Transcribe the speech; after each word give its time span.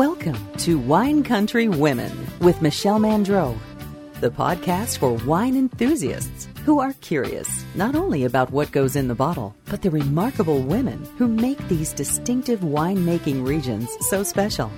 Welcome 0.00 0.38
to 0.60 0.78
Wine 0.78 1.22
Country 1.22 1.68
Women 1.68 2.10
with 2.38 2.62
Michelle 2.62 2.98
Mandro, 2.98 3.54
the 4.22 4.30
podcast 4.30 4.96
for 4.96 5.12
wine 5.26 5.54
enthusiasts 5.54 6.48
who 6.64 6.80
are 6.80 6.94
curious 7.02 7.66
not 7.74 7.94
only 7.94 8.24
about 8.24 8.50
what 8.50 8.72
goes 8.72 8.96
in 8.96 9.08
the 9.08 9.14
bottle, 9.14 9.54
but 9.66 9.82
the 9.82 9.90
remarkable 9.90 10.62
women 10.62 11.06
who 11.18 11.28
make 11.28 11.58
these 11.68 11.92
distinctive 11.92 12.60
winemaking 12.60 13.46
regions 13.46 13.94
so 14.08 14.22
special. 14.22 14.72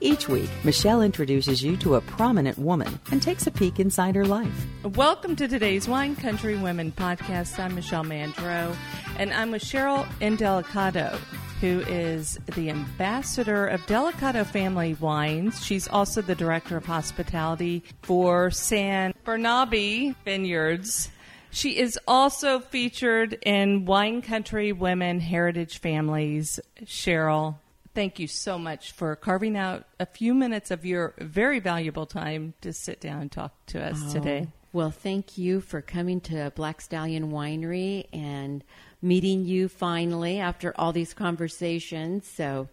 Each 0.00 0.28
week, 0.28 0.50
Michelle 0.64 1.02
introduces 1.02 1.62
you 1.62 1.76
to 1.76 1.94
a 1.94 2.00
prominent 2.00 2.58
woman 2.58 2.98
and 3.12 3.22
takes 3.22 3.46
a 3.46 3.52
peek 3.52 3.78
inside 3.78 4.16
her 4.16 4.26
life. 4.26 4.66
Welcome 4.82 5.36
to 5.36 5.46
today's 5.46 5.86
Wine 5.86 6.16
Country 6.16 6.56
Women 6.56 6.90
podcast. 6.90 7.60
I'm 7.60 7.76
Michelle 7.76 8.04
Mandro, 8.04 8.74
and 9.18 9.32
I'm 9.32 9.52
with 9.52 9.62
Cheryl 9.62 10.04
Indelicato, 10.20 11.16
who 11.60 11.80
is 11.80 12.38
the 12.54 12.70
ambassador 12.70 13.66
of 13.66 13.80
Delicato 13.82 14.46
Family 14.46 14.94
Wines. 14.94 15.64
She's 15.64 15.88
also 15.88 16.22
the 16.22 16.34
director 16.34 16.76
of 16.76 16.84
hospitality 16.86 17.82
for 18.02 18.50
San 18.50 19.12
Bernabe 19.24 20.14
Vineyards. 20.24 21.10
She 21.50 21.78
is 21.78 21.98
also 22.06 22.60
featured 22.60 23.38
in 23.42 23.86
Wine 23.86 24.22
Country 24.22 24.70
Women 24.72 25.18
Heritage 25.18 25.78
Families. 25.78 26.60
Cheryl, 26.84 27.56
thank 27.94 28.18
you 28.18 28.28
so 28.28 28.58
much 28.58 28.92
for 28.92 29.16
carving 29.16 29.56
out 29.56 29.84
a 29.98 30.06
few 30.06 30.34
minutes 30.34 30.70
of 30.70 30.84
your 30.84 31.14
very 31.18 31.58
valuable 31.58 32.06
time 32.06 32.54
to 32.60 32.72
sit 32.72 33.00
down 33.00 33.22
and 33.22 33.32
talk 33.32 33.52
to 33.66 33.82
us 33.82 34.00
Oh, 34.06 34.12
today. 34.12 34.48
Well, 34.72 34.90
thank 34.90 35.38
you 35.38 35.60
for 35.62 35.80
coming 35.80 36.20
to 36.22 36.52
Black 36.54 36.82
Stallion 36.82 37.32
Winery 37.32 38.06
and 38.12 38.62
meeting 39.00 39.44
you 39.44 39.68
finally 39.68 40.38
after 40.38 40.74
all 40.76 40.92
these 40.92 41.14
conversations. 41.14 42.26
So, 42.26 42.68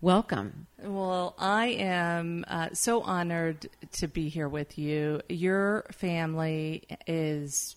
welcome. 0.00 0.66
Well, 0.82 1.34
I 1.38 1.66
am 1.68 2.44
uh, 2.48 2.68
so 2.72 3.02
honored 3.02 3.68
to 3.92 4.08
be 4.08 4.28
here 4.28 4.48
with 4.48 4.78
you. 4.78 5.20
Your 5.28 5.86
family 5.92 6.84
is 7.06 7.76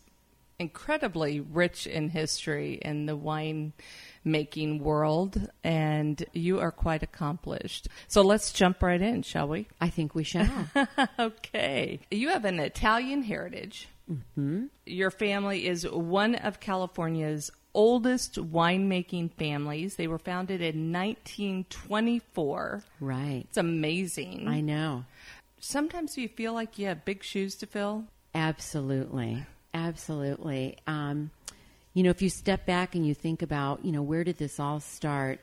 incredibly 0.59 1.39
rich 1.39 1.87
in 1.87 2.09
history 2.09 2.79
in 2.81 3.05
the 3.05 3.15
wine 3.15 3.73
making 4.23 4.79
world, 4.79 5.49
and 5.63 6.23
you 6.33 6.59
are 6.59 6.71
quite 6.71 7.03
accomplished. 7.03 7.87
So 8.07 8.21
let's 8.21 8.53
jump 8.53 8.81
right 8.81 9.01
in, 9.01 9.23
shall 9.23 9.47
we? 9.47 9.67
I 9.81 9.89
think 9.89 10.15
we 10.15 10.23
shall. 10.23 10.69
okay. 11.19 11.99
You 12.09 12.29
have 12.29 12.45
an 12.45 12.59
Italian 12.59 13.23
heritage. 13.23 13.89
Your 14.85 15.11
family 15.11 15.67
is 15.67 15.87
one 15.87 16.35
of 16.35 16.59
California's 16.59 17.51
oldest 17.73 18.35
winemaking 18.35 19.31
families. 19.33 19.95
They 19.95 20.07
were 20.07 20.19
founded 20.19 20.61
in 20.61 20.91
1924. 20.91 22.83
right. 22.99 23.45
It's 23.47 23.57
amazing. 23.57 24.47
I 24.47 24.61
know. 24.61 25.05
Sometimes 25.59 26.17
you 26.17 26.27
feel 26.27 26.53
like 26.53 26.77
you 26.77 26.87
have 26.87 27.05
big 27.05 27.23
shoes 27.23 27.55
to 27.55 27.65
fill. 27.65 28.05
Absolutely. 28.35 29.45
Absolutely. 29.73 30.77
Um, 30.87 31.31
you 31.93 32.03
know, 32.03 32.09
if 32.09 32.21
you 32.21 32.29
step 32.29 32.65
back 32.65 32.95
and 32.95 33.05
you 33.07 33.13
think 33.13 33.41
about, 33.41 33.85
you 33.85 33.91
know, 33.91 34.01
where 34.01 34.23
did 34.23 34.37
this 34.37 34.59
all 34.59 34.79
start 34.79 35.39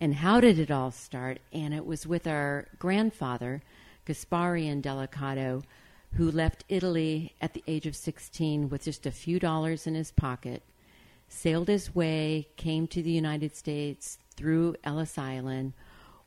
and 0.00 0.14
how 0.14 0.40
did 0.40 0.58
it 0.58 0.70
all 0.70 0.90
start? 0.90 1.40
And 1.52 1.74
it 1.74 1.84
was 1.84 2.06
with 2.06 2.26
our 2.26 2.66
grandfather, 2.78 3.62
Gaspare 4.06 4.64
Indelicato, 4.64 5.64
who 6.14 6.30
left 6.30 6.64
Italy 6.68 7.34
at 7.40 7.54
the 7.54 7.64
age 7.66 7.86
of 7.86 7.96
16 7.96 8.68
with 8.70 8.84
just 8.84 9.06
a 9.06 9.10
few 9.10 9.38
dollars 9.38 9.86
in 9.86 9.94
his 9.94 10.10
pocket, 10.12 10.62
sailed 11.28 11.68
his 11.68 11.94
way, 11.94 12.48
came 12.56 12.86
to 12.88 13.02
the 13.02 13.10
United 13.10 13.54
States 13.54 14.18
through 14.36 14.76
Ellis 14.84 15.18
Island, 15.18 15.74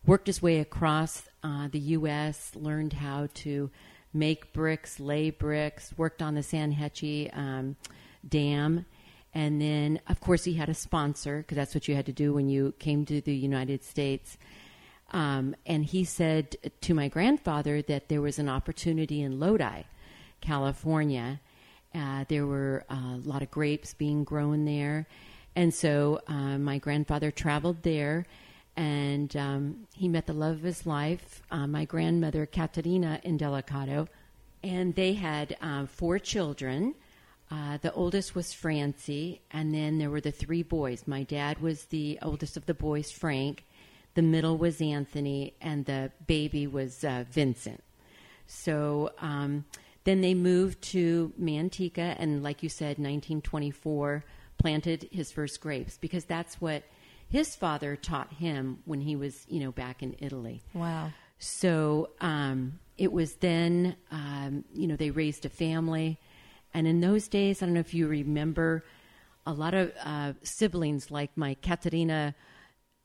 worked 0.06 0.26
his 0.26 0.42
way 0.42 0.58
across 0.58 1.28
uh, 1.42 1.68
the 1.70 1.78
U.S., 1.78 2.52
learned 2.54 2.94
how 2.94 3.28
to 3.34 3.70
make 4.12 4.52
bricks, 4.52 5.00
lay 5.00 5.30
bricks, 5.30 5.94
worked 5.96 6.22
on 6.22 6.34
the 6.34 6.42
San 6.42 6.72
Hetchy 6.72 7.30
um, 7.32 7.76
Dam. 8.26 8.86
And 9.34 9.60
then, 9.60 10.00
of 10.08 10.20
course, 10.20 10.44
he 10.44 10.54
had 10.54 10.68
a 10.68 10.74
sponsor 10.74 11.38
because 11.38 11.56
that's 11.56 11.74
what 11.74 11.88
you 11.88 11.94
had 11.94 12.06
to 12.06 12.12
do 12.12 12.34
when 12.34 12.48
you 12.48 12.74
came 12.78 13.06
to 13.06 13.20
the 13.20 13.34
United 13.34 13.82
States. 13.82 14.36
Um, 15.12 15.54
and 15.66 15.84
he 15.84 16.04
said 16.04 16.56
to 16.82 16.94
my 16.94 17.08
grandfather 17.08 17.82
that 17.82 18.08
there 18.08 18.20
was 18.20 18.38
an 18.38 18.48
opportunity 18.48 19.22
in 19.22 19.40
Lodi, 19.40 19.82
California. 20.40 21.40
Uh, 21.94 22.24
there 22.28 22.46
were 22.46 22.84
a 22.88 23.18
lot 23.24 23.42
of 23.42 23.50
grapes 23.50 23.94
being 23.94 24.24
grown 24.24 24.64
there. 24.64 25.06
And 25.54 25.72
so 25.72 26.20
uh, 26.28 26.58
my 26.58 26.78
grandfather 26.78 27.30
traveled 27.30 27.82
there 27.82 28.26
and 28.76 29.36
um, 29.36 29.86
he 29.94 30.08
met 30.08 30.26
the 30.26 30.32
love 30.32 30.56
of 30.56 30.62
his 30.62 30.86
life, 30.86 31.42
uh, 31.50 31.66
my 31.66 31.84
grandmother, 31.84 32.46
Caterina 32.46 33.20
Indelicato. 33.24 34.08
And 34.62 34.94
they 34.94 35.14
had 35.14 35.56
uh, 35.60 35.86
four 35.86 36.18
children. 36.18 36.94
Uh, 37.50 37.76
the 37.82 37.92
oldest 37.92 38.34
was 38.34 38.54
Francie, 38.54 39.42
and 39.50 39.74
then 39.74 39.98
there 39.98 40.08
were 40.08 40.22
the 40.22 40.30
three 40.30 40.62
boys. 40.62 41.06
My 41.06 41.22
dad 41.22 41.60
was 41.60 41.84
the 41.86 42.18
oldest 42.22 42.56
of 42.56 42.64
the 42.64 42.72
boys, 42.72 43.10
Frank. 43.10 43.66
The 44.14 44.22
middle 44.22 44.56
was 44.56 44.80
Anthony, 44.80 45.52
and 45.60 45.84
the 45.84 46.12
baby 46.26 46.66
was 46.66 47.04
uh, 47.04 47.24
Vincent. 47.30 47.82
So 48.46 49.12
um, 49.18 49.66
then 50.04 50.20
they 50.20 50.34
moved 50.34 50.82
to 50.82 51.32
Manteca, 51.40 52.16
and 52.18 52.42
like 52.42 52.62
you 52.62 52.68
said, 52.68 52.98
1924, 52.98 54.24
planted 54.58 55.08
his 55.10 55.32
first 55.32 55.60
grapes 55.60 55.98
because 55.98 56.24
that's 56.24 56.60
what 56.60 56.84
his 57.28 57.56
father 57.56 57.96
taught 57.96 58.32
him 58.34 58.78
when 58.84 59.00
he 59.00 59.16
was, 59.16 59.46
you 59.48 59.60
know, 59.60 59.72
back 59.72 60.02
in 60.02 60.14
Italy. 60.18 60.62
Wow. 60.74 61.10
So 61.38 62.10
um, 62.20 62.78
it 62.98 63.12
was 63.12 63.34
then, 63.34 63.96
um, 64.10 64.64
you 64.74 64.86
know, 64.86 64.96
they 64.96 65.10
raised 65.10 65.44
a 65.44 65.48
family. 65.48 66.18
And 66.74 66.86
in 66.86 67.00
those 67.00 67.28
days, 67.28 67.62
I 67.62 67.66
don't 67.66 67.74
know 67.74 67.80
if 67.80 67.94
you 67.94 68.06
remember, 68.06 68.84
a 69.46 69.52
lot 69.52 69.74
of 69.74 69.92
uh, 70.04 70.34
siblings, 70.42 71.10
like 71.10 71.36
my 71.36 71.54
Katerina, 71.54 72.34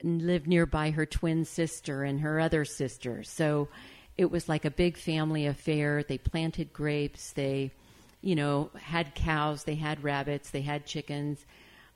lived 0.02 0.46
nearby 0.46 0.90
her 0.90 1.04
twin 1.06 1.44
sister 1.44 2.04
and 2.04 2.20
her 2.20 2.38
other 2.38 2.64
sister. 2.64 3.24
So 3.24 3.68
it 4.18 4.30
was 4.32 4.48
like 4.48 4.64
a 4.64 4.70
big 4.70 4.96
family 4.96 5.46
affair. 5.46 6.02
They 6.02 6.18
planted 6.18 6.72
grapes. 6.72 7.32
They, 7.32 7.70
you 8.20 8.34
know, 8.34 8.70
had 8.76 9.14
cows. 9.14 9.62
They 9.62 9.76
had 9.76 10.02
rabbits. 10.02 10.50
They 10.50 10.60
had 10.60 10.84
chickens. 10.84 11.46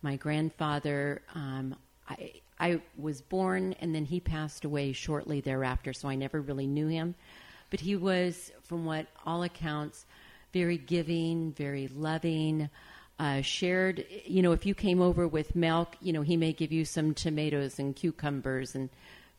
My 0.03 0.15
grandfather, 0.17 1.23
um, 1.35 1.75
I, 2.09 2.35
I 2.59 2.81
was 2.97 3.21
born 3.21 3.75
and 3.81 3.93
then 3.93 4.05
he 4.05 4.21
passed 4.21 4.65
away 4.65 4.93
shortly 4.93 5.41
thereafter, 5.41 5.93
so 5.93 6.09
I 6.09 6.15
never 6.15 6.41
really 6.41 6.67
knew 6.67 6.87
him. 6.87 7.17
But 7.71 7.81
he 7.81 7.97
was, 7.97 8.53
from 8.63 8.85
what 8.85 9.07
all 9.27 9.43
accounts, 9.43 10.07
very 10.53 10.79
giving, 10.79 11.53
very 11.53 11.89
loving. 11.89 12.71
Uh, 13.19 13.41
shared, 13.41 14.05
you 14.25 14.43
know, 14.43 14.53
if 14.53 14.67
you 14.67 14.75
came 14.75 15.01
over 15.01 15.29
with 15.29 15.55
milk, 15.55 15.97
you 16.01 16.13
know, 16.13 16.23
he 16.23 16.37
may 16.37 16.53
give 16.53 16.73
you 16.73 16.85
some 16.85 17.15
tomatoes 17.15 17.79
and 17.79 17.95
cucumbers, 17.95 18.75
and 18.75 18.91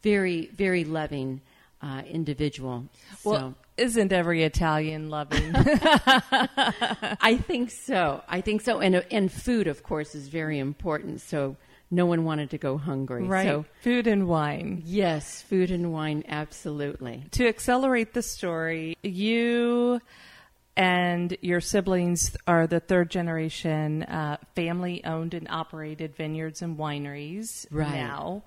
very, 0.01 0.47
very 0.47 0.83
loving 0.83 1.41
uh, 1.83 2.01
individual. 2.09 2.85
Well, 3.25 3.39
so 3.39 3.55
isn't 3.77 4.13
every 4.13 4.44
Italian 4.44 5.09
loving? 5.09 5.51
I 5.55 7.38
think 7.45 7.71
so. 7.71 8.23
I 8.27 8.41
think 8.41 8.61
so. 8.61 8.79
And 8.79 8.95
uh, 8.95 9.01
and 9.11 9.31
food, 9.31 9.67
of 9.67 9.83
course, 9.83 10.16
is 10.16 10.27
very 10.29 10.59
important. 10.59 11.22
So 11.22 11.57
no 11.91 12.05
one 12.05 12.23
wanted 12.23 12.49
to 12.51 12.57
go 12.57 12.77
hungry. 12.77 13.23
right. 13.23 13.45
So 13.47 13.66
Food 13.81 14.07
and 14.07 14.27
wine. 14.27 14.81
yes, 14.85 15.41
food 15.43 15.69
and 15.72 15.91
wine, 15.93 16.23
absolutely. 16.27 17.25
To 17.31 17.47
accelerate 17.47 18.13
the 18.13 18.23
story, 18.23 18.97
you 19.03 19.99
and 20.75 21.38
your 21.41 21.61
siblings 21.61 22.35
are 22.47 22.66
the 22.66 22.79
third 22.79 23.11
generation 23.11 24.02
uh, 24.03 24.37
family 24.55 25.03
owned 25.05 25.35
and 25.35 25.47
operated 25.49 26.16
vineyards 26.16 26.63
and 26.63 26.79
wineries 26.79 27.67
Right. 27.69 27.93
now. 27.93 28.43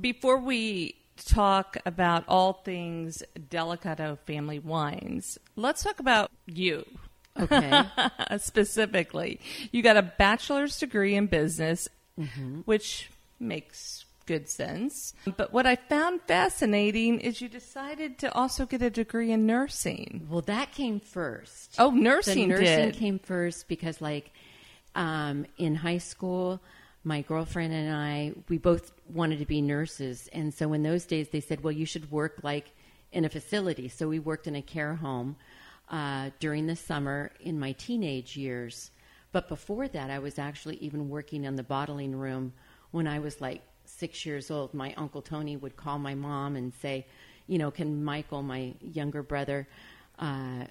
Before 0.00 0.38
we 0.38 0.94
talk 1.26 1.76
about 1.86 2.24
all 2.28 2.52
things 2.52 3.22
Delicato 3.38 4.18
family 4.20 4.58
wines, 4.58 5.38
let's 5.56 5.82
talk 5.82 5.98
about 6.00 6.30
you. 6.46 6.84
Okay. 7.40 7.82
specifically. 8.38 9.40
You 9.70 9.82
got 9.82 9.96
a 9.96 10.02
bachelor's 10.02 10.78
degree 10.78 11.14
in 11.14 11.26
business, 11.26 11.88
Mm-hmm. 12.18 12.62
which 12.64 13.10
makes 13.38 14.04
good 14.26 14.48
sense. 14.48 15.14
But 15.36 15.52
what 15.52 15.66
I 15.66 15.76
found 15.76 16.20
fascinating 16.26 17.20
is 17.20 17.40
you 17.40 17.48
decided 17.48 18.18
to 18.18 18.32
also 18.34 18.66
get 18.66 18.82
a 18.82 18.90
degree 18.90 19.30
in 19.30 19.46
nursing. 19.46 20.26
well, 20.28 20.40
that 20.42 20.72
came 20.72 20.98
first. 20.98 21.76
Oh, 21.78 21.90
nursing 21.92 22.48
the 22.48 22.54
nursing 22.56 22.90
did. 22.90 22.94
came 22.96 23.18
first 23.20 23.68
because, 23.68 24.00
like, 24.00 24.32
um, 24.96 25.46
in 25.58 25.76
high 25.76 25.98
school, 25.98 26.60
my 27.04 27.22
girlfriend 27.22 27.72
and 27.72 27.94
I, 27.94 28.32
we 28.48 28.58
both 28.58 28.90
wanted 29.08 29.38
to 29.38 29.46
be 29.46 29.60
nurses, 29.60 30.28
and 30.32 30.52
so 30.52 30.72
in 30.72 30.82
those 30.82 31.04
days, 31.04 31.28
they 31.28 31.40
said, 31.40 31.62
"Well, 31.62 31.72
you 31.72 31.86
should 31.86 32.10
work 32.10 32.40
like 32.42 32.70
in 33.12 33.24
a 33.24 33.28
facility." 33.28 33.88
So 33.88 34.08
we 34.08 34.18
worked 34.18 34.46
in 34.46 34.56
a 34.56 34.62
care 34.62 34.94
home 34.94 35.36
uh, 35.90 36.30
during 36.38 36.66
the 36.66 36.76
summer 36.76 37.32
in 37.40 37.58
my 37.58 37.72
teenage 37.72 38.36
years. 38.36 38.90
But 39.32 39.48
before 39.48 39.88
that, 39.88 40.10
I 40.10 40.18
was 40.18 40.38
actually 40.38 40.76
even 40.76 41.08
working 41.08 41.44
in 41.44 41.56
the 41.56 41.62
bottling 41.62 42.14
room 42.14 42.52
when 42.90 43.06
I 43.06 43.18
was 43.18 43.40
like 43.40 43.62
six 43.84 44.24
years 44.24 44.50
old. 44.50 44.74
My 44.74 44.94
uncle 44.94 45.22
Tony 45.22 45.56
would 45.56 45.76
call 45.76 45.98
my 45.98 46.14
mom 46.14 46.56
and 46.56 46.72
say, 46.74 47.06
you 47.46 47.58
know, 47.58 47.70
can 47.70 48.04
Michael, 48.04 48.42
my 48.42 48.74
younger 48.80 49.22
brother, 49.22 49.68
uh, 50.18 50.64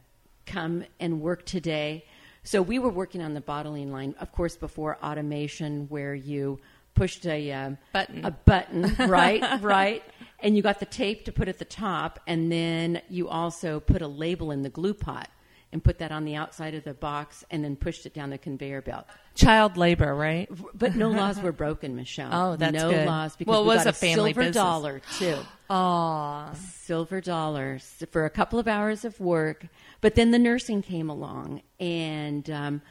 come 0.46 0.84
and 1.00 1.22
work 1.22 1.46
today? 1.46 2.06
So 2.44 2.62
we 2.62 2.80
were 2.80 2.90
working 2.90 3.22
on 3.22 3.34
the 3.34 3.42
bottling 3.42 3.92
line, 3.92 4.16
of 4.20 4.32
course, 4.32 4.56
before 4.56 4.98
automation, 5.04 5.88
where 5.90 6.16
you 6.16 6.60
pushed 6.98 7.26
a 7.26 7.52
um, 7.52 7.78
Button. 7.94 8.26
a 8.26 8.32
button, 8.32 8.96
right, 9.10 9.62
right, 9.62 10.04
and 10.40 10.56
you 10.56 10.62
got 10.64 10.80
the 10.80 10.86
tape 10.86 11.26
to 11.26 11.32
put 11.32 11.48
at 11.48 11.60
the 11.60 11.66
top, 11.66 12.20
and 12.28 12.52
then 12.52 13.02
you 13.10 13.28
also 13.30 13.80
put 13.80 14.02
a 14.02 14.08
label 14.08 14.52
in 14.52 14.62
the 14.64 14.70
glue 14.70 14.94
pot 14.94 15.30
and 15.74 15.84
put 15.84 16.00
that 16.00 16.12
on 16.14 16.24
the 16.24 16.34
outside 16.34 16.74
of 16.74 16.84
the 16.86 16.94
box, 16.94 17.44
and 17.52 17.62
then 17.64 17.76
pushed 17.76 18.06
it 18.06 18.14
down 18.14 18.30
the 18.30 18.38
conveyor 18.38 18.82
belt. 18.82 19.06
Child 19.36 19.76
labor, 19.76 20.16
right? 20.16 20.50
But 20.74 20.96
no 20.96 21.10
laws 21.22 21.42
were 21.42 21.52
broken, 21.52 21.94
Michelle. 21.96 22.30
Oh, 22.32 22.56
that's 22.56 22.74
no 22.74 22.90
good. 22.90 23.06
laws 23.06 23.36
because 23.36 23.52
Well, 23.52 23.62
it 23.62 23.64
we 23.64 23.76
was 23.76 23.84
got 23.84 23.88
a 23.88 23.94
family 23.94 24.32
silver 24.32 24.42
business. 24.42 24.56
dollar 24.56 25.02
too. 25.20 25.38
Aw. 25.70 26.54
Silver 26.54 27.20
dollars 27.20 28.04
for 28.12 28.24
a 28.26 28.30
couple 28.30 28.60
of 28.60 28.68
hours 28.70 29.04
of 29.04 29.20
work, 29.20 29.68
but 30.00 30.16
then 30.16 30.32
the 30.32 30.40
nursing 30.40 30.82
came 30.82 31.10
along, 31.10 31.62
and 31.82 32.50
um, 32.50 32.82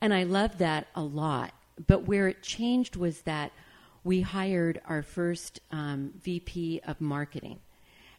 and 0.00 0.14
I 0.14 0.22
loved 0.22 0.58
that 0.60 0.86
a 0.94 1.02
lot. 1.02 1.52
But 1.86 2.06
where 2.06 2.28
it 2.28 2.42
changed 2.42 2.96
was 2.96 3.22
that 3.22 3.52
we 4.04 4.20
hired 4.20 4.80
our 4.86 5.02
first 5.02 5.60
um, 5.70 6.12
VP 6.22 6.80
of 6.86 7.00
marketing, 7.00 7.60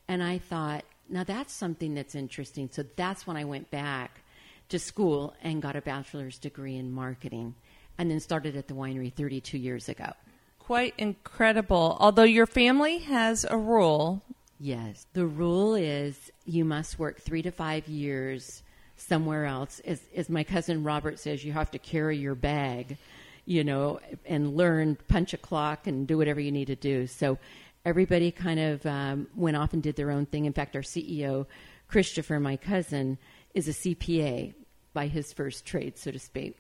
and 0.08 0.22
I 0.24 0.38
thought, 0.38 0.84
now 1.10 1.24
that's 1.24 1.54
something 1.54 1.94
that's 1.94 2.16
interesting. 2.16 2.70
So 2.72 2.84
that's 2.96 3.28
when 3.28 3.38
I 3.38 3.46
went 3.46 3.70
back 3.72 4.22
to 4.70 4.80
school 4.80 5.36
and 5.44 5.62
got 5.62 5.76
a 5.76 5.82
bachelor's 5.82 6.38
degree 6.38 6.78
in 6.78 6.92
marketing, 6.92 7.56
and 7.98 8.10
then 8.10 8.20
started 8.20 8.56
at 8.56 8.68
the 8.68 8.74
winery 8.74 9.14
32 9.14 9.58
years 9.58 9.90
ago. 9.90 10.14
Quite 10.60 10.94
incredible. 10.98 11.98
Although 12.00 12.24
your 12.24 12.48
family 12.48 13.00
has 13.00 13.46
a 13.50 13.58
rule. 13.58 14.22
Yes. 14.60 15.06
The 15.14 15.26
rule 15.26 15.76
is 15.76 16.32
you 16.46 16.64
must 16.64 16.98
work 16.98 17.20
three 17.20 17.42
to 17.42 17.52
five 17.52 17.88
years 17.88 18.64
somewhere 18.96 19.46
else. 19.46 19.82
As, 19.86 20.02
as 20.16 20.30
my 20.30 20.44
cousin 20.44 20.84
Robert 20.84 21.20
says, 21.20 21.44
you 21.44 21.52
have 21.52 21.72
to 21.72 21.80
carry 21.80 22.18
your 22.18 22.36
bag, 22.36 22.98
you 23.46 23.64
know, 23.64 24.00
and 24.26 24.56
learn, 24.56 24.98
punch 25.08 25.34
a 25.34 25.38
clock, 25.38 25.88
and 25.88 26.08
do 26.08 26.18
whatever 26.18 26.40
you 26.40 26.52
need 26.52 26.68
to 26.68 26.76
do. 26.76 27.08
So 27.08 27.38
everybody 27.86 28.32
kind 28.32 28.60
of 28.60 28.86
um, 28.86 29.28
went 29.36 29.58
off 29.58 29.74
and 29.74 29.82
did 29.82 29.96
their 29.96 30.12
own 30.12 30.26
thing. 30.26 30.46
In 30.46 30.54
fact, 30.54 30.76
our 30.76 30.82
CEO, 30.82 31.46
Christopher, 31.88 32.40
my 32.40 32.58
cousin, 32.58 33.18
is 33.54 33.68
a 33.68 33.72
CPA 33.72 34.54
by 34.94 35.08
his 35.08 35.34
first 35.34 35.66
trade, 35.66 35.98
so 35.98 36.12
to 36.12 36.20
speak. 36.20 36.58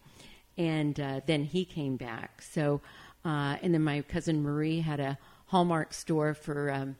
And 0.57 0.99
uh, 0.99 1.21
then 1.25 1.43
he 1.43 1.65
came 1.65 1.97
back. 1.97 2.41
So, 2.41 2.81
uh, 3.23 3.57
and 3.61 3.73
then 3.73 3.83
my 3.83 4.01
cousin 4.01 4.41
Marie 4.41 4.79
had 4.79 4.99
a 4.99 5.17
Hallmark 5.47 5.93
store 5.93 6.33
for, 6.33 6.71
um, 6.71 6.95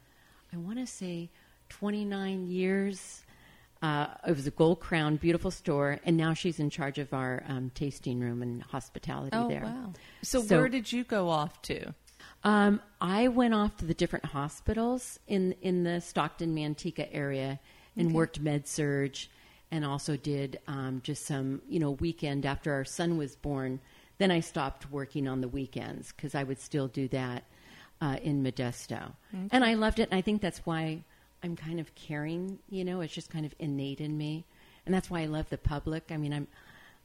I 0.53 0.57
want 0.57 0.77
to 0.77 0.87
say, 0.87 1.29
29 1.69 2.47
years. 2.47 3.20
Uh, 3.81 4.07
it 4.27 4.35
was 4.35 4.45
a 4.45 4.51
gold 4.51 4.79
crown, 4.79 5.15
beautiful 5.15 5.49
store, 5.49 5.99
and 6.05 6.15
now 6.15 6.33
she's 6.35 6.59
in 6.59 6.69
charge 6.69 6.99
of 6.99 7.13
our 7.13 7.43
um, 7.47 7.71
tasting 7.73 8.19
room 8.19 8.41
and 8.43 8.61
hospitality 8.61 9.31
Oh, 9.35 9.47
there. 9.47 9.63
wow. 9.63 9.93
So, 10.21 10.43
So- 10.43 10.57
where 10.59 10.69
did 10.69 10.91
you 10.91 11.03
go 11.03 11.29
off 11.29 11.61
to? 11.63 11.93
Um, 12.43 12.81
I 12.99 13.27
went 13.27 13.53
off 13.55 13.77
to 13.77 13.85
the 13.85 13.93
different 13.95 14.25
hospitals 14.25 15.19
in 15.27 15.53
in 15.61 15.83
the 15.83 15.99
Stockton 16.01 16.55
Manteca 16.55 17.07
area 17.11 17.59
and 17.97 18.13
worked 18.13 18.39
med 18.39 18.67
surg, 18.67 19.15
and 19.71 19.83
also 19.85 20.15
did 20.17 20.59
um, 20.67 21.01
just 21.03 21.25
some 21.25 21.61
you 21.67 21.79
know 21.79 21.91
weekend 21.91 22.45
after 22.45 22.73
our 22.73 22.85
son 22.85 23.17
was 23.17 23.35
born. 23.35 23.79
Then 24.19 24.29
I 24.31 24.39
stopped 24.39 24.91
working 24.91 25.27
on 25.27 25.41
the 25.41 25.47
weekends 25.47 26.11
because 26.11 26.35
I 26.35 26.43
would 26.43 26.59
still 26.59 26.87
do 26.87 27.07
that 27.09 27.43
uh, 27.99 28.17
in 28.21 28.43
Modesto, 28.43 29.13
and 29.51 29.63
I 29.63 29.73
loved 29.75 29.99
it. 29.99 30.09
And 30.11 30.17
I 30.17 30.21
think 30.21 30.41
that's 30.41 30.59
why 30.65 31.03
I'm 31.43 31.55
kind 31.55 31.79
of 31.79 31.93
caring. 31.95 32.59
You 32.69 32.83
know, 32.83 33.01
it's 33.01 33.13
just 33.13 33.29
kind 33.29 33.45
of 33.45 33.53
innate 33.59 33.99
in 33.99 34.17
me, 34.17 34.45
and 34.85 34.93
that's 34.93 35.09
why 35.09 35.21
I 35.21 35.25
love 35.25 35.49
the 35.49 35.57
public. 35.57 36.11
I 36.11 36.17
mean, 36.17 36.33
I'm 36.33 36.47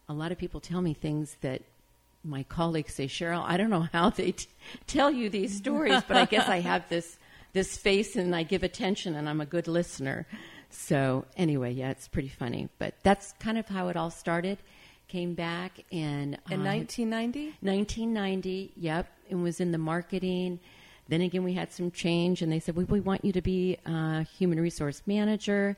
a 0.09 0.13
lot 0.13 0.33
of 0.33 0.39
people 0.39 0.61
tell 0.61 0.83
me 0.83 0.95
things 0.95 1.37
that 1.41 1.63
my 2.23 2.43
colleagues 2.45 2.95
say, 2.95 3.07
Cheryl, 3.07 3.45
I 3.45 3.57
don't 3.57 3.71
know 3.71 3.89
how 3.93 4.11
they 4.11 4.33
t- 4.33 4.49
tell 4.87 5.11
you 5.11 5.29
these 5.31 5.57
stories, 5.57 6.03
but 6.07 6.17
I 6.17 6.25
guess 6.25 6.49
I 6.49 6.61
have 6.61 6.89
this 6.89 7.19
this 7.53 7.77
face 7.77 8.17
and 8.17 8.37
I 8.37 8.43
give 8.43 8.63
attention 8.63 9.15
and 9.15 9.29
I'm 9.29 9.41
a 9.41 9.47
good 9.47 9.67
listener. 9.67 10.27
So 10.69 11.25
anyway, 11.39 11.73
yeah, 11.73 11.91
it's 11.91 12.07
pretty 12.07 12.29
funny. 12.29 12.69
But 12.79 12.95
that's 13.03 13.33
kind 13.41 13.57
of 13.57 13.67
how 13.67 13.89
it 13.89 13.97
all 13.97 14.11
started. 14.11 14.59
Came 15.09 15.35
back 15.35 15.85
and 15.91 16.35
In 16.51 16.61
uh, 16.61 16.75
1990? 16.75 17.55
1990, 17.61 18.73
yep, 18.77 19.07
and 19.31 19.43
was 19.43 19.61
in 19.61 19.73
the 19.73 19.79
marketing. 19.79 20.59
Then 21.09 21.21
again, 21.21 21.45
we 21.45 21.55
had 21.55 21.73
some 21.73 21.91
change, 21.91 22.43
and 22.43 22.51
they 22.51 22.59
said, 22.59 22.77
well, 22.77 22.87
we 22.89 23.01
want 23.01 23.25
you 23.25 23.33
to 23.33 23.43
be 23.43 23.79
a 23.87 24.23
human 24.25 24.61
resource 24.61 25.03
manager. 25.07 25.77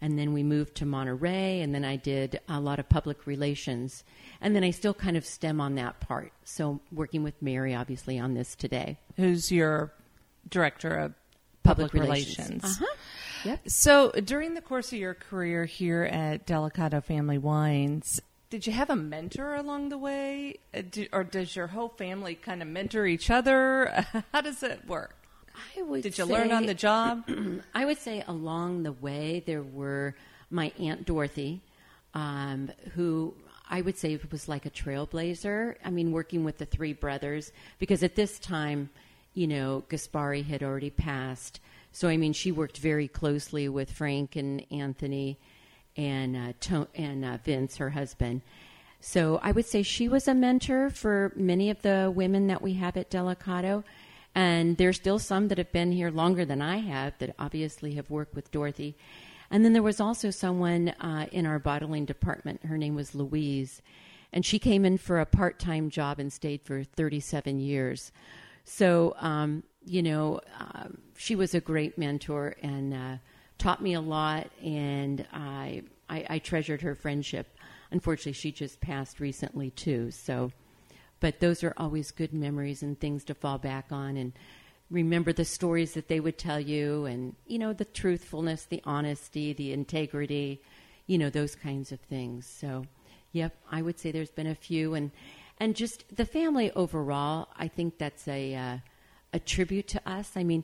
And 0.00 0.18
then 0.18 0.32
we 0.32 0.42
moved 0.42 0.74
to 0.76 0.84
Monterey, 0.84 1.60
and 1.60 1.74
then 1.74 1.84
I 1.84 1.96
did 1.96 2.40
a 2.48 2.60
lot 2.60 2.78
of 2.78 2.88
public 2.88 3.26
relations. 3.26 4.04
And 4.40 4.54
then 4.54 4.64
I 4.64 4.70
still 4.70 4.92
kind 4.92 5.16
of 5.16 5.24
stem 5.24 5.60
on 5.60 5.76
that 5.76 6.00
part. 6.00 6.32
So 6.44 6.80
working 6.92 7.22
with 7.22 7.40
Mary, 7.40 7.74
obviously, 7.74 8.18
on 8.18 8.34
this 8.34 8.54
today. 8.54 8.98
Who's 9.16 9.50
your 9.50 9.92
director 10.50 10.94
of 10.94 11.14
public, 11.62 11.92
Public 11.92 12.02
relations? 12.02 12.38
relations. 12.38 12.64
Uh-huh. 12.64 12.96
Yep. 13.44 13.60
So, 13.68 14.10
during 14.10 14.54
the 14.54 14.62
course 14.62 14.92
of 14.92 14.98
your 14.98 15.14
career 15.14 15.66
here 15.66 16.02
at 16.04 16.46
Delicato 16.46 17.02
Family 17.04 17.36
Wines, 17.38 18.20
did 18.50 18.66
you 18.66 18.72
have 18.72 18.90
a 18.90 18.96
mentor 18.96 19.54
along 19.54 19.88
the 19.88 19.98
way? 19.98 20.58
Uh, 20.72 20.82
do, 20.88 21.06
or 21.12 21.24
does 21.24 21.56
your 21.56 21.68
whole 21.68 21.88
family 21.88 22.34
kind 22.34 22.62
of 22.62 22.68
mentor 22.68 23.06
each 23.06 23.30
other? 23.30 24.04
How 24.32 24.40
does 24.40 24.62
it 24.62 24.86
work? 24.86 25.16
I 25.76 25.82
would 25.82 26.02
Did 26.02 26.18
you 26.18 26.24
learn 26.24 26.52
on 26.52 26.66
the 26.66 26.74
job? 26.74 27.28
I 27.74 27.84
would 27.84 27.98
say 27.98 28.24
along 28.26 28.82
the 28.82 28.92
way 28.92 29.42
there 29.46 29.62
were 29.62 30.14
my 30.50 30.72
aunt 30.78 31.04
Dorothy, 31.04 31.62
um, 32.12 32.70
who 32.94 33.34
I 33.68 33.80
would 33.80 33.96
say 33.96 34.18
was 34.30 34.48
like 34.48 34.66
a 34.66 34.70
trailblazer. 34.70 35.76
I 35.84 35.90
mean, 35.90 36.12
working 36.12 36.44
with 36.44 36.58
the 36.58 36.66
three 36.66 36.92
brothers 36.92 37.52
because 37.78 38.02
at 38.02 38.14
this 38.14 38.38
time, 38.38 38.90
you 39.32 39.46
know, 39.46 39.84
Gaspare 39.88 40.44
had 40.44 40.62
already 40.62 40.90
passed. 40.90 41.60
So 41.92 42.08
I 42.08 42.16
mean, 42.16 42.32
she 42.32 42.52
worked 42.52 42.78
very 42.78 43.08
closely 43.08 43.68
with 43.68 43.90
Frank 43.90 44.36
and 44.36 44.64
Anthony 44.70 45.38
and 45.96 46.36
uh, 46.36 46.52
to- 46.60 46.88
and 46.94 47.24
uh, 47.24 47.38
Vince, 47.44 47.76
her 47.76 47.90
husband. 47.90 48.42
So 49.00 49.38
I 49.42 49.52
would 49.52 49.66
say 49.66 49.82
she 49.82 50.08
was 50.08 50.26
a 50.26 50.34
mentor 50.34 50.88
for 50.88 51.32
many 51.36 51.68
of 51.68 51.82
the 51.82 52.10
women 52.14 52.46
that 52.46 52.62
we 52.62 52.74
have 52.74 52.96
at 52.96 53.10
Delicato. 53.10 53.84
And 54.34 54.78
there's 54.78 54.96
still 54.96 55.18
some 55.18 55.48
that 55.48 55.58
have 55.58 55.72
been 55.72 55.92
here 55.92 56.10
longer 56.10 56.44
than 56.44 56.62
I 56.62 56.78
have 56.78 57.16
that 57.18 57.34
obviously 57.38 57.94
have 57.94 58.10
worked 58.10 58.34
with 58.34 58.50
Dorothy. 58.50 58.96
And 59.50 59.64
then 59.64 59.74
there 59.74 59.82
was 59.82 60.00
also 60.00 60.30
someone 60.30 60.88
uh, 60.88 61.26
in 61.30 61.46
our 61.46 61.58
bottling 61.58 62.06
department. 62.06 62.64
Her 62.64 62.78
name 62.78 62.94
was 62.94 63.14
Louise. 63.14 63.82
And 64.32 64.44
she 64.44 64.58
came 64.58 64.84
in 64.84 64.98
for 64.98 65.20
a 65.20 65.26
part 65.26 65.58
time 65.58 65.90
job 65.90 66.18
and 66.18 66.32
stayed 66.32 66.62
for 66.62 66.82
37 66.82 67.60
years. 67.60 68.10
So, 68.64 69.14
um, 69.18 69.62
you 69.84 70.02
know, 70.02 70.40
um, 70.58 70.98
she 71.16 71.36
was 71.36 71.54
a 71.54 71.60
great 71.60 71.98
mentor 71.98 72.56
and 72.62 72.94
uh, 72.94 73.16
taught 73.58 73.82
me 73.82 73.94
a 73.94 74.00
lot. 74.00 74.50
And 74.62 75.26
I, 75.32 75.82
I, 76.08 76.26
I 76.30 76.38
treasured 76.38 76.82
her 76.82 76.94
friendship. 76.94 77.46
Unfortunately, 77.90 78.32
she 78.32 78.52
just 78.52 78.80
passed 78.80 79.20
recently, 79.20 79.70
too. 79.70 80.10
So, 80.10 80.52
but 81.20 81.40
those 81.40 81.64
are 81.64 81.74
always 81.76 82.10
good 82.10 82.34
memories 82.34 82.82
and 82.82 82.98
things 82.98 83.24
to 83.24 83.34
fall 83.34 83.58
back 83.58 83.86
on 83.90 84.16
and 84.16 84.32
remember 84.90 85.32
the 85.32 85.44
stories 85.44 85.94
that 85.94 86.08
they 86.08 86.20
would 86.20 86.38
tell 86.38 86.60
you 86.60 87.06
and 87.06 87.34
you 87.46 87.58
know 87.58 87.72
the 87.72 87.84
truthfulness 87.84 88.64
the 88.66 88.82
honesty 88.84 89.52
the 89.52 89.72
integrity 89.72 90.60
you 91.06 91.18
know 91.18 91.30
those 91.30 91.54
kinds 91.54 91.90
of 91.92 92.00
things 92.00 92.46
so 92.46 92.84
yep 93.32 93.56
i 93.70 93.80
would 93.80 93.98
say 93.98 94.12
there's 94.12 94.30
been 94.30 94.46
a 94.46 94.54
few 94.54 94.94
and 94.94 95.10
and 95.58 95.74
just 95.74 96.04
the 96.14 96.24
family 96.24 96.70
overall 96.72 97.48
i 97.56 97.66
think 97.66 97.98
that's 97.98 98.28
a 98.28 98.54
uh, 98.54 98.76
a 99.32 99.38
tribute 99.38 99.88
to 99.88 100.00
us 100.08 100.32
i 100.36 100.44
mean 100.44 100.62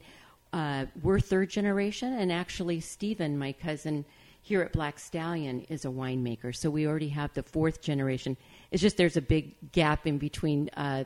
uh, 0.53 0.87
we're 1.03 1.21
third 1.21 1.49
generation 1.49 2.13
and 2.13 2.33
actually 2.33 2.81
stephen 2.81 3.39
my 3.39 3.53
cousin 3.53 4.05
here 4.43 4.63
at 4.63 4.73
Black 4.73 4.99
Stallion 4.99 5.61
is 5.69 5.85
a 5.85 5.89
winemaker, 5.89 6.55
so 6.55 6.71
we 6.71 6.87
already 6.87 7.11
have 7.11 7.33
the 7.35 7.43
fourth 7.43 7.81
generation. 7.83 8.37
It's 8.71 8.83
just 8.83 8.97
there's 8.97 9.17
a 9.17 9.23
big 9.23 9.73
gap 9.73 10.07
in 10.07 10.19
between 10.19 10.71
uh, 10.77 11.05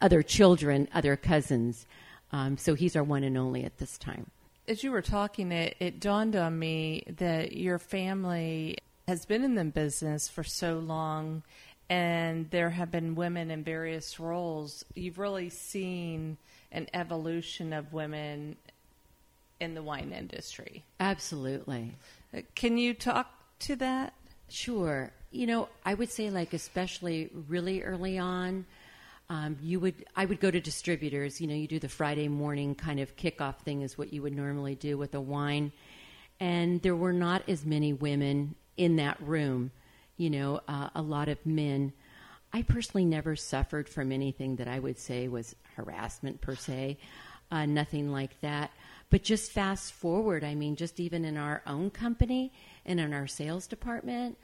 other 0.00 0.22
children, 0.22 0.88
other 0.92 1.16
cousins. 1.16 1.86
Um, 2.32 2.56
so 2.56 2.74
he's 2.74 2.96
our 2.96 3.04
one 3.04 3.24
and 3.24 3.38
only 3.38 3.64
at 3.64 3.78
this 3.78 3.98
time. 3.98 4.30
As 4.66 4.82
you 4.82 4.90
were 4.90 5.02
talking, 5.02 5.52
it, 5.52 5.76
it 5.80 6.00
dawned 6.00 6.36
on 6.36 6.58
me 6.58 7.04
that 7.18 7.52
your 7.52 7.78
family 7.78 8.78
has 9.06 9.26
been 9.26 9.44
in 9.44 9.54
the 9.54 9.64
business 9.64 10.28
for 10.28 10.44
so 10.44 10.78
long, 10.78 11.42
and 11.88 12.50
there 12.50 12.70
have 12.70 12.90
been 12.90 13.14
women 13.14 13.50
in 13.50 13.64
various 13.64 14.18
roles. 14.18 14.84
You've 14.94 15.18
really 15.18 15.50
seen 15.50 16.38
an 16.70 16.88
evolution 16.94 17.72
of 17.72 17.92
women 17.92 18.56
in 19.62 19.74
the 19.74 19.82
wine 19.82 20.12
industry. 20.12 20.84
Absolutely. 21.00 21.94
Uh, 22.36 22.40
Can 22.54 22.76
you 22.76 22.92
talk 22.92 23.30
to 23.60 23.76
that? 23.76 24.12
Sure. 24.48 25.10
You 25.30 25.46
know, 25.46 25.68
I 25.84 25.94
would 25.94 26.10
say 26.10 26.28
like 26.28 26.52
especially 26.52 27.30
really 27.48 27.82
early 27.82 28.18
on, 28.18 28.66
um, 29.30 29.56
you 29.62 29.80
would 29.80 30.04
I 30.14 30.26
would 30.26 30.40
go 30.40 30.50
to 30.50 30.60
distributors. 30.60 31.40
You 31.40 31.46
know, 31.46 31.54
you 31.54 31.66
do 31.66 31.78
the 31.78 31.88
Friday 31.88 32.28
morning 32.28 32.74
kind 32.74 33.00
of 33.00 33.16
kickoff 33.16 33.60
thing 33.60 33.80
is 33.80 33.96
what 33.96 34.12
you 34.12 34.20
would 34.20 34.36
normally 34.36 34.74
do 34.74 34.98
with 34.98 35.14
a 35.14 35.20
wine, 35.20 35.72
and 36.38 36.82
there 36.82 36.96
were 36.96 37.14
not 37.14 37.48
as 37.48 37.64
many 37.64 37.94
women 37.94 38.56
in 38.76 38.96
that 38.96 39.16
room. 39.22 39.70
You 40.18 40.28
know, 40.28 40.60
uh, 40.68 40.90
a 40.94 41.00
lot 41.00 41.28
of 41.28 41.38
men. 41.46 41.94
I 42.52 42.60
personally 42.60 43.06
never 43.06 43.34
suffered 43.34 43.88
from 43.88 44.12
anything 44.12 44.56
that 44.56 44.68
I 44.68 44.78
would 44.78 44.98
say 44.98 45.26
was 45.28 45.56
harassment 45.76 46.42
per 46.42 46.54
se, 46.54 46.98
uh, 47.50 47.64
nothing 47.64 48.12
like 48.12 48.38
that. 48.42 48.70
But 49.12 49.24
just 49.24 49.52
fast 49.52 49.92
forward, 49.92 50.42
I 50.42 50.54
mean, 50.54 50.74
just 50.74 50.98
even 50.98 51.26
in 51.26 51.36
our 51.36 51.60
own 51.66 51.90
company 51.90 52.50
and 52.86 52.98
in 52.98 53.12
our 53.12 53.26
sales 53.26 53.66
department, 53.66 54.38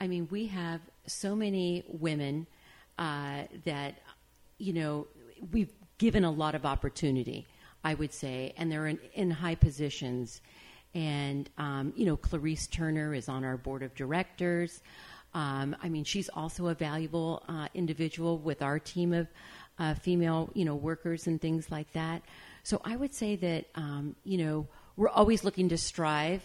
I 0.00 0.06
mean, 0.06 0.28
we 0.30 0.46
have 0.46 0.80
so 1.06 1.36
many 1.36 1.84
women 1.88 2.46
uh, 2.98 3.42
that, 3.66 3.96
you 4.56 4.72
know, 4.72 5.08
we've 5.52 5.74
given 5.98 6.24
a 6.24 6.30
lot 6.30 6.54
of 6.54 6.64
opportunity, 6.64 7.46
I 7.84 7.92
would 7.92 8.14
say, 8.14 8.54
and 8.56 8.72
they're 8.72 8.86
in, 8.86 8.98
in 9.12 9.30
high 9.30 9.56
positions. 9.56 10.40
And, 10.94 11.50
um, 11.58 11.92
you 11.94 12.06
know, 12.06 12.16
Clarice 12.16 12.66
Turner 12.66 13.12
is 13.12 13.28
on 13.28 13.44
our 13.44 13.58
board 13.58 13.82
of 13.82 13.94
directors. 13.94 14.80
Um, 15.34 15.76
I 15.82 15.90
mean, 15.90 16.04
she's 16.04 16.30
also 16.30 16.68
a 16.68 16.74
valuable 16.74 17.42
uh, 17.46 17.68
individual 17.74 18.38
with 18.38 18.62
our 18.62 18.78
team 18.78 19.12
of 19.12 19.28
uh, 19.78 19.92
female, 19.92 20.48
you 20.54 20.64
know, 20.64 20.76
workers 20.76 21.26
and 21.26 21.38
things 21.38 21.70
like 21.70 21.92
that. 21.92 22.22
So 22.64 22.80
I 22.82 22.96
would 22.96 23.14
say 23.14 23.36
that, 23.36 23.66
um, 23.74 24.16
you 24.24 24.38
know, 24.38 24.66
we're 24.96 25.10
always 25.10 25.44
looking 25.44 25.68
to 25.68 25.76
strive, 25.76 26.42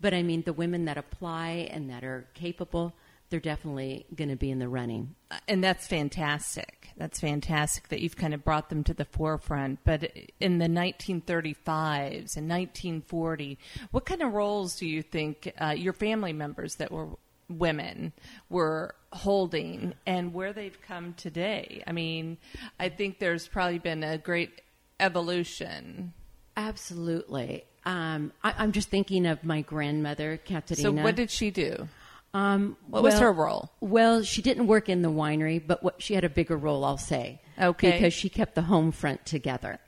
but 0.00 0.12
I 0.12 0.22
mean, 0.22 0.42
the 0.42 0.52
women 0.52 0.86
that 0.86 0.98
apply 0.98 1.68
and 1.70 1.88
that 1.90 2.02
are 2.02 2.26
capable, 2.34 2.92
they're 3.30 3.38
definitely 3.38 4.04
going 4.14 4.30
to 4.30 4.36
be 4.36 4.50
in 4.50 4.58
the 4.58 4.68
running. 4.68 5.14
And 5.46 5.62
that's 5.62 5.86
fantastic. 5.86 6.88
That's 6.96 7.20
fantastic 7.20 7.88
that 7.88 8.00
you've 8.00 8.16
kind 8.16 8.34
of 8.34 8.44
brought 8.44 8.68
them 8.68 8.82
to 8.84 8.94
the 8.94 9.04
forefront. 9.04 9.78
But 9.84 10.10
in 10.40 10.58
the 10.58 10.66
1935s 10.66 12.36
and 12.36 12.48
1940, 12.48 13.56
what 13.92 14.04
kind 14.04 14.22
of 14.22 14.32
roles 14.32 14.76
do 14.76 14.86
you 14.86 15.02
think 15.02 15.52
uh, 15.60 15.68
your 15.68 15.92
family 15.92 16.32
members 16.32 16.76
that 16.76 16.90
were 16.90 17.10
women 17.48 18.12
were 18.48 18.94
holding 19.12 19.94
and 20.06 20.34
where 20.34 20.52
they've 20.52 20.80
come 20.82 21.14
today? 21.14 21.84
I 21.86 21.92
mean, 21.92 22.38
I 22.80 22.88
think 22.88 23.20
there's 23.20 23.46
probably 23.46 23.78
been 23.78 24.02
a 24.02 24.18
great 24.18 24.62
evolution. 25.00 26.12
Absolutely. 26.56 27.64
Um, 27.84 28.32
I, 28.44 28.62
am 28.62 28.72
just 28.72 28.90
thinking 28.90 29.26
of 29.26 29.42
my 29.44 29.62
grandmother, 29.62 30.38
Katerina. 30.44 30.82
So, 30.82 30.92
what 30.92 31.16
did 31.16 31.30
she 31.30 31.50
do? 31.50 31.88
Um, 32.32 32.76
what 32.88 33.02
well, 33.02 33.12
was 33.12 33.20
her 33.20 33.32
role? 33.32 33.70
Well, 33.80 34.22
she 34.22 34.42
didn't 34.42 34.66
work 34.66 34.88
in 34.88 35.02
the 35.02 35.08
winery, 35.08 35.60
but 35.64 35.82
what, 35.82 36.00
she 36.00 36.14
had 36.14 36.24
a 36.24 36.28
bigger 36.28 36.56
role, 36.56 36.84
I'll 36.84 36.98
say. 36.98 37.40
Okay. 37.60 37.92
Because 37.92 38.14
she 38.14 38.28
kept 38.28 38.54
the 38.54 38.62
home 38.62 38.92
front 38.92 39.26
together. 39.26 39.78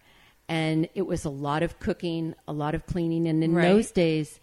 And 0.48 0.88
it 0.94 1.06
was 1.06 1.24
a 1.24 1.30
lot 1.30 1.62
of 1.62 1.78
cooking, 1.78 2.34
a 2.48 2.52
lot 2.52 2.74
of 2.74 2.84
cleaning. 2.86 3.28
And 3.28 3.44
in 3.44 3.54
Right. 3.54 3.68
those 3.68 3.90
days, 3.90 4.40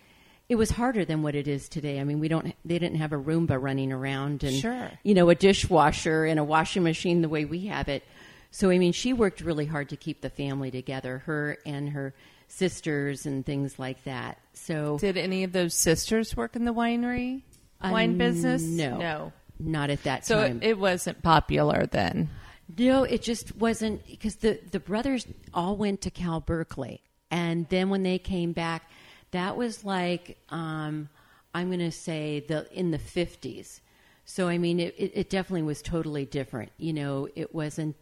it 0.47 0.55
was 0.55 0.71
harder 0.71 1.03
than 1.03 1.21
what 1.21 1.35
it 1.35 1.47
is 1.47 1.67
today. 1.67 1.99
I 1.99 2.03
mean, 2.03 2.19
we 2.19 2.27
don't, 2.27 2.55
they 2.63 2.79
didn't 2.79 2.97
have 2.97 3.11
a 3.11 3.17
Roomba 3.17 3.61
running 3.61 3.91
around 3.91 4.43
and, 4.43 4.55
Sure. 4.55 4.91
you 5.03 5.13
know, 5.13 5.29
a 5.29 5.35
dishwasher 5.35 6.25
and 6.25 6.39
a 6.39 6.43
washing 6.43 6.83
machine 6.83 7.21
the 7.21 7.29
way 7.29 7.45
we 7.45 7.67
have 7.67 7.89
it. 7.89 8.03
So, 8.51 8.69
I 8.71 8.77
mean, 8.79 8.93
she 8.93 9.13
worked 9.13 9.41
really 9.41 9.65
hard 9.67 9.89
to 9.89 9.95
keep 9.95 10.21
the 10.21 10.29
family 10.29 10.71
together, 10.71 11.19
her 11.25 11.57
and 11.65 11.89
her 11.89 12.13
sisters 12.47 13.25
and 13.25 13.45
things 13.45 13.77
like 13.77 14.03
that. 14.05 14.39
So, 14.53 14.97
Did 14.97 15.17
any 15.17 15.43
of 15.43 15.51
those 15.51 15.73
sisters 15.75 16.35
work 16.35 16.55
in 16.55 16.65
the 16.65 16.73
winery, 16.73 17.43
wine 17.81 18.11
Um, 18.11 18.17
business? 18.17 18.63
no. 18.63 18.97
No. 18.97 19.33
not 19.59 19.89
at 19.89 20.03
that 20.03 20.25
So 20.25 20.41
time. 20.41 20.59
it, 20.63 20.69
it 20.69 20.79
wasn't 20.79 21.21
popular 21.21 21.85
then. 21.85 22.29
No, 22.77 23.03
it 23.03 23.21
just 23.21 23.55
wasn't 23.57 24.05
because 24.07 24.37
the 24.37 24.59
the 24.71 24.79
brothers 24.79 25.25
all 25.53 25.75
went 25.75 26.01
to 26.01 26.11
Cal 26.11 26.39
Berkeley, 26.39 27.01
and 27.31 27.67
then 27.69 27.89
when 27.89 28.03
they 28.03 28.19
came 28.19 28.51
back, 28.53 28.83
that 29.31 29.57
was 29.57 29.83
like 29.83 30.37
um, 30.49 31.09
I'm 31.53 31.67
going 31.69 31.79
to 31.79 31.91
say 31.91 32.45
the 32.47 32.67
in 32.71 32.91
the 32.91 32.99
fifties. 32.99 33.81
So 34.25 34.47
I 34.47 34.59
mean, 34.59 34.79
it, 34.79 34.93
it 34.97 35.29
definitely 35.31 35.63
was 35.63 35.81
totally 35.81 36.25
different. 36.25 36.71
You 36.77 36.93
know, 36.93 37.27
it 37.35 37.53
wasn't. 37.55 37.95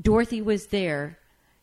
Dorothy 0.00 0.42
was 0.42 0.66
there, 0.66 1.18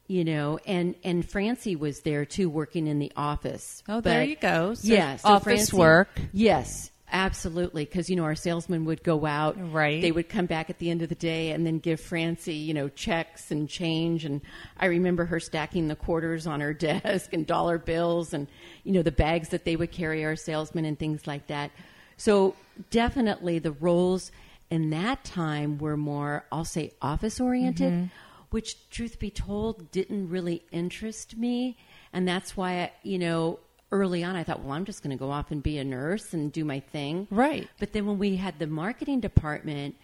you 0.07 0.23
know, 0.23 0.59
and 0.65 0.95
and 1.03 1.27
Francie 1.27 1.75
was 1.75 2.01
there 2.01 2.25
too, 2.25 2.49
working 2.49 2.87
in 2.87 2.99
the 2.99 3.11
office. 3.15 3.83
Oh, 3.87 4.01
there 4.01 4.23
you 4.23 4.35
go. 4.35 4.73
So 4.73 4.87
yeah, 4.87 5.15
so 5.17 5.29
office 5.29 5.43
Francie- 5.43 5.77
work. 5.77 6.09
Yes, 6.33 6.91
absolutely. 7.11 7.85
Because 7.85 8.09
you 8.09 8.15
know, 8.15 8.23
our 8.23 8.35
salesman 8.35 8.85
would 8.85 9.03
go 9.03 9.25
out. 9.25 9.55
Right. 9.71 10.01
They 10.01 10.11
would 10.11 10.29
come 10.29 10.45
back 10.45 10.69
at 10.69 10.79
the 10.79 10.89
end 10.89 11.01
of 11.01 11.09
the 11.09 11.15
day 11.15 11.51
and 11.51 11.65
then 11.65 11.79
give 11.79 11.99
Francie, 11.99 12.53
you 12.55 12.73
know, 12.73 12.89
checks 12.89 13.51
and 13.51 13.67
change. 13.69 14.25
And 14.25 14.41
I 14.77 14.87
remember 14.87 15.25
her 15.25 15.39
stacking 15.39 15.87
the 15.87 15.95
quarters 15.95 16.47
on 16.47 16.61
her 16.61 16.73
desk 16.75 17.33
and 17.33 17.45
dollar 17.45 17.77
bills 17.77 18.33
and 18.33 18.47
you 18.83 18.93
know 18.93 19.01
the 19.01 19.11
bags 19.11 19.49
that 19.49 19.65
they 19.65 19.75
would 19.75 19.91
carry 19.91 20.23
our 20.25 20.35
salesmen 20.35 20.85
and 20.85 20.97
things 20.97 21.27
like 21.27 21.47
that. 21.47 21.71
So 22.17 22.55
definitely 22.91 23.59
the 23.59 23.71
roles 23.71 24.31
in 24.71 24.89
that 24.89 25.23
time 25.23 25.77
were 25.77 25.97
more, 25.97 26.45
I'll 26.51 26.65
say, 26.65 26.93
office 27.01 27.39
oriented, 27.39 28.09
which, 28.49 28.89
truth 28.89 29.19
be 29.19 29.29
told, 29.29 29.91
didn't 29.91 30.29
really 30.29 30.63
interest 30.71 31.37
me. 31.37 31.77
And 32.13 32.27
that's 32.27 32.57
why, 32.57 32.71
I, 32.83 32.91
you 33.03 33.19
know, 33.19 33.59
early 33.91 34.23
on 34.23 34.37
I 34.37 34.43
thought, 34.43 34.63
well, 34.63 34.71
I'm 34.71 34.85
just 34.85 35.03
going 35.03 35.15
to 35.15 35.19
go 35.19 35.29
off 35.29 35.51
and 35.51 35.61
be 35.61 35.77
a 35.77 35.83
nurse 35.83 36.33
and 36.33 36.51
do 36.51 36.63
my 36.63 36.79
thing. 36.79 37.27
Right. 37.29 37.69
But 37.79 37.91
then 37.91 38.05
when 38.05 38.17
we 38.17 38.37
had 38.37 38.57
the 38.57 38.67
marketing 38.67 39.19
department, 39.19 39.95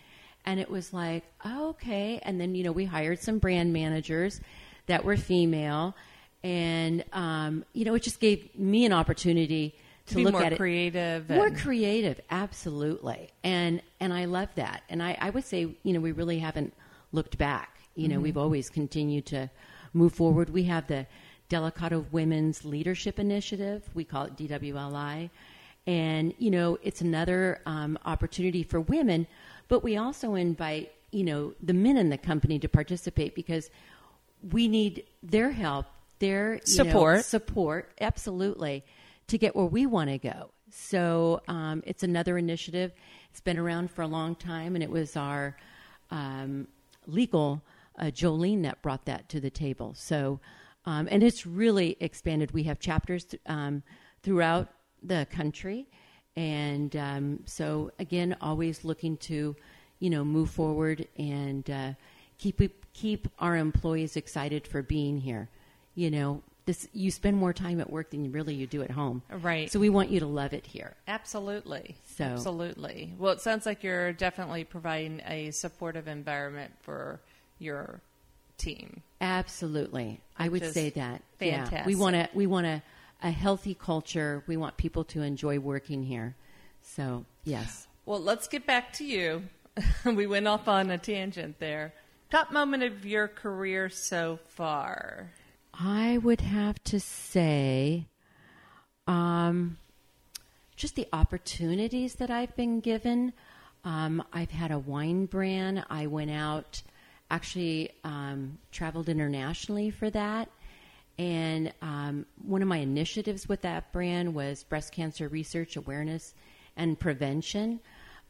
and 0.45 0.59
it 0.59 0.69
was 0.69 0.93
like, 0.93 1.23
oh, 1.43 1.69
okay. 1.69 2.19
And 2.23 2.39
then, 2.39 2.53
you 2.53 2.63
know, 2.63 2.71
we 2.71 2.85
hired 2.85 3.19
some 3.19 3.39
brand 3.39 3.71
managers 3.73 4.39
that 4.87 5.03
were 5.03 5.17
female. 5.17 5.95
And, 6.43 7.03
um, 7.13 7.65
you 7.73 7.85
know, 7.85 7.95
it 7.95 8.03
just 8.03 8.19
gave 8.19 8.53
me 8.57 8.85
an 8.85 8.93
opportunity 8.93 9.75
to 10.07 10.15
Be 10.15 10.23
look 10.23 10.33
more 10.33 10.43
at 10.43 10.53
it. 10.53 10.57
creative. 10.57 11.29
more 11.29 11.49
creative 11.51 12.19
absolutely. 12.29 13.29
And 13.43 13.81
and 13.99 14.13
i 14.13 14.25
love 14.25 14.49
that. 14.55 14.83
And 14.89 15.01
i 15.03 15.17
i 15.21 15.29
would 15.29 15.43
say 15.45 15.67
you 15.83 15.93
know 15.93 15.99
we 15.99 16.11
really 16.11 16.39
haven't 16.39 16.73
looked 17.11 17.37
back. 17.37 17.79
You 17.95 18.07
know 18.07 18.15
Mm-hmm. 18.15 18.23
we've 18.23 18.37
always 18.37 18.69
continued 18.69 19.25
to 19.27 19.49
move 19.93 20.13
forward. 20.13 20.49
We 20.49 20.63
have 20.63 20.87
the 20.87 21.07
delicato 21.49 22.05
women's 22.11 22.65
leadership 22.65 23.19
initiative. 23.19 23.89
We 23.93 24.03
call 24.03 24.25
it 24.25 24.35
dwli 24.35 25.29
and 25.87 26.33
you 26.37 26.51
know 26.51 26.77
it's 26.83 26.99
another 27.01 27.61
um, 27.65 27.97
opportunity 28.05 28.61
for 28.61 28.81
women 28.81 29.25
but 29.69 29.83
we 29.83 29.95
also 29.95 30.35
invite 30.35 30.91
you 31.11 31.23
know 31.23 31.53
the 31.63 31.73
men 31.73 31.95
in 31.97 32.09
the 32.09 32.17
company 32.17 32.59
to 32.59 32.67
participate 32.67 33.33
because 33.35 33.69
we 34.51 34.67
need 34.67 35.05
their 35.23 35.51
help 35.51 35.85
their 36.19 36.55
you 36.65 36.77
know, 36.77 36.83
Support. 36.83 37.25
support. 37.25 37.91
Absolutely 38.01 38.83
to 39.27 39.37
get 39.37 39.55
where 39.55 39.65
we 39.65 39.85
want 39.85 40.09
to 40.09 40.17
go. 40.17 40.51
So 40.69 41.41
um, 41.47 41.83
it's 41.85 42.03
another 42.03 42.37
initiative. 42.37 42.91
It's 43.29 43.39
been 43.39 43.57
around 43.57 43.91
for 43.91 44.01
a 44.01 44.07
long 44.07 44.35
time 44.35 44.75
and 44.75 44.83
it 44.83 44.89
was 44.89 45.15
our 45.15 45.55
um, 46.11 46.67
legal 47.05 47.61
uh, 47.97 48.05
jolene 48.05 48.63
that 48.63 48.81
brought 48.81 49.05
that 49.05 49.29
to 49.29 49.39
the 49.39 49.49
table. 49.49 49.93
So 49.95 50.39
um, 50.85 51.07
and 51.11 51.21
it's 51.21 51.45
really 51.45 51.97
expanded. 51.99 52.51
We 52.51 52.63
have 52.63 52.79
chapters 52.79 53.25
th- 53.25 53.41
um, 53.45 53.83
throughout 54.23 54.69
the 55.03 55.27
country. 55.29 55.87
And 56.37 56.95
um, 56.95 57.39
so 57.45 57.91
again 57.99 58.35
always 58.41 58.85
looking 58.85 59.17
to 59.17 59.55
you 59.99 60.09
know 60.09 60.23
move 60.23 60.49
forward 60.49 61.07
and 61.17 61.69
uh, 61.69 61.93
keep 62.37 62.61
keep 62.93 63.27
our 63.39 63.57
employees 63.57 64.15
excited 64.15 64.67
for 64.67 64.81
being 64.81 65.17
here 65.17 65.49
you 65.95 66.11
know 66.11 66.41
this 66.67 66.87
you 66.93 67.09
spend 67.09 67.35
more 67.35 67.51
time 67.53 67.79
at 67.81 67.89
work 67.89 68.11
than 68.11 68.23
you 68.23 68.29
really 68.29 68.53
you 68.53 68.67
do 68.67 68.83
at 68.83 68.91
home 68.91 69.23
Right. 69.41 69.71
so 69.71 69.79
we 69.79 69.89
want 69.89 70.11
you 70.11 70.19
to 70.19 70.27
love 70.27 70.53
it 70.53 70.67
here 70.67 70.93
Absolutely. 71.07 71.95
So- 72.15 72.25
Absolutely. 72.25 73.13
Well, 73.17 73.33
it 73.33 73.41
sounds 73.41 73.65
like 73.65 73.83
you're 73.83 74.13
definitely 74.13 74.63
providing 74.63 75.21
a 75.25 75.49
supportive 75.51 76.07
environment 76.07 76.73
for 76.81 77.19
your 77.57 78.01
team. 78.59 79.01
absolutely 79.21 80.19
i 80.37 80.47
would 80.49 80.73
say 80.73 80.89
that 80.91 81.21
yeah 81.39 81.85
we 81.85 81.95
want 81.95 82.15
to 82.15 82.27
we 82.33 82.45
want 82.47 82.65
a, 82.65 82.81
a 83.23 83.29
healthy 83.31 83.73
culture 83.75 84.43
we 84.47 84.57
want 84.57 84.75
people 84.77 85.03
to 85.03 85.21
enjoy 85.21 85.57
working 85.59 86.03
here 86.03 86.35
so 86.81 87.23
yes 87.43 87.87
Well, 88.05 88.19
let's 88.21 88.47
get 88.47 88.65
back 88.65 88.93
to 88.93 89.03
you. 89.05 89.43
we 90.05 90.25
went 90.27 90.47
off 90.47 90.67
on 90.67 90.89
a 90.89 90.97
tangent 90.97 91.59
there. 91.59 91.93
Top 92.31 92.51
moment 92.51 92.81
of 92.83 93.05
your 93.05 93.27
career 93.27 93.89
so 93.89 94.39
far? 94.47 95.29
I 95.79 96.17
would 96.17 96.41
have 96.41 96.83
to 96.85 96.99
say, 96.99 98.07
um, 99.05 99.77
just 100.75 100.95
the 100.95 101.07
opportunities 101.13 102.15
that 102.15 102.31
I've 102.31 102.55
been 102.55 102.79
given. 102.79 103.33
Um, 103.85 104.23
I've 104.33 104.49
had 104.49 104.71
a 104.71 104.79
wine 104.79 105.27
brand. 105.27 105.85
I 105.89 106.07
went 106.07 106.31
out, 106.31 106.81
actually 107.29 107.91
um, 108.03 108.57
traveled 108.71 109.07
internationally 109.07 109.91
for 109.91 110.09
that. 110.09 110.49
And 111.19 111.73
um, 111.81 112.25
one 112.43 112.61
of 112.61 112.67
my 112.67 112.77
initiatives 112.77 113.47
with 113.47 113.61
that 113.61 113.91
brand 113.91 114.33
was 114.33 114.63
breast 114.63 114.91
cancer 114.91 115.27
research, 115.27 115.75
awareness, 115.75 116.33
and 116.75 116.99
prevention. 116.99 117.79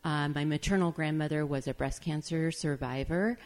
Um, 0.03 0.33
my 0.33 0.45
maternal 0.45 0.91
grandmother 0.91 1.45
was 1.45 1.67
a 1.67 1.73
breast 1.73 2.01
cancer 2.01 2.51
survivor, 2.51 3.37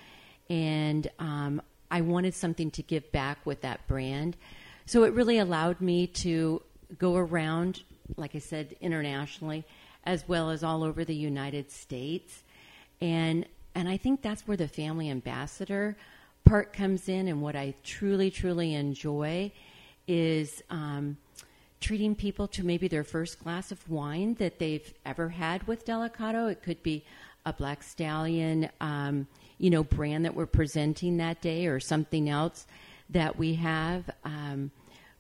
and 0.50 1.10
um, 1.18 1.62
I 1.92 2.02
wanted 2.02 2.34
something 2.34 2.72
to 2.72 2.82
give 2.82 3.12
back 3.12 3.46
with 3.46 3.62
that 3.62 3.86
brand. 3.88 4.38
So 4.88 5.04
it 5.04 5.14
really 5.14 5.38
allowed 5.38 5.80
me 5.80 6.08
to 6.08 6.64
go 6.98 7.16
around 7.16 7.84
like 8.18 8.36
I 8.36 8.40
said, 8.40 8.76
internationally, 8.82 9.66
as 10.06 10.28
well 10.28 10.50
as 10.50 10.64
all 10.64 10.84
over 10.84 11.06
the 11.06 11.16
United 11.16 11.72
States. 11.72 12.44
And 13.00 13.46
and 13.74 13.88
I 13.88 13.98
think 13.98 14.22
that's 14.22 14.48
where 14.48 14.58
the 14.58 14.68
family 14.68 15.10
ambassador 15.10 15.96
part 16.44 16.74
comes 16.74 17.08
in. 17.08 17.30
And 17.30 17.42
what 17.42 17.56
I 17.56 17.74
truly, 17.84 18.30
truly 18.30 18.74
enjoy 18.74 19.50
is 20.10 20.62
um, 20.70 21.16
treating 21.80 22.14
people 22.14 22.50
to 22.50 22.66
maybe 22.66 22.90
their 22.90 23.06
first 23.06 23.42
glass 23.42 23.72
of 23.72 23.90
wine 23.90 24.34
that 24.40 24.60
they've 24.60 24.94
ever 25.06 25.30
had 25.30 25.66
with 25.68 25.86
Delicato. 25.86 26.52
It 26.52 26.62
could 26.62 26.84
be 26.84 27.06
a 27.46 27.54
black 27.54 27.82
stallion, 27.82 28.70
um, 28.82 29.26
you 29.62 29.70
know, 29.70 29.84
brand 29.84 30.26
that 30.26 30.34
we're 30.34 30.48
presenting 30.48 31.18
that 31.18 31.40
day, 31.40 31.68
or 31.68 31.80
something 31.80 32.28
else 32.28 32.66
that 33.12 33.38
we 33.38 33.54
have. 33.54 34.10
Um, 34.26 34.72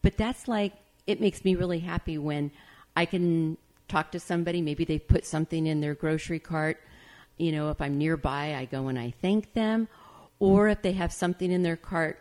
but 0.02 0.18
that's 0.18 0.48
like 0.48 0.74
it 1.06 1.22
makes 1.22 1.46
me 1.46 1.56
really 1.56 1.80
happy 1.80 2.18
when 2.18 2.52
I 2.96 3.06
can 3.06 3.58
talk 3.88 4.12
to 4.14 4.20
somebody. 4.20 4.62
Maybe 4.62 4.84
they've 4.84 5.08
put 5.08 5.26
something 5.26 5.68
in 5.68 5.80
their 5.80 5.94
grocery 5.94 6.40
cart. 6.40 6.82
You 7.38 7.52
know, 7.52 7.70
if 7.70 7.80
I'm 7.82 8.00
nearby, 8.00 8.56
I 8.56 8.66
go 8.66 8.88
and 8.88 8.98
I 8.98 9.14
thank 9.22 9.54
them. 9.54 9.88
Or 10.40 10.70
if 10.70 10.82
they 10.82 10.94
have 10.94 11.14
something 11.14 11.52
in 11.52 11.62
their 11.62 11.78
cart 11.78 12.20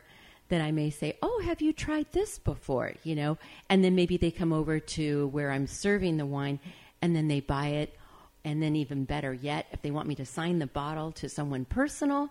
that 0.51 0.61
I 0.61 0.73
may 0.73 0.91
say, 0.91 1.17
Oh, 1.23 1.41
have 1.47 1.63
you 1.63 1.73
tried 1.73 2.13
this 2.13 2.39
before? 2.39 2.93
You 3.03 3.15
know, 3.15 3.39
and 3.71 3.83
then 3.83 3.95
maybe 3.95 4.19
they 4.19 4.31
come 4.31 4.53
over 4.53 4.79
to 4.79 5.29
where 5.29 5.53
I'm 5.53 5.67
serving 5.67 6.19
the 6.19 6.27
wine 6.27 6.61
and 7.01 7.17
then 7.17 7.29
they 7.29 7.41
buy 7.41 7.69
it. 7.69 7.97
And 8.45 8.63
then, 8.63 8.75
even 8.75 9.05
better 9.05 9.35
yet, 9.35 9.67
if 9.73 9.83
they 9.83 9.91
want 9.91 10.09
me 10.09 10.15
to 10.15 10.25
sign 10.25 10.59
the 10.59 10.67
bottle 10.67 11.13
to 11.13 11.29
someone 11.29 11.65
personal, 11.67 12.31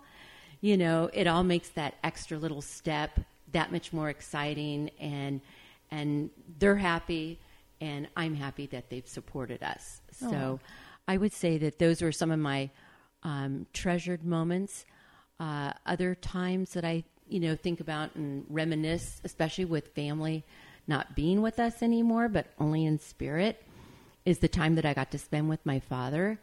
you 0.61 0.75
know, 0.75 1.09
it 1.13 1.27
all 1.27 1.43
makes 1.43 1.69
that 1.69 1.95
extra 2.03 2.37
little 2.37 2.61
step 2.61 3.19
that 3.51 3.71
much 3.71 3.93
more 3.93 4.09
exciting 4.09 4.89
and 4.99 5.41
and 5.91 6.29
they're 6.59 6.75
happy 6.75 7.39
and 7.81 8.07
I'm 8.15 8.35
happy 8.35 8.67
that 8.67 8.89
they've 8.89 9.07
supported 9.07 9.63
us. 9.63 10.01
So 10.11 10.59
I 11.07 11.17
would 11.17 11.33
say 11.33 11.57
that 11.59 11.79
those 11.79 12.01
were 12.01 12.11
some 12.11 12.29
of 12.29 12.39
my 12.39 12.69
um, 13.23 13.65
treasured 13.73 14.23
moments. 14.23 14.85
Uh, 15.39 15.71
other 15.85 16.13
times 16.15 16.73
that 16.73 16.83
I, 16.83 17.05
you 17.29 17.39
know, 17.39 17.55
think 17.55 17.79
about 17.79 18.13
and 18.15 18.45
reminisce, 18.49 19.21
especially 19.23 19.65
with 19.65 19.95
family 19.95 20.43
not 20.87 21.15
being 21.15 21.41
with 21.41 21.59
us 21.59 21.81
anymore, 21.81 22.27
but 22.27 22.47
only 22.59 22.83
in 22.85 22.99
spirit, 22.99 23.63
is 24.25 24.39
the 24.39 24.47
time 24.47 24.75
that 24.75 24.85
I 24.85 24.93
got 24.93 25.11
to 25.11 25.17
spend 25.17 25.49
with 25.49 25.65
my 25.65 25.79
father. 25.79 26.39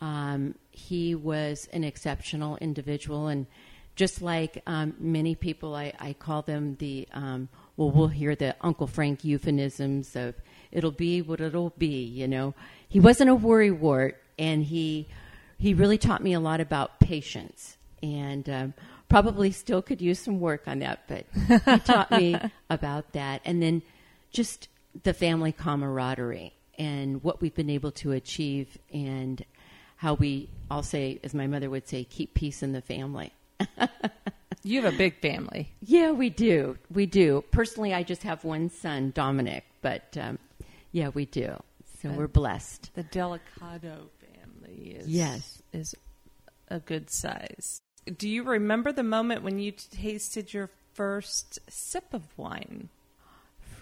Um, 0.00 0.56
he 0.70 1.14
was 1.14 1.68
an 1.72 1.84
exceptional 1.84 2.56
individual, 2.56 3.28
and 3.28 3.46
just 3.94 4.20
like 4.22 4.62
um, 4.66 4.94
many 4.98 5.34
people, 5.34 5.74
I, 5.74 5.92
I, 5.98 6.14
call 6.14 6.42
them 6.42 6.76
the, 6.80 7.06
um, 7.12 7.48
well, 7.76 7.90
we'll 7.90 8.08
hear 8.08 8.34
the 8.34 8.56
Uncle 8.62 8.86
Frank 8.86 9.22
euphemisms 9.24 10.16
of 10.16 10.34
it'll 10.72 10.90
be 10.90 11.22
what 11.22 11.40
it'll 11.40 11.74
be, 11.78 12.02
you 12.02 12.26
know. 12.26 12.54
He 12.88 12.98
wasn't 12.98 13.30
a 13.30 13.36
worrywart, 13.36 14.14
and 14.38 14.64
he, 14.64 15.08
he 15.58 15.74
really 15.74 15.98
taught 15.98 16.22
me 16.22 16.32
a 16.32 16.40
lot 16.40 16.60
about 16.60 16.98
patience 16.98 17.76
and 18.02 18.48
um, 18.50 18.74
probably 19.08 19.52
still 19.52 19.82
could 19.82 20.02
use 20.02 20.18
some 20.18 20.40
work 20.40 20.66
on 20.66 20.80
that, 20.80 21.04
but 21.06 21.26
he 21.64 21.78
taught 21.80 22.10
me 22.10 22.34
about 22.70 23.12
that. 23.12 23.40
And 23.44 23.62
then 23.62 23.82
just 24.32 24.68
the 25.04 25.14
family 25.14 25.52
camaraderie 25.52 26.54
and 26.78 27.22
what 27.22 27.40
we've 27.40 27.54
been 27.54 27.70
able 27.70 27.92
to 27.92 28.12
achieve 28.12 28.78
and 28.92 29.44
how 29.96 30.14
we, 30.14 30.48
I'll 30.70 30.82
say, 30.82 31.20
as 31.22 31.34
my 31.34 31.46
mother 31.46 31.70
would 31.70 31.86
say, 31.86 32.04
keep 32.04 32.34
peace 32.34 32.62
in 32.62 32.72
the 32.72 32.80
family. 32.80 33.32
you 34.64 34.82
have 34.82 34.92
a 34.92 34.96
big 34.96 35.20
family. 35.20 35.72
Yeah, 35.80 36.10
we 36.10 36.30
do. 36.30 36.76
We 36.92 37.06
do. 37.06 37.44
Personally, 37.50 37.94
I 37.94 38.02
just 38.02 38.22
have 38.24 38.44
one 38.44 38.68
son, 38.70 39.12
Dominic, 39.14 39.64
but 39.80 40.16
um, 40.20 40.38
yeah, 40.90 41.08
we 41.08 41.26
do. 41.26 41.62
So 42.00 42.10
we're 42.10 42.26
blessed. 42.26 42.90
The 42.94 43.04
Delicato 43.04 44.08
family 44.18 44.96
is 44.98 45.06
yes 45.06 45.62
is 45.72 45.94
a 46.68 46.80
good 46.80 47.10
size. 47.10 47.80
Do 48.18 48.28
you 48.28 48.42
remember 48.42 48.90
the 48.90 49.04
moment 49.04 49.44
when 49.44 49.60
you 49.60 49.70
tasted 49.70 50.52
your 50.52 50.70
first 50.94 51.60
sip 51.68 52.12
of 52.12 52.36
wine? 52.36 52.88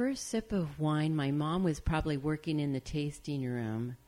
First 0.00 0.28
sip 0.28 0.52
of 0.52 0.80
wine, 0.80 1.14
my 1.14 1.30
mom 1.30 1.62
was 1.62 1.78
probably 1.78 2.16
working 2.16 2.58
in 2.58 2.72
the 2.72 2.80
tasting 2.80 3.44
room. 3.44 3.98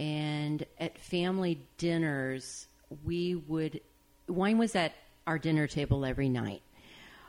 And 0.00 0.66
at 0.80 0.98
family 0.98 1.60
dinners, 1.78 2.66
we 3.04 3.36
would, 3.36 3.82
wine 4.26 4.58
was 4.58 4.74
at 4.74 4.94
our 5.28 5.38
dinner 5.38 5.68
table 5.68 6.04
every 6.04 6.28
night. 6.28 6.60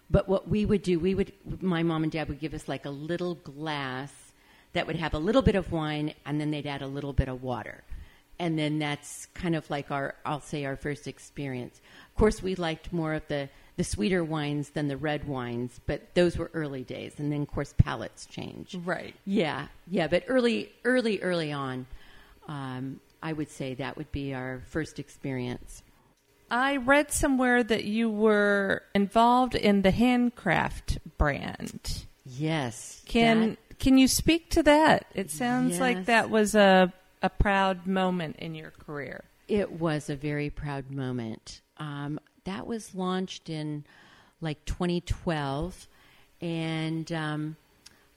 But 0.10 0.28
what 0.28 0.50
we 0.50 0.66
would 0.66 0.82
do, 0.82 1.00
we 1.00 1.14
would, 1.14 1.34
my 1.62 1.84
mom 1.84 2.02
and 2.02 2.12
dad 2.12 2.30
would 2.30 2.40
give 2.40 2.56
us 2.56 2.68
like 2.68 2.88
a 2.88 2.90
little 2.90 3.36
glass 3.36 4.12
that 4.72 4.88
would 4.88 4.96
have 4.96 5.14
a 5.14 5.20
little 5.20 5.44
bit 5.44 5.54
of 5.54 5.72
wine 5.72 6.16
and 6.26 6.42
then 6.42 6.50
they'd 6.50 6.66
add 6.66 6.82
a 6.82 6.88
little 6.88 7.14
bit 7.14 7.28
of 7.28 7.44
water. 7.44 7.84
And 8.40 8.58
then 8.58 8.80
that's 8.80 9.28
kind 9.36 9.56
of 9.56 9.70
like 9.70 9.92
our, 9.92 10.16
I'll 10.26 10.42
say, 10.42 10.66
our 10.66 10.78
first 10.78 11.06
experience. 11.06 11.80
Of 12.10 12.16
course, 12.16 12.42
we 12.42 12.56
liked 12.56 12.92
more 12.92 13.14
of 13.14 13.28
the, 13.28 13.50
the 13.76 13.84
sweeter 13.84 14.24
wines 14.24 14.70
than 14.70 14.88
the 14.88 14.98
red 14.98 15.28
wines, 15.28 15.80
but 15.86 16.14
those 16.16 16.38
were 16.38 16.52
early 16.54 16.84
days. 16.84 17.14
And 17.18 17.32
then, 17.32 17.42
of 17.44 17.48
course, 17.48 17.74
palates 17.78 18.26
change. 18.26 18.76
Right. 18.76 19.16
Yeah, 19.26 19.68
yeah. 19.88 20.08
But 20.08 20.24
early, 20.28 20.72
early, 20.84 21.22
early 21.22 21.52
on, 21.52 21.88
um, 22.48 23.00
I 23.22 23.34
would 23.34 23.50
say 23.50 23.74
that 23.76 23.98
would 23.98 24.12
be 24.12 24.34
our 24.34 24.62
first 24.70 25.00
experience. 25.00 25.82
I 26.52 26.78
read 26.78 27.12
somewhere 27.12 27.64
that 27.64 27.86
you 27.86 28.10
were 28.12 28.84
involved 28.94 29.56
in 29.56 29.82
the 29.82 29.92
handcraft 29.92 31.00
brand. 31.18 32.06
Yes. 32.26 33.02
Can 33.06 33.52
that, 33.52 33.80
can 33.80 33.98
you 33.98 34.08
speak 34.08 34.52
to 34.52 34.64
that? 34.64 35.08
It 35.16 35.32
sounds 35.32 35.72
Yes. 35.74 35.80
like 35.80 36.06
that 36.06 36.30
was 36.30 36.54
a 36.56 36.94
a 37.24 37.30
proud 37.30 37.88
moment 37.88 38.36
in 38.40 38.54
your 38.54 38.72
career. 38.72 39.24
It 39.48 39.72
was 39.72 40.10
a 40.10 40.16
very 40.16 40.50
proud 40.50 40.92
moment. 40.92 41.62
Um, 41.78 42.20
that 42.46 42.68
was 42.68 42.94
launched 42.96 43.50
in 43.50 43.84
like 44.42 44.64
2012 44.66 45.88
and 46.42 47.12
um, 47.12 47.56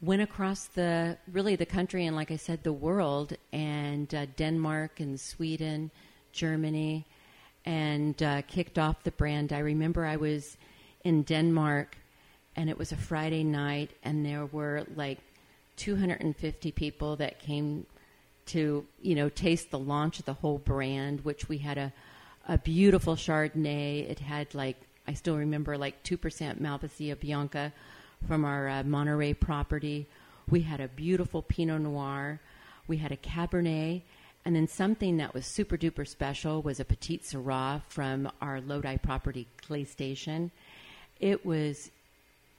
went 0.03 0.23
across 0.23 0.67
the 0.67 1.17
really 1.33 1.57
the 1.57 1.67
country 1.67 2.07
and, 2.07 2.17
like 2.17 2.31
I 2.31 2.37
said, 2.37 2.62
the 2.62 2.73
world 2.73 3.35
and 3.53 4.12
uh, 4.15 4.27
Denmark 4.37 5.01
and 5.01 5.19
Sweden, 5.19 5.91
Germany, 6.33 7.07
and 7.65 8.21
uh, 8.23 8.43
kicked 8.43 8.79
off 8.79 9.03
the 9.05 9.12
brand. 9.12 9.53
I 9.53 9.61
remember 9.61 10.05
I 10.05 10.17
was 10.17 10.57
in 11.05 11.23
Denmark 11.23 11.97
and 12.57 12.69
it 12.69 12.79
was 12.79 12.93
a 12.93 12.97
Friday 12.97 13.45
night 13.45 13.91
and 14.03 14.25
there 14.25 14.47
were 14.47 14.85
like 14.97 15.19
250 15.77 16.73
people 16.73 17.17
that 17.17 17.39
came 17.39 17.87
to 18.47 18.87
you 19.03 19.15
know 19.17 19.29
taste 19.29 19.71
the 19.71 19.79
launch 19.79 20.19
of 20.19 20.25
the 20.25 20.35
whole 20.35 20.59
brand, 20.59 21.25
which 21.25 21.49
we 21.49 21.59
had 21.59 21.79
a 21.79 21.93
a 22.47 22.59
beautiful 22.59 23.17
Chardonnay. 23.17 24.09
It 24.09 24.21
had 24.21 24.55
like 24.55 24.77
I 25.07 25.15
still 25.15 25.37
remember 25.37 25.77
like 25.79 26.03
two 26.03 26.17
percent 26.17 26.63
Malvasia 26.63 27.19
Bianca 27.19 27.73
from 28.27 28.45
our 28.45 28.69
uh, 28.69 28.83
Monterey 28.85 29.35
property. 29.35 30.07
We 30.49 30.63
had 30.63 30.81
a 30.81 30.89
beautiful 30.89 31.43
Pinot 31.43 31.83
Noir. 31.83 32.41
We 32.87 32.99
had 32.99 33.13
a 33.13 33.17
Cabernet. 33.17 34.03
And 34.45 34.55
then 34.55 34.69
something 34.69 35.17
that 35.17 35.35
was 35.35 35.45
super 35.45 35.77
duper 35.77 36.07
special 36.07 36.63
was 36.63 36.79
a 36.79 36.85
Petite 36.85 37.25
Syrah 37.25 37.83
from 37.89 38.31
our 38.41 38.61
Lodi 38.61 38.97
property 38.97 39.49
Clay 39.61 39.83
Station. 39.85 40.53
It 41.19 41.45
was 41.45 41.91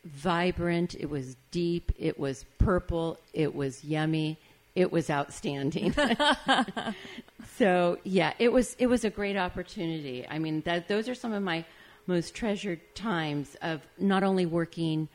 vibrant, 0.04 0.95
it 0.95 1.10
was 1.10 1.38
deep, 1.52 1.93
it 1.97 2.19
was 2.19 2.43
purple, 2.58 3.17
it 3.34 3.56
was 3.56 3.86
yummy, 3.86 4.38
it 4.76 4.91
was 4.91 5.10
outstanding. 5.10 5.95
so 7.58 7.98
yeah, 8.04 8.34
it 8.38 8.52
was 8.52 8.76
it 8.78 8.88
was 8.88 9.04
a 9.04 9.10
great 9.10 9.36
opportunity. 9.36 10.26
I 10.30 10.38
mean, 10.38 10.62
that 10.62 10.88
those 10.88 11.10
are 11.10 11.15
some 11.15 11.34
of 11.34 11.41
my 11.41 11.65
most 12.06 12.36
treasured 12.36 12.80
times 12.96 13.56
of 13.62 13.82
not 13.98 14.24
only 14.24 14.46
working 14.46 15.10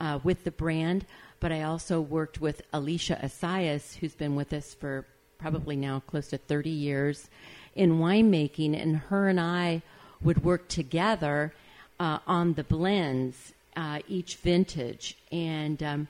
uh, 0.00 0.18
with 0.24 0.44
the 0.44 0.50
brand, 0.50 1.06
but 1.40 1.52
I 1.52 1.62
also 1.62 2.00
worked 2.00 2.40
with 2.40 2.62
Alicia 2.72 3.18
Asias, 3.22 3.94
who's 3.94 4.14
been 4.14 4.34
with 4.34 4.52
us 4.52 4.74
for 4.74 5.06
probably 5.38 5.76
now 5.76 6.00
close 6.00 6.28
to 6.28 6.38
30 6.38 6.70
years 6.70 7.28
in 7.74 7.98
winemaking, 7.98 8.80
and 8.80 8.96
her 8.96 9.28
and 9.28 9.40
I 9.40 9.82
would 10.20 10.44
work 10.44 10.68
together 10.68 11.54
uh, 12.00 12.18
on 12.26 12.54
the 12.54 12.64
blends 12.64 13.52
uh, 13.76 14.00
each 14.08 14.36
vintage. 14.36 15.16
And 15.30 15.82
um, 15.82 16.08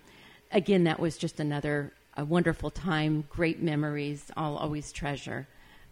again, 0.51 0.85
that 0.85 0.99
was 0.99 1.19
just 1.19 1.41
another 1.41 1.93
a 2.17 2.25
wonderful 2.25 2.71
time, 2.71 3.25
great 3.29 3.61
memories. 3.61 4.31
I'll 4.37 4.57
always 4.57 4.93
treasure 4.93 5.47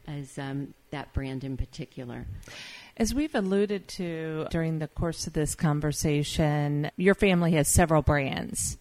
as 0.06 0.38
um, 0.38 0.74
that 0.90 1.12
brand 1.12 1.44
in 1.44 1.56
particular. 1.56 2.26
As 2.96 3.14
we've 3.14 3.34
alluded 3.34 3.88
to 3.88 4.46
during 4.50 4.78
the 4.78 4.88
course 4.88 5.26
of 5.26 5.32
this 5.32 5.54
conversation, 5.54 6.90
your 6.96 7.14
family 7.14 7.52
has 7.52 7.68
several 7.68 8.02
brands. 8.02 8.76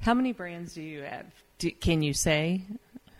How 0.00 0.14
many 0.14 0.32
brands 0.32 0.74
do 0.74 0.82
you 0.82 1.02
have? 1.02 1.26
Do, 1.58 1.70
can 1.70 2.02
you 2.02 2.12
say? 2.14 2.62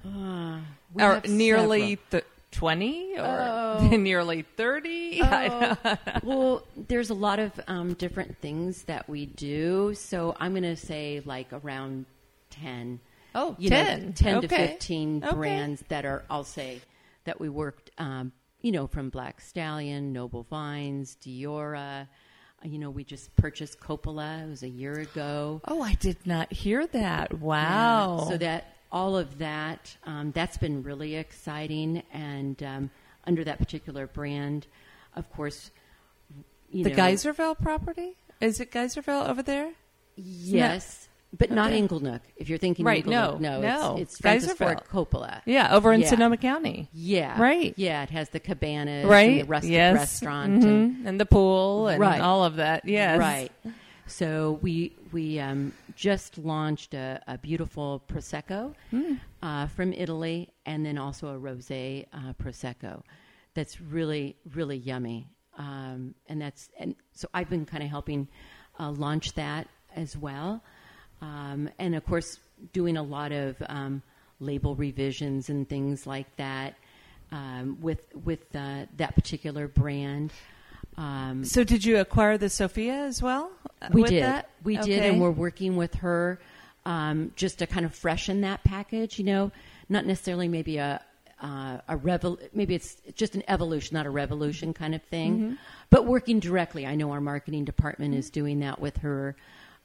Uh, 0.05 0.59
we 0.95 1.03
or 1.03 1.14
have 1.14 1.29
nearly 1.29 1.99
th- 2.11 2.25
20 2.53 3.18
or 3.18 3.23
Oh. 3.25 3.88
nearly 3.97 4.42
30? 4.42 5.21
Oh, 5.23 5.77
well, 6.23 6.66
there's 6.77 7.11
a 7.11 7.14
lot 7.14 7.38
of 7.38 7.53
um, 7.66 7.95
different 7.95 8.37
things 8.38 8.83
that 8.85 9.09
we 9.09 9.27
do. 9.27 9.95
So 9.95 10.37
I'm 10.38 10.53
going 10.53 10.62
to 10.64 10.77
say 10.77 11.23
like 11.25 11.49
around 11.53 12.07
10. 12.51 13.01
Oh, 13.35 13.57
you 13.59 13.71
know, 13.71 13.77
10. 13.77 14.12
10 14.12 14.40
to 14.42 14.49
15 14.49 15.25
Okay. 15.25 15.35
brands 15.35 15.83
that 15.88 16.05
are, 16.05 16.23
I'll 16.29 16.45
say, 16.45 16.81
that 17.25 17.41
we 17.41 17.49
worked, 17.49 17.91
um, 17.99 18.33
you 18.61 18.73
know, 18.73 18.87
from 18.87 19.11
Black 19.11 19.41
Stallion, 19.41 20.13
Noble 20.13 20.45
Vines, 20.45 21.17
Diora. 21.21 22.09
You 22.65 22.79
know, 22.79 22.91
we 22.91 23.03
just 23.03 23.35
purchased 23.37 23.81
Coppola. 23.81 24.45
It 24.45 24.49
was 24.49 24.63
a 24.63 24.69
year 24.69 24.95
ago. 25.01 25.61
Oh, 25.67 25.83
I 25.83 25.95
did 25.95 26.19
not 26.25 26.53
hear 26.53 26.87
that. 26.87 27.35
Wow. 27.41 28.21
Yeah, 28.21 28.29
So 28.29 28.37
that 28.39 28.77
all 28.93 29.17
of 29.17 29.39
that, 29.39 29.97
um, 30.05 30.31
that's 30.33 30.59
been 30.59 30.83
really 30.83 31.17
exciting. 31.17 32.03
And 32.13 32.63
um, 32.63 32.91
under 33.27 33.43
that 33.45 33.59
particular 33.59 34.07
brand, 34.07 34.67
of 35.17 35.31
course, 35.33 35.71
you 36.71 36.85
the 36.85 36.91
know, 36.91 36.97
Geyserville 36.97 37.61
property? 37.61 38.17
Is 38.41 38.61
it 38.61 38.71
Geyserville 38.71 39.29
over 39.29 39.43
there? 39.43 39.73
Yes, 40.17 41.09
but 41.37 41.51
not 41.51 41.73
Inglenook. 41.73 42.21
If 42.37 42.49
you're 42.49 42.59
thinking 42.59 42.85
Right, 42.85 43.05
Inglenook, 43.05 43.40
no, 43.40 43.61
no, 43.61 43.61
no. 43.61 43.92
it's, 43.97 44.12
it's 44.12 44.21
Francis 44.21 44.53
Ford 44.53 44.83
Coppola. 44.90 45.40
Yeah, 45.47 45.75
over 45.75 45.92
in 45.92 46.03
Yeah. 46.03 46.09
Sonoma 46.11 46.37
County. 46.37 46.88
Yeah, 46.92 47.40
Right. 47.40 47.73
Yeah, 47.77 48.03
it 48.03 48.11
has 48.11 48.29
the 48.31 48.40
cabanas, 48.40 49.07
Right. 49.07 49.31
and 49.31 49.40
the 49.40 49.45
rustic 49.45 49.73
yes. 49.73 49.95
restaurant, 49.97 50.62
and 50.64 50.97
Mhm. 50.97 51.07
and 51.07 51.21
the 51.21 51.27
pool 51.27 51.88
and 51.88 52.01
Right. 52.01 52.21
all 52.21 52.45
of 52.45 52.57
that. 52.57 52.85
Yes. 52.85 53.18
Right. 53.18 53.51
So 54.07 54.59
we 54.62 54.92
we 55.12 55.38
um, 55.40 55.73
just 55.95 56.37
launched 56.38 56.92
a, 56.95 57.21
a 57.27 57.38
beautiful 57.38 58.03
prosecco 58.09 58.75
Hmm. 58.90 59.14
uh, 59.42 59.66
from 59.68 59.92
Italy, 59.92 60.51
and 60.66 60.85
then 60.85 60.99
also 60.99 61.29
a 61.35 61.38
rosé 61.38 62.07
uh, 62.12 62.33
prosecco 62.35 63.03
that's 63.55 63.81
really 63.81 64.37
really 64.55 64.77
yummy. 64.77 65.29
Um, 65.57 66.14
and 66.29 66.40
that's 66.42 66.68
and 66.79 66.95
so 67.12 67.29
I've 67.33 67.49
been 67.49 67.64
kind 67.64 67.83
of 67.83 67.88
helping 67.90 68.29
uh, 68.79 68.90
launch 68.90 69.33
that 69.35 69.68
as 69.95 70.16
well, 70.16 70.62
um, 71.23 71.71
and 71.79 71.95
of 71.95 72.05
course 72.05 72.39
doing 72.75 72.97
a 72.99 73.03
lot 73.03 73.33
of 73.33 73.57
um, 73.69 74.03
label 74.41 74.75
revisions 74.77 75.49
and 75.49 75.67
things 75.69 76.07
like 76.07 76.27
that 76.37 76.75
um, 77.31 77.79
with 77.81 78.01
with 78.25 78.41
uh, 78.55 78.85
that 78.99 79.15
particular 79.15 79.67
brand. 79.69 80.33
Um, 80.99 81.45
So 81.45 81.65
did 81.65 81.85
you 81.85 81.97
acquire 81.99 82.37
the 82.37 82.51
Sofia 82.51 82.93
as 82.93 83.23
well? 83.23 83.51
uh, 83.81 83.89
we 83.93 84.03
did. 84.03 84.23
that? 84.23 84.51
We 84.63 84.77
did, 84.77 85.03
and 85.03 85.21
we're 85.23 85.31
working 85.31 85.77
with 85.77 85.95
her 85.97 86.39
um, 86.85 87.33
just 87.37 87.61
to 87.61 87.67
kind 87.67 87.87
of 87.87 87.95
freshen 87.95 88.43
that 88.43 88.63
package. 88.65 89.19
You 89.19 89.25
know, 89.25 89.53
not 89.89 90.05
necessarily 90.05 90.49
maybe 90.49 90.77
a 90.77 91.03
uh, 91.41 91.79
a 91.89 91.97
revol- 91.97 92.39
maybe 92.53 92.75
it's 92.75 92.97
just 93.15 93.35
an 93.35 93.43
evolution, 93.49 93.95
not 93.95 94.07
a 94.07 94.11
revolution 94.11 94.73
kind 94.75 94.95
of 94.95 95.03
thing, 95.05 95.33
Mm-hmm. 95.39 95.55
but 95.91 96.07
working 96.07 96.39
directly. 96.41 96.87
I 96.87 96.95
know 96.95 97.11
our 97.11 97.21
marketing 97.21 97.65
department 97.65 98.15
is 98.15 98.29
doing 98.31 98.61
that 98.61 98.79
with 98.81 98.99
her. 98.99 99.35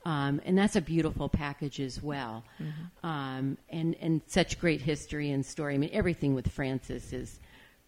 Um, 0.08 0.40
and 0.46 0.58
that's 0.58 0.78
a 0.78 0.82
beautiful 0.82 1.28
package 1.28 1.82
as 1.82 2.02
well, 2.02 2.46
Mm-hmm. 2.64 3.06
um, 3.06 3.58
and 3.70 3.94
and 4.00 4.22
such 4.28 4.58
great 4.58 4.80
history 4.82 5.32
and 5.32 5.46
story. 5.46 5.74
I 5.76 5.78
mean, 5.78 5.90
everything 5.92 6.34
with 6.34 6.48
Francis 6.48 7.12
is 7.12 7.40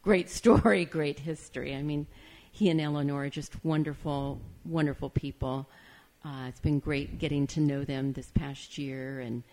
great 0.02 0.30
story, 0.40 0.84
great 0.84 1.20
history. 1.20 1.74
I 1.74 1.82
mean, 1.82 2.08
he 2.52 2.70
and 2.70 2.82
Eleanor 2.82 3.24
are 3.24 3.30
just 3.30 3.54
wonderful, 3.64 4.42
wonderful 4.66 5.10
people. 5.10 5.70
Uh, 6.26 6.48
it's 6.50 6.60
been 6.60 6.80
great 6.80 7.20
getting 7.20 7.48
to 7.48 7.62
know 7.62 7.86
them 7.86 8.12
this 8.12 8.32
past 8.32 8.78
year 8.78 9.22
and 9.22 9.44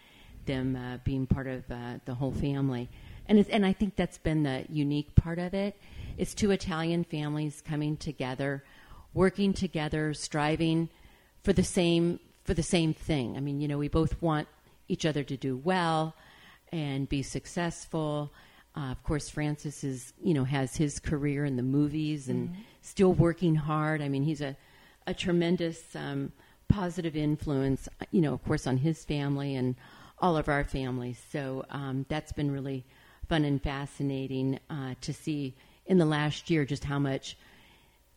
them 0.47 0.75
uh, 0.75 0.97
being 1.05 1.25
part 1.27 1.47
of 1.47 1.63
uh, 1.71 1.99
the 2.05 2.15
whole 2.15 2.33
family. 2.33 2.89
And 3.29 3.39
it's, 3.39 3.51
and 3.51 3.65
I 3.65 3.73
think 3.75 3.95
that's 3.95 4.19
been 4.19 4.43
the 4.43 4.65
unique 4.69 5.15
part 5.15 5.39
of 5.39 5.55
it. 5.55 5.77
It's 6.19 6.35
two 6.35 6.51
Italian 6.51 7.05
families 7.05 7.63
coming 7.65 7.97
together, 7.97 8.65
working 9.15 9.53
together, 9.53 10.15
striving 10.15 10.89
for 11.45 11.53
the 11.53 11.63
same 11.65 12.19
for 12.47 12.55
the 12.55 12.63
same 12.63 12.95
thing. 12.95 13.37
I 13.37 13.41
mean, 13.41 13.61
you 13.61 13.69
know, 13.69 13.79
we 13.79 13.89
both 13.89 14.21
want 14.23 14.49
each 14.89 15.05
other 15.05 15.25
to 15.25 15.37
do 15.37 15.57
well 15.57 16.15
and 16.73 17.09
be 17.09 17.23
successful. 17.23 18.33
Uh, 18.77 18.91
of 18.91 19.03
course, 19.03 19.29
Francis 19.29 19.83
is, 19.85 20.13
you 20.23 20.35
know, 20.35 20.45
has 20.45 20.77
his 20.77 20.99
career 20.99 21.45
in 21.45 21.57
the 21.57 21.63
movies 21.63 22.29
and 22.29 22.55
still 22.83 23.13
working 23.13 23.55
hard. 23.55 24.03
I 24.03 24.09
mean, 24.09 24.23
he's 24.23 24.43
a, 24.43 24.57
a 25.07 25.15
tremendous 25.15 25.97
um, 25.97 26.33
positive 26.69 27.17
influence, 27.17 27.89
you 28.11 28.21
know, 28.21 28.35
of 28.35 28.45
course, 28.45 28.67
on 28.67 28.77
his 28.77 29.05
family 29.05 29.55
and 29.55 29.77
all 30.19 30.37
of 30.37 30.49
our 30.49 30.65
families. 30.65 31.23
So 31.33 31.65
um, 31.71 32.07
that's 32.09 32.33
been 32.33 32.51
really 32.51 32.85
fun 33.29 33.45
and 33.45 33.63
fascinating 33.63 34.59
uh, 34.71 34.95
to 35.01 35.13
see 35.13 35.55
in 35.87 35.99
the 35.99 36.05
last 36.05 36.51
year 36.51 36.65
just 36.65 36.85
how 36.85 36.99
much, 36.99 37.37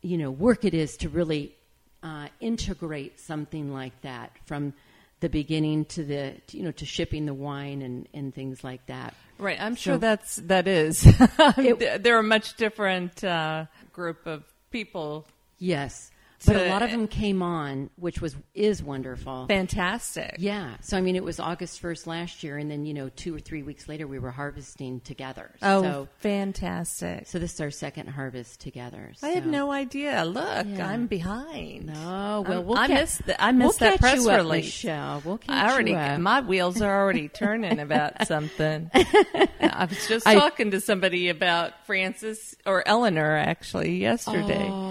you 0.02 0.18
know, 0.18 0.32
work 0.32 0.66
it 0.66 0.74
is 0.74 0.98
to 0.98 1.10
really 1.10 1.56
uh, 2.04 2.28
integrate 2.40 3.20
something 3.20 3.74
like 3.74 4.00
that 4.02 4.32
from 4.46 4.74
the 5.22 5.30
beginning 5.30 5.84
to 5.84 6.04
the 6.04 6.34
you 6.52 6.64
know 6.64 6.72
to 6.72 6.86
shipping 6.86 7.26
the 7.26 7.34
wine 7.34 7.82
and, 7.82 8.08
and 8.14 8.34
things 8.34 8.64
like 8.64 8.86
that. 8.86 9.14
Right. 9.38 9.60
I'm 9.62 9.76
So- 9.76 9.92
sure 9.92 9.98
that's 9.98 10.38
that 10.38 10.68
is. 10.68 11.02
They're 11.58 12.20
a 12.20 12.24
much 12.24 12.56
different 12.56 13.24
uh, 13.24 13.66
group 13.92 14.26
of 14.26 14.44
people. 14.72 15.26
Yes, 15.58 16.10
but 16.46 16.56
a 16.56 16.70
lot 16.70 16.82
of 16.82 16.92
them 16.92 17.08
came 17.08 17.42
on, 17.42 17.90
which 17.98 18.22
was 18.22 18.36
is 18.54 18.82
wonderful. 18.82 19.46
Fantastic. 19.48 20.36
Yeah. 20.40 20.76
So 20.82 20.98
I 20.98 21.02
mean, 21.02 21.16
it 21.16 21.24
was 21.24 21.40
August 21.40 21.80
first 21.80 22.08
last 22.08 22.44
year, 22.44 22.58
and 22.58 22.70
then 22.72 22.86
you 22.86 22.94
know 22.94 23.10
two 23.10 23.36
or 23.36 23.40
three 23.40 23.64
weeks 23.64 23.88
later 23.90 24.08
we 24.08 24.20
were 24.20 24.32
harvesting 24.32 25.00
together. 25.02 25.52
Oh, 25.62 25.82
So 25.82 26.08
fantastic. 26.20 27.28
so 27.28 27.40
this 27.40 27.54
is 27.54 27.62
our 27.62 27.72
second 27.72 28.08
harvest 28.08 28.60
together. 28.60 29.14
I 29.22 29.30
had 29.30 29.46
no 29.46 29.72
idea. 29.72 30.24
Look, 30.26 30.66
Yeah. 30.68 30.88
I'm 30.88 31.08
behind. 31.08 31.88
No, 31.88 32.46
well, 32.48 32.64
we'll 32.64 32.78
I 32.78 32.88
ca- 32.88 32.94
missed 32.94 33.26
the, 33.26 33.42
I 33.44 33.52
missed 33.52 33.82
we'll 33.82 33.90
that 33.92 34.00
catch 34.00 34.02
press 34.02 34.24
you 34.24 34.30
up, 34.30 34.38
release. 34.38 34.66
Michelle. 34.66 35.22
We'll 35.26 35.38
catch 35.38 35.56
I 35.56 35.72
already 35.72 35.92
you 35.92 35.98
up. 35.98 36.20
my 36.20 36.42
wheels 36.42 36.82
are 36.82 37.02
already 37.02 37.28
turning 37.30 37.80
about 37.80 38.26
something. 38.28 38.90
I 38.94 39.88
was 39.90 40.08
just 40.08 40.28
I- 40.28 40.36
talking 40.36 40.72
to 40.72 40.80
somebody 40.80 41.30
about 41.30 41.86
Francis 41.86 42.56
or 42.66 42.88
Eleanor 42.88 43.36
actually 43.36 43.98
yesterday. 43.98 44.68
Oh, 44.70 44.89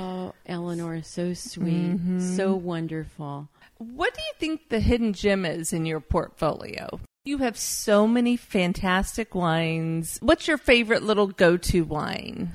Eleanor 0.49 0.97
is 0.97 1.07
so 1.07 1.35
sweet, 1.35 1.97
Mm-hmm. 1.97 2.37
so 2.37 2.55
wonderful. 2.55 3.49
What 3.79 4.15
do 4.15 4.21
you 4.21 4.33
think 4.39 4.69
the 4.69 4.81
hidden 4.81 5.13
gem 5.13 5.45
is 5.45 5.73
in 5.73 5.87
your 5.87 6.01
portfolio? 6.01 7.01
You 7.25 7.39
have 7.39 7.57
so 7.59 8.07
many 8.09 8.37
fantastic 8.37 9.35
wines. 9.35 10.19
What's 10.23 10.49
your 10.49 10.59
favorite 10.59 11.03
little 11.03 11.27
go-to 11.29 11.85
wine? 11.85 12.55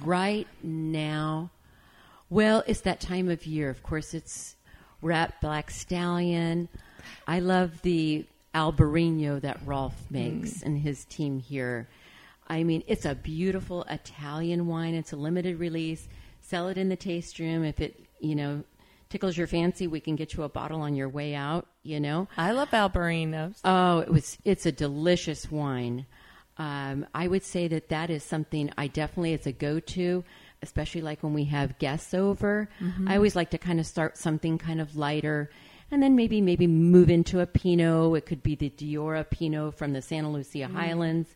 Right 0.00 0.46
now, 0.62 1.50
well, 2.30 2.62
it's 2.66 2.80
that 2.82 3.00
time 3.00 3.28
of 3.28 3.44
year. 3.46 3.68
Of 3.68 3.82
course, 3.82 4.14
it's 4.14 4.56
we're 5.00 5.28
Black 5.40 5.70
Stallion. 5.70 6.68
I 7.26 7.40
love 7.40 7.82
the 7.82 8.24
Albarino 8.54 9.40
that 9.40 9.60
Rolf 9.66 9.94
makes 10.10 10.62
and 10.62 10.78
his 10.78 11.04
team 11.06 11.40
here. 11.40 11.88
I 12.46 12.62
mean, 12.62 12.84
it's 12.86 13.04
a 13.04 13.14
beautiful 13.14 13.82
Italian 13.84 14.66
wine. 14.66 14.94
It's 14.94 15.12
a 15.12 15.16
limited 15.16 15.58
release. 15.58 16.08
Sell 16.42 16.68
it 16.68 16.76
in 16.76 16.90
the 16.90 16.96
taste 16.96 17.38
room 17.38 17.64
if 17.64 17.80
it, 17.80 18.04
you 18.20 18.34
know, 18.34 18.62
tickles 19.08 19.36
your 19.36 19.46
fancy. 19.46 19.86
We 19.86 20.00
can 20.00 20.16
get 20.16 20.34
you 20.34 20.42
a 20.42 20.48
bottle 20.48 20.82
on 20.82 20.94
your 20.94 21.08
way 21.08 21.34
out. 21.34 21.66
You 21.82 21.98
know. 21.98 22.28
I 22.36 22.52
love 22.52 22.70
Albarinos. 22.70 23.56
Oh, 23.64 24.00
it 24.00 24.10
was. 24.10 24.36
It's 24.44 24.66
a 24.66 24.72
delicious 24.72 25.50
wine. 25.50 26.06
Um, 26.58 27.06
I 27.14 27.28
would 27.28 27.42
say 27.42 27.66
that 27.68 27.88
that 27.88 28.10
is 28.10 28.22
something 28.22 28.70
I 28.76 28.86
definitely 28.86 29.32
it's 29.32 29.46
a 29.46 29.52
go-to, 29.52 30.22
especially 30.60 31.00
like 31.00 31.22
when 31.22 31.32
we 31.32 31.44
have 31.44 31.78
guests 31.78 32.12
over. 32.12 32.68
I 33.06 33.16
always 33.16 33.34
like 33.34 33.50
to 33.50 33.58
kind 33.58 33.80
of 33.80 33.86
start 33.86 34.18
something 34.18 34.58
kind 34.58 34.80
of 34.80 34.94
lighter, 34.94 35.50
and 35.90 36.02
then 36.02 36.14
maybe 36.14 36.40
maybe 36.40 36.66
move 36.66 37.08
into 37.08 37.40
a 37.40 37.46
Pinot. 37.46 38.16
It 38.16 38.26
could 38.26 38.42
be 38.42 38.54
the 38.54 38.70
Diora 38.70 39.28
Pinot 39.28 39.76
from 39.78 39.92
the 39.92 40.02
Santa 40.02 40.30
Lucia 40.30 40.68
Highlands. 40.68 41.34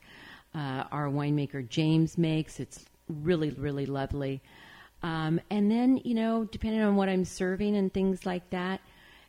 Uh, 0.55 0.85
our 0.93 1.09
winemaker 1.09 1.67
James 1.67 2.19
makes. 2.19 2.61
It's 2.61 2.85
really 3.09 3.51
really 3.51 3.87
lovely. 3.87 4.43
Um, 5.03 5.41
and 5.51 5.71
then 5.71 6.01
you 6.05 6.15
know, 6.15 6.45
depending 6.45 6.83
on 6.83 6.97
what 6.97 7.09
I'm 7.09 7.25
serving 7.25 7.77
and 7.77 7.93
things 7.93 8.27
like 8.27 8.49
that, 8.51 8.81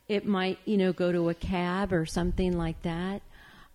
it 0.07 0.25
might 0.25 0.59
you 0.65 0.77
know 0.77 0.93
go 0.93 1.11
to 1.11 1.29
a 1.29 1.33
cab 1.33 1.93
or 1.93 2.05
something 2.05 2.57
like 2.57 2.81
that. 2.83 3.21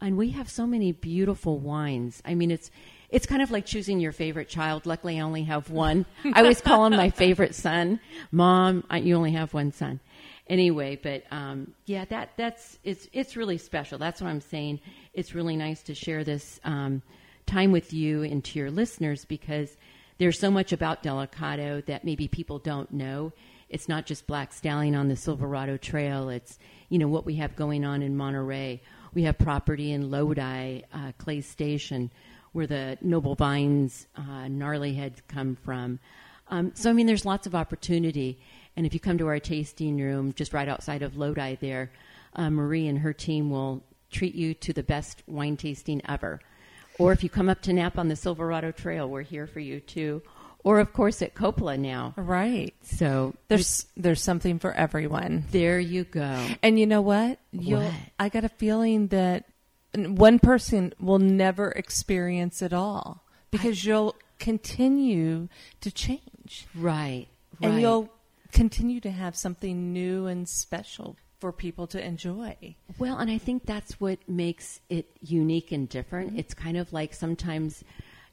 And 0.01 0.17
we 0.17 0.31
have 0.31 0.51
so 0.51 0.67
many 0.67 0.93
beautiful 0.93 1.59
wines. 1.59 2.23
I 2.25 2.35
mean 2.35 2.51
it's 2.51 2.71
it's 3.09 3.27
kind 3.27 3.43
of 3.43 3.51
like 3.51 3.67
choosing 3.67 4.01
your 4.01 4.13
favorite 4.13 4.49
child. 4.49 4.87
Luckily 4.87 5.19
i 5.19 5.23
only 5.23 5.45
have 5.45 5.71
one. 5.71 6.07
I 6.25 6.41
always 6.41 6.61
call 6.61 6.87
him 6.87 6.97
my 6.97 7.11
favorite 7.11 7.55
son. 7.55 8.01
Mom 8.31 8.85
I, 8.91 8.99
you 8.99 9.15
only 9.15 9.33
have 9.33 9.55
one 9.55 9.73
son. 9.73 10.01
Anyway 10.49 10.99
but 11.01 11.23
um, 11.31 11.73
yeah 11.87 12.05
that 12.07 12.31
that's 12.37 12.79
it's 12.83 13.09
it's 13.13 13.37
really 13.37 13.59
special. 13.59 13.99
That's 13.99 14.21
what 14.21 14.29
i'm 14.29 14.41
saying. 14.41 14.81
It's 15.13 15.35
really 15.35 15.57
nice 15.57 15.83
to 15.85 15.95
share 15.95 16.25
this 16.25 16.59
um, 16.65 17.03
time 17.47 17.71
with 17.73 17.93
you 17.93 18.23
and 18.23 18.43
to 18.45 18.59
your 18.59 18.71
listeners 18.71 19.25
because 19.25 19.77
there's 20.23 20.39
so 20.39 20.53
much 20.53 20.73
about 20.73 21.03
Delicato 21.03 21.85
that 21.87 22.05
maybe 22.05 22.29
people 22.29 22.61
don't 22.61 22.93
know. 22.93 23.33
It's 23.69 23.89
not 23.89 24.07
just 24.07 24.29
Black 24.29 24.53
Stallion 24.53 24.95
on 24.95 25.09
the 25.09 25.17
Silverado 25.17 25.77
Trail. 25.77 26.29
It's 26.29 26.61
you 26.91 27.01
know 27.01 27.09
what 27.09 27.27
we 27.27 27.35
have 27.37 27.57
going 27.57 27.85
on 27.85 28.03
in 28.03 28.17
Monterey. 28.17 28.83
We 29.15 29.25
have 29.25 29.37
property 29.37 29.91
in 29.91 30.13
Lodi, 30.13 30.83
uh, 30.95 31.11
Clay 31.19 31.41
Station, 31.41 32.09
where 32.53 32.69
the 32.69 32.99
Noble 33.01 33.35
Vines 33.35 34.07
uh, 34.15 34.47
gnarly 34.47 34.95
heads 34.95 35.21
come 35.27 35.57
from. 35.57 35.99
Um, 36.47 36.71
so 36.77 36.89
I 36.89 36.93
mean, 36.93 37.09
there's 37.09 37.27
lots 37.27 37.49
of 37.49 37.57
opportunity. 37.57 38.39
And 38.77 38.87
if 38.87 38.95
you 38.95 39.01
come 39.01 39.19
to 39.19 39.27
our 39.27 39.41
tasting 39.41 39.99
room, 39.99 40.33
just 40.35 40.53
right 40.53 40.69
outside 40.69 41.03
of 41.03 41.17
Lodi, 41.17 41.57
there, 41.57 41.91
uh, 42.37 42.49
Marie 42.49 42.87
and 42.87 43.01
her 43.01 43.13
team 43.13 43.51
will 43.51 43.83
treat 44.13 44.37
you 44.37 44.55
to 44.55 44.73
the 44.73 44.85
best 44.85 45.25
wine 45.27 45.57
tasting 45.57 46.01
ever. 46.09 46.39
Or 46.99 47.13
if 47.13 47.23
you 47.23 47.29
come 47.31 47.49
up 47.49 47.63
to 47.63 47.73
Napa 47.73 47.99
on 48.01 48.09
the 48.09 48.17
Silverado 48.17 48.71
Trail, 48.73 49.09
we're 49.09 49.23
here 49.23 49.47
for 49.47 49.61
you 49.61 49.81
too. 49.81 50.23
Or 50.65 50.79
of 50.79 50.93
course 50.93 51.23
at 51.23 51.35
Coppola 51.35 51.79
now. 51.79 52.15
Right. 52.17 52.75
So 52.83 53.35
There's 53.49 53.87
there's 53.97 54.23
something 54.23 54.59
for 54.59 54.73
everyone. 54.73 55.45
there 55.51 55.81
you 55.81 56.05
go. 56.05 56.47
And 56.63 56.79
you 56.79 56.87
know 56.87 57.01
what? 57.03 57.39
You'll 57.51 57.83
What? 57.83 57.93
I 58.21 58.29
got 58.29 58.45
a 58.45 58.49
feeling 58.49 59.09
that 59.09 59.45
one 59.95 60.39
person 60.39 60.95
will 61.01 61.19
never 61.19 61.71
experience 61.73 62.63
it 62.63 62.73
all 62.73 63.25
because 63.51 63.85
you'll 63.85 64.15
continue 64.39 65.49
to 65.81 65.91
change. 65.91 66.67
Right. 66.75 67.27
And 67.61 67.75
right. 67.75 67.81
you'll 67.81 68.09
continue 68.53 69.01
to 69.01 69.11
have 69.11 69.35
something 69.37 69.93
new 69.93 70.27
and 70.27 70.49
special 70.49 71.17
for 71.43 71.51
people 71.51 71.89
to 71.89 72.01
enjoy. 72.01 72.77
Well, 73.01 73.19
and 73.19 73.29
I 73.29 73.37
think 73.37 73.67
that's 73.67 74.01
what 74.01 74.21
makes 74.29 74.81
it 74.89 75.17
unique 75.21 75.73
and 75.73 75.89
different. 75.89 76.31
Mm-hmm. 76.31 76.39
It's 76.39 76.55
kind 76.55 76.77
of 76.77 76.93
like 76.93 77.15
sometimes 77.15 77.83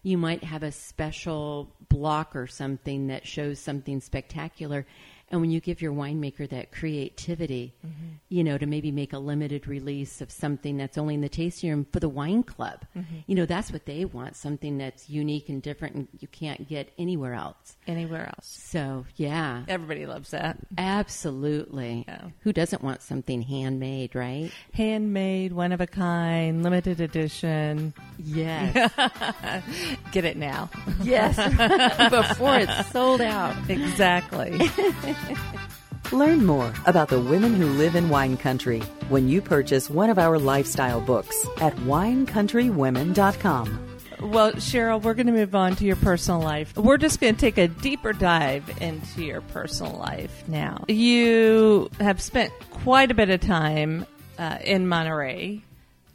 you 0.03 0.15
might 0.15 0.43
have 0.43 0.61
a 0.61 0.71
special 0.71 1.75
block 1.89 2.35
or 2.35 2.45
something 2.45 3.07
that 3.07 3.25
shows 3.25 3.57
something 3.57 3.99
spectacular. 3.99 4.85
And 5.31 5.41
when 5.41 5.51
you 5.51 5.59
give 5.59 5.81
your 5.81 5.91
winemaker 5.91 6.49
that 6.49 6.71
creativity, 6.71 7.73
mm-hmm. 7.85 8.15
you 8.29 8.43
know, 8.43 8.57
to 8.57 8.65
maybe 8.65 8.91
make 8.91 9.13
a 9.13 9.19
limited 9.19 9.67
release 9.67 10.21
of 10.21 10.31
something 10.31 10.77
that's 10.77 10.97
only 10.97 11.15
in 11.15 11.21
the 11.21 11.29
tasting 11.29 11.69
room 11.69 11.87
for 11.91 11.99
the 11.99 12.09
wine 12.09 12.43
club, 12.43 12.85
mm-hmm. 12.95 13.17
you 13.27 13.35
know, 13.35 13.45
that's 13.45 13.71
what 13.71 13.85
they 13.85 14.05
want 14.05 14.35
something 14.35 14.77
that's 14.77 15.09
unique 15.09 15.49
and 15.49 15.61
different 15.61 15.95
and 15.95 16.07
you 16.19 16.27
can't 16.27 16.67
get 16.67 16.91
anywhere 16.97 17.33
else. 17.33 17.77
Anywhere 17.87 18.27
else. 18.27 18.47
So, 18.47 19.05
yeah, 19.15 19.63
Everybody 19.67 20.05
loves 20.05 20.31
that. 20.31 20.57
absolutely. 20.77 22.05
Yeah. 22.07 22.29
Who 22.41 22.53
doesn't 22.53 22.83
want 22.83 23.01
something 23.01 23.41
handmade, 23.41 24.15
right? 24.15 24.51
Handmade, 24.73 25.53
one 25.53 25.71
of 25.71 25.81
a 25.81 25.87
kind, 25.87 26.63
limited 26.63 27.01
edition. 27.01 27.93
Yes. 28.17 28.73
Get 30.11 30.25
it 30.25 30.37
now. 30.37 30.69
Yes, 31.01 31.37
before 32.09 32.57
it's 32.57 32.91
sold 32.91 33.21
out. 33.21 33.55
exactly. 33.69 34.69
Learn 36.11 36.45
more 36.45 36.73
about 36.85 37.09
the 37.09 37.19
women 37.19 37.55
who 37.55 37.67
live 37.67 37.95
in 37.95 38.09
wine 38.09 38.37
country 38.37 38.79
when 39.09 39.27
you 39.29 39.41
purchase 39.41 39.89
one 39.89 40.09
of 40.09 40.17
our 40.17 40.39
lifestyle 40.39 41.01
books 41.01 41.45
at 41.61 41.75
winecountrywomen.com. 41.77 43.85
Well, 44.21 44.51
Cheryl, 44.53 45.01
we're 45.01 45.13
going 45.13 45.27
to 45.27 45.33
move 45.33 45.55
on 45.55 45.75
to 45.77 45.85
your 45.85 45.95
personal 45.95 46.41
life. 46.41 46.75
We're 46.75 46.97
just 46.97 47.21
going 47.21 47.35
to 47.35 47.39
take 47.39 47.57
a 47.57 47.69
deeper 47.69 48.11
dive 48.11 48.69
into 48.81 49.23
your 49.23 49.39
personal 49.41 49.97
life 49.97 50.43
now. 50.47 50.83
You 50.87 51.89
have 51.99 52.19
spent 52.19 52.51
quite 52.69 53.11
a 53.11 53.13
bit 53.13 53.29
of 53.29 53.39
time 53.39 54.05
uh, 54.37 54.57
in 54.63 54.87
Monterey. 54.87 55.61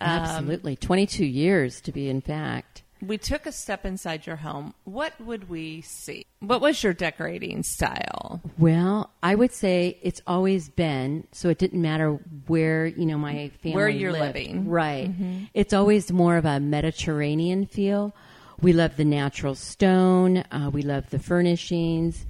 Um, 0.01 0.11
Absolutely. 0.11 0.77
22 0.77 1.25
years 1.25 1.81
to 1.83 1.93
be 1.93 2.11
in 2.11 2.21
fact. 2.21 2.83
We 3.07 3.19
took 3.19 3.47
a 3.47 3.53
step 3.53 3.85
inside 3.85 4.27
your 4.27 4.37
home. 4.37 4.75
What 4.85 5.19
would 5.21 5.49
we 5.49 5.81
see? 5.83 6.27
What 6.41 6.61
was 6.61 6.83
your 6.83 6.93
decorating 6.93 7.63
style? 7.63 8.41
Well, 8.59 9.11
I 9.23 9.35
would 9.35 9.53
say 9.53 9.99
it's 10.03 10.21
always 10.27 10.69
been, 10.69 11.27
so 11.33 11.49
it 11.49 11.59
didn't 11.59 11.81
matter 11.81 12.19
where, 12.47 12.87
you 12.87 13.07
know, 13.07 13.19
my 13.19 13.51
family 13.63 13.75
Where 13.77 13.89
you're 13.89 14.13
lived. 14.13 14.37
living. 14.37 14.69
Right. 14.69 15.11
It's 15.55 15.73
always 15.73 16.13
more 16.13 16.37
of 16.37 16.45
a 16.45 16.61
Mediterranean 16.61 17.67
feel. 17.67 18.15
We 18.61 18.73
love 18.73 18.97
the 18.97 19.05
natural 19.05 19.55
stone. 19.55 20.39
Uh, 20.53 20.71
we 20.73 20.83
love 20.83 21.11
the 21.11 21.19
furnishings. 21.19 22.27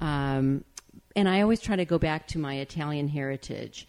Um, 0.00 0.64
and 1.16 1.28
I 1.28 1.42
always 1.42 1.60
try 1.60 1.76
to 1.76 1.84
go 1.84 1.98
back 1.98 2.26
to 2.28 2.38
my 2.38 2.54
Italian 2.56 3.08
heritage. 3.08 3.86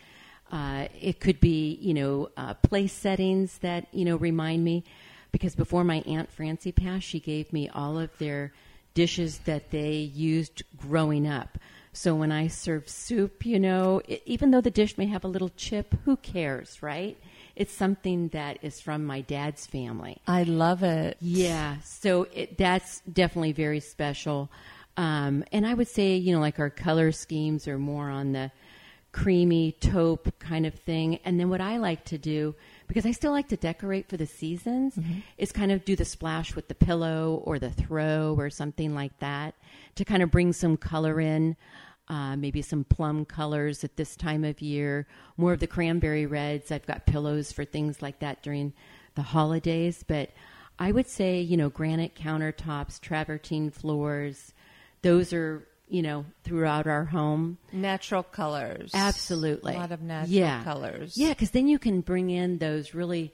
Uh, 0.51 0.87
it 0.99 1.19
could 1.21 1.39
be, 1.39 1.77
you 1.81 1.93
know, 1.93 2.29
uh, 2.35 2.53
place 2.55 2.91
settings 2.91 3.59
that, 3.59 3.87
you 3.93 4.03
know, 4.03 4.17
remind 4.17 4.63
me. 4.63 4.83
Because 5.31 5.55
before 5.55 5.83
my 5.83 6.03
Aunt 6.05 6.31
Francie 6.31 6.71
passed, 6.71 7.05
she 7.05 7.19
gave 7.19 7.53
me 7.53 7.69
all 7.69 7.97
of 7.97 8.17
their 8.17 8.51
dishes 8.93 9.39
that 9.39 9.71
they 9.71 9.93
used 9.93 10.63
growing 10.77 11.27
up. 11.27 11.57
So 11.93 12.15
when 12.15 12.31
I 12.31 12.47
serve 12.47 12.87
soup, 12.87 13.45
you 13.45 13.59
know, 13.59 14.01
i 14.09 14.21
even 14.25 14.51
though 14.51 14.61
the 14.61 14.71
dish 14.71 14.97
may 14.97 15.07
have 15.07 15.25
a 15.25 15.27
little 15.27 15.49
chip, 15.49 15.93
who 16.05 16.15
cares, 16.17 16.81
right? 16.81 17.17
It's 17.55 17.73
something 17.73 18.29
that 18.29 18.59
is 18.61 18.79
from 18.79 19.05
my 19.05 19.21
dad's 19.21 19.65
family. 19.65 20.17
I 20.25 20.43
love 20.43 20.83
it. 20.83 21.17
Yeah, 21.19 21.79
so 21.83 22.27
it, 22.33 22.57
that's 22.57 23.01
definitely 23.01 23.51
very 23.51 23.81
special. 23.81 24.49
Um, 24.95 25.43
and 25.51 25.65
I 25.65 25.73
would 25.73 25.87
say, 25.87 26.15
you 26.15 26.33
know, 26.33 26.39
like 26.39 26.59
our 26.59 26.69
color 26.69 27.11
schemes 27.11 27.67
are 27.67 27.77
more 27.77 28.09
on 28.09 28.31
the 28.31 28.51
creamy 29.11 29.73
taupe 29.73 30.31
kind 30.39 30.65
of 30.65 30.73
thing. 30.73 31.19
And 31.25 31.39
then 31.39 31.49
what 31.49 31.61
I 31.61 31.77
like 31.77 32.05
to 32.05 32.17
do, 32.17 32.55
because 32.91 33.05
I 33.05 33.11
still 33.11 33.31
like 33.31 33.47
to 33.47 33.55
decorate 33.55 34.09
for 34.09 34.17
the 34.17 34.25
seasons, 34.25 34.99
is 35.37 35.53
kind 35.53 35.71
of 35.71 35.85
do 35.85 35.95
the 35.95 36.03
splash 36.03 36.57
with 36.57 36.67
the 36.67 36.75
pillow 36.75 37.41
or 37.45 37.57
the 37.57 37.69
throw 37.69 38.35
or 38.37 38.49
something 38.49 38.93
like 38.93 39.17
that 39.19 39.55
to 39.95 40.03
kind 40.03 40.21
of 40.21 40.29
bring 40.29 40.51
some 40.51 40.75
color 40.75 41.21
in. 41.21 41.55
Uh, 42.09 42.35
maybe 42.35 42.61
some 42.61 42.83
plum 42.83 43.23
colors 43.23 43.85
at 43.85 43.95
this 43.95 44.17
time 44.17 44.43
of 44.43 44.59
year, 44.59 45.07
more 45.37 45.53
of 45.53 45.61
the 45.61 45.67
cranberry 45.67 46.25
reds. 46.25 46.69
I've 46.69 46.85
got 46.85 47.05
pillows 47.05 47.53
for 47.53 47.63
things 47.63 48.01
like 48.01 48.19
that 48.19 48.43
during 48.43 48.73
the 49.15 49.21
holidays. 49.21 50.03
But 50.05 50.31
I 50.77 50.91
would 50.91 51.07
say, 51.07 51.39
you 51.39 51.55
know, 51.55 51.69
granite 51.69 52.13
countertops, 52.15 52.99
travertine 52.99 53.71
floors, 53.71 54.53
those 55.03 55.31
are, 55.31 55.65
you 55.91 56.01
know, 56.01 56.25
throughout 56.43 56.87
our 56.87 57.03
home. 57.03 57.57
Natural 57.73 58.23
colors. 58.23 58.91
Absolutely. 58.93 59.75
A 59.75 59.77
lot 59.77 59.91
of 59.91 60.01
natural 60.01 60.33
yeah. 60.33 60.63
colors. 60.63 61.17
Yeah, 61.17 61.29
because 61.29 61.51
then 61.51 61.67
you 61.67 61.77
can 61.77 61.99
bring 61.99 62.29
in 62.29 62.59
those 62.59 62.93
really 62.93 63.33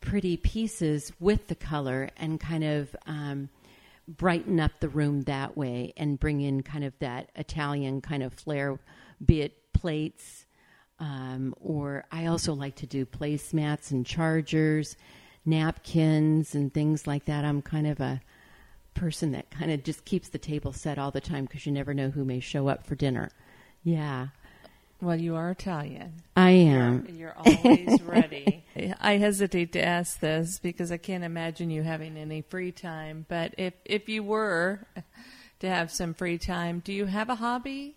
pretty 0.00 0.38
pieces 0.38 1.12
with 1.20 1.48
the 1.48 1.54
color 1.54 2.08
and 2.16 2.40
kind 2.40 2.64
of 2.64 2.96
um, 3.06 3.50
brighten 4.08 4.58
up 4.58 4.72
the 4.80 4.88
room 4.88 5.24
that 5.24 5.58
way 5.58 5.92
and 5.98 6.18
bring 6.18 6.40
in 6.40 6.62
kind 6.62 6.84
of 6.84 6.98
that 7.00 7.28
Italian 7.36 8.00
kind 8.00 8.22
of 8.22 8.32
flair, 8.32 8.78
be 9.24 9.42
it 9.42 9.72
plates. 9.74 10.46
Um, 10.98 11.54
or 11.60 12.06
I 12.10 12.26
also 12.26 12.54
like 12.54 12.76
to 12.76 12.86
do 12.86 13.04
placemats 13.04 13.90
and 13.90 14.06
chargers, 14.06 14.96
napkins, 15.44 16.54
and 16.54 16.72
things 16.72 17.06
like 17.06 17.26
that. 17.26 17.44
I'm 17.44 17.60
kind 17.60 17.86
of 17.86 18.00
a 18.00 18.22
person 18.94 19.32
that 19.32 19.50
kind 19.50 19.70
of 19.70 19.82
just 19.84 20.04
keeps 20.04 20.28
the 20.28 20.38
table 20.38 20.72
set 20.72 20.98
all 20.98 21.10
the 21.10 21.20
time 21.20 21.44
because 21.44 21.66
you 21.66 21.72
never 21.72 21.94
know 21.94 22.10
who 22.10 22.24
may 22.24 22.40
show 22.40 22.68
up 22.68 22.86
for 22.86 22.94
dinner. 22.94 23.30
Yeah, 23.82 24.28
Well, 25.00 25.16
you 25.16 25.34
are 25.36 25.50
Italian. 25.50 26.22
I 26.36 26.50
am. 26.50 27.06
You're 27.10 27.34
always 27.36 28.02
ready. 28.02 28.64
I 29.00 29.16
hesitate 29.16 29.72
to 29.72 29.82
ask 29.82 30.20
this 30.20 30.58
because 30.58 30.92
I 30.92 30.98
can't 30.98 31.24
imagine 31.24 31.70
you 31.70 31.82
having 31.82 32.18
any 32.18 32.42
free 32.42 32.72
time. 32.72 33.24
But 33.28 33.54
if 33.56 33.72
if 33.86 34.08
you 34.10 34.22
were 34.22 34.86
to 35.60 35.68
have 35.68 35.90
some 35.90 36.12
free 36.12 36.36
time, 36.36 36.80
do 36.84 36.92
you 36.92 37.06
have 37.06 37.30
a 37.30 37.36
hobby? 37.36 37.96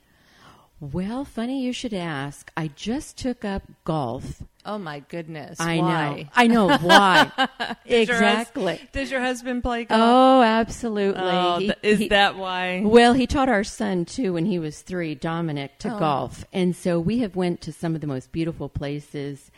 Well, 0.79 1.23
funny 1.25 1.63
you 1.63 1.73
should 1.73 1.93
ask. 1.93 2.51
I 2.57 2.67
just 2.69 3.17
took 3.17 3.43
up 3.45 3.63
golf. 3.85 4.41
Oh 4.65 4.77
my 4.77 4.99
goodness! 5.09 5.59
I 5.59 5.77
Why? 5.79 6.15
know. 6.21 6.23
I 6.35 6.47
know 6.47 6.77
why. 6.77 7.31
Does 7.37 7.77
your 7.87 7.99
exactly. 8.01 8.79
Does 8.93 9.11
your 9.11 9.19
husband 9.19 9.61
play 9.61 9.83
golf? 9.85 9.99
Oh, 10.01 10.41
absolutely. 10.41 11.21
Oh, 11.21 11.57
He- 11.59 11.65
th- 11.67 11.77
is 11.83 11.99
he- 11.99 12.07
that 12.09 12.37
why? 12.37 12.81
Well, 12.85 13.11
he 13.13 13.27
taught 13.27 13.49
our 13.49 13.63
son 13.65 14.05
too 14.05 14.33
when 14.33 14.45
he 14.45 14.59
was 14.59 14.81
three, 14.81 15.15
Dominic, 15.15 15.79
to 15.79 15.93
Oh. 15.95 15.99
golf, 15.99 16.45
and 16.53 16.75
so 16.75 16.99
we 16.99 17.19
have 17.19 17.35
went 17.35 17.59
to 17.61 17.73
some 17.73 17.93
of 17.95 17.99
the 18.01 18.07
most 18.07 18.31
beautiful 18.31 18.69
places, 18.69 19.51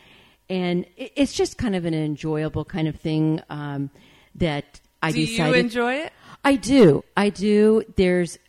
and 0.49 0.85
it- 0.97 1.11
it's 1.15 1.33
just 1.33 1.57
kind 1.57 1.75
of 1.75 1.85
an 1.85 1.93
enjoyable 1.93 2.65
kind 2.65 2.87
of 2.87 2.95
thing 2.95 3.41
um, 3.49 3.91
that 4.33 4.79
I 5.03 5.11
do 5.11 5.23
decided. 5.25 5.53
you 5.53 5.59
enjoy 5.61 5.93
it? 5.97 6.13
I 6.43 6.55
do. 6.55 7.03
I 7.15 7.29
do. 7.29 7.83
There's, 7.95 8.39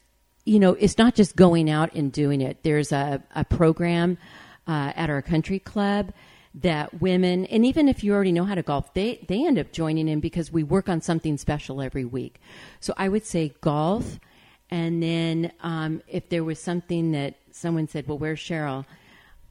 you 0.46 0.58
know, 0.58 0.72
it's 0.72 0.96
not 0.96 1.14
just 1.14 1.36
going 1.36 1.68
out 1.68 1.94
and 1.94 2.10
doing 2.10 2.40
it. 2.40 2.62
There's 2.62 2.92
a, 2.92 3.22
a 3.34 3.44
program 3.44 4.16
uh, 4.66 4.92
at 4.96 5.10
our 5.10 5.20
country 5.22 5.58
club 5.58 6.12
that 6.56 7.00
women, 7.02 7.44
and 7.46 7.66
even 7.66 7.88
if 7.88 8.02
you 8.02 8.14
already 8.14 8.32
know 8.32 8.44
how 8.44 8.54
to 8.54 8.62
golf, 8.62 8.94
they, 8.94 9.24
they 9.28 9.46
end 9.46 9.58
up 9.58 9.72
joining 9.72 10.08
in 10.08 10.20
because 10.20 10.50
we 10.50 10.62
work 10.62 10.88
on 10.88 11.00
something 11.02 11.36
special 11.36 11.82
every 11.82 12.04
week. 12.04 12.40
So 12.80 12.94
I 12.96 13.08
would 13.08 13.26
say 13.26 13.54
golf. 13.60 14.18
And 14.70 15.02
then 15.02 15.52
um, 15.60 16.02
if 16.08 16.28
there 16.30 16.42
was 16.44 16.58
something 16.58 17.12
that 17.12 17.34
someone 17.52 17.88
said, 17.88 18.08
well, 18.08 18.18
where's 18.18 18.40
Cheryl? 18.40 18.84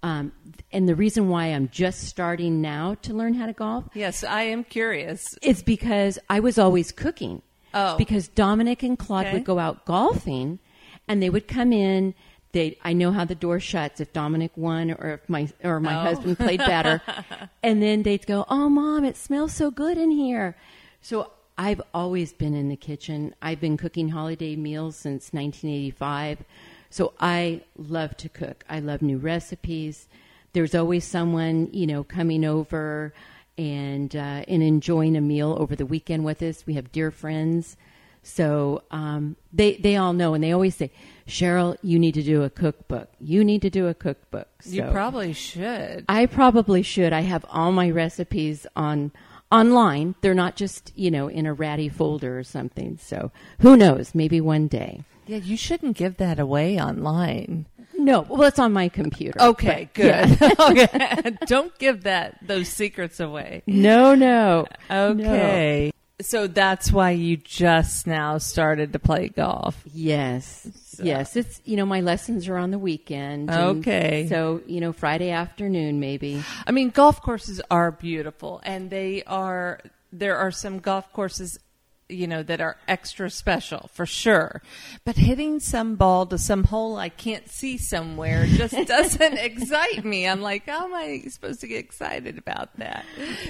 Um, 0.04 0.32
and 0.72 0.90
the 0.90 0.96
reason 0.96 1.30
why 1.30 1.46
I'm 1.46 1.70
just 1.70 2.02
starting 2.06 2.62
now 2.62 2.96
to 3.04 3.14
learn 3.14 3.34
how 3.34 3.46
to 3.48 3.54
golf 3.54 3.86
Yes, 3.94 4.24
I 4.24 4.44
am 4.44 4.64
curious. 4.64 5.24
it's 5.42 5.64
because 5.64 6.20
I 6.30 6.40
was 6.40 6.58
always 6.60 6.92
cooking. 6.92 7.42
Oh. 7.74 7.98
Because 7.98 8.28
Dominic 8.28 8.84
and 8.84 8.98
Claude 9.00 9.26
Okay. 9.28 9.34
would 9.34 9.46
go 9.46 9.58
out 9.60 9.86
golfing 9.86 10.60
and 11.08 11.22
they 11.24 11.30
would 11.30 11.48
come 11.48 11.72
in. 11.72 12.14
They, 12.56 12.78
I 12.86 12.94
know 12.94 13.12
how 13.12 13.26
the 13.26 13.36
door 13.36 13.60
shuts 13.60 14.00
if 14.00 14.14
Dominic 14.14 14.52
won 14.56 14.90
or 14.92 15.10
if 15.16 15.28
my 15.30 15.50
or 15.62 15.82
my 15.82 15.94
Oh. 15.96 16.04
husband 16.04 16.38
played 16.38 16.60
better, 16.60 17.02
and 17.64 17.84
then 17.84 18.04
they'd 18.04 18.26
go, 18.26 18.46
"Oh, 18.50 18.70
mom, 18.70 19.04
it 19.04 19.18
smells 19.18 19.54
so 19.54 19.70
good 19.72 19.98
in 19.98 20.10
here." 20.12 20.56
So 21.02 21.32
I've 21.58 21.82
always 21.94 22.32
been 22.32 22.54
in 22.56 22.70
the 22.70 22.78
kitchen. 22.78 23.36
I've 23.42 23.60
been 23.60 23.76
cooking 23.76 24.08
holiday 24.10 24.56
meals 24.56 24.96
since 24.96 25.34
1985. 25.34 26.46
So 26.90 27.12
I 27.20 27.62
love 27.78 28.16
to 28.18 28.30
cook. 28.30 28.64
I 28.70 28.80
love 28.80 29.02
new 29.02 29.18
recipes. 29.18 30.08
There's 30.54 30.74
always 30.74 31.04
someone, 31.04 31.68
you 31.74 31.86
know, 31.86 32.06
coming 32.06 32.46
over 32.46 33.14
and 33.58 34.16
uh, 34.16 34.44
and 34.48 34.64
enjoying 34.64 35.18
a 35.18 35.22
meal 35.22 35.58
over 35.60 35.76
the 35.76 35.86
weekend 35.86 36.24
with 36.24 36.42
us. 36.42 36.66
We 36.66 36.76
have 36.76 36.94
dear 36.94 37.12
friends, 37.12 37.76
so 38.24 38.84
um, 38.92 39.36
they 39.52 39.76
they 39.76 39.98
all 39.98 40.14
know, 40.14 40.34
and 40.34 40.42
they 40.42 40.54
always 40.54 40.76
say, 40.76 40.92
"Cheryl, 41.28 41.78
you 41.82 41.98
need 42.00 42.14
to 42.16 42.24
do 42.24 42.44
a 42.44 42.50
cookbook. 42.50 43.10
You 43.20 43.44
need 43.44 43.62
to 43.64 43.70
do 43.70 43.88
a 43.88 43.94
cookbook." 43.94 44.48
You 44.66 44.84
probably 44.84 45.34
should. 45.34 46.06
I 46.10 46.26
probably 46.26 46.82
should. 46.84 47.14
I 47.14 47.22
have 47.22 47.46
all 47.50 47.72
my 47.72 47.90
recipes 47.90 48.68
on 48.76 49.12
online. 49.52 50.16
They're 50.22 50.34
not 50.34 50.56
just 50.56 50.92
you 50.96 51.12
know 51.12 51.28
in 51.28 51.46
a 51.46 51.54
ratty 51.54 51.90
folder 51.90 52.38
or 52.38 52.44
something. 52.44 52.98
So 53.02 53.32
who 53.60 53.76
knows? 53.78 54.14
Maybe 54.16 54.42
one 54.42 54.68
day. 54.68 55.04
Yeah, 55.28 55.38
you 55.38 55.58
shouldn't 55.58 55.98
give 55.98 56.18
that 56.18 56.40
away 56.40 56.80
online. 56.80 57.66
No, 57.98 58.22
well, 58.22 58.44
it's 58.44 58.60
on 58.60 58.74
my 58.74 58.90
computer. 58.90 59.42
Okay, 59.42 59.90
But, 59.96 60.04
yeah. 60.06 60.36
good. 60.36 60.60
okay. 60.60 61.38
Don't 61.46 61.76
give 61.80 62.04
that 62.04 62.38
those 62.46 62.68
secrets 62.68 63.20
away. 63.20 63.64
No, 63.66 64.14
no. 64.14 64.68
Okay. 64.92 65.92
So 66.22 66.48
that's 66.48 66.92
why 66.92 67.12
you 67.12 67.38
just 67.38 68.06
now 68.08 68.38
started 68.38 68.94
to 68.94 69.00
play 69.00 69.30
golf. 69.30 69.82
Yes. 69.92 70.68
Yes. 71.04 71.36
It's, 71.36 71.62
you 71.66 71.76
know, 71.78 71.86
my 71.86 72.02
lessons 72.02 72.48
are 72.48 72.58
on 72.58 72.72
the 72.72 72.80
weekend. 72.80 73.50
Okay. 73.50 74.28
So, 74.30 74.62
you 74.66 74.80
know, 74.82 74.94
Friday 74.94 75.32
afternoon, 75.32 76.00
maybe. 76.00 76.44
I 76.66 76.72
mean, 76.72 76.90
golf 76.90 77.22
courses 77.22 77.62
are 77.70 77.92
beautiful, 77.92 78.62
and 78.64 78.90
they 78.90 79.24
are. 79.24 79.80
There 80.14 80.38
are 80.38 80.52
some 80.52 80.80
golf 80.80 81.12
courses, 81.12 81.60
you 82.08 82.28
know, 82.28 82.44
that 82.44 82.62
are 82.62 82.78
extra 82.88 83.30
special 83.30 83.90
for 83.94 84.06
sure. 84.06 84.62
But 85.06 85.16
hitting 85.18 85.60
some 85.60 85.96
ball 85.96 86.26
to 86.28 86.38
some 86.38 86.66
hole 86.66 86.98
I 86.98 87.10
can't 87.10 87.50
see 87.50 87.78
somewhere 87.78 88.46
just 88.46 88.76
doesn't 88.88 89.38
excite 89.38 90.06
me. 90.06 90.28
I'm 90.28 90.42
like, 90.42 90.68
how 90.68 90.86
am 90.86 90.94
I 90.94 91.24
supposed 91.30 91.62
to 91.62 91.68
get 91.68 91.80
excited 91.80 92.38
about 92.38 92.78
that? 92.78 93.06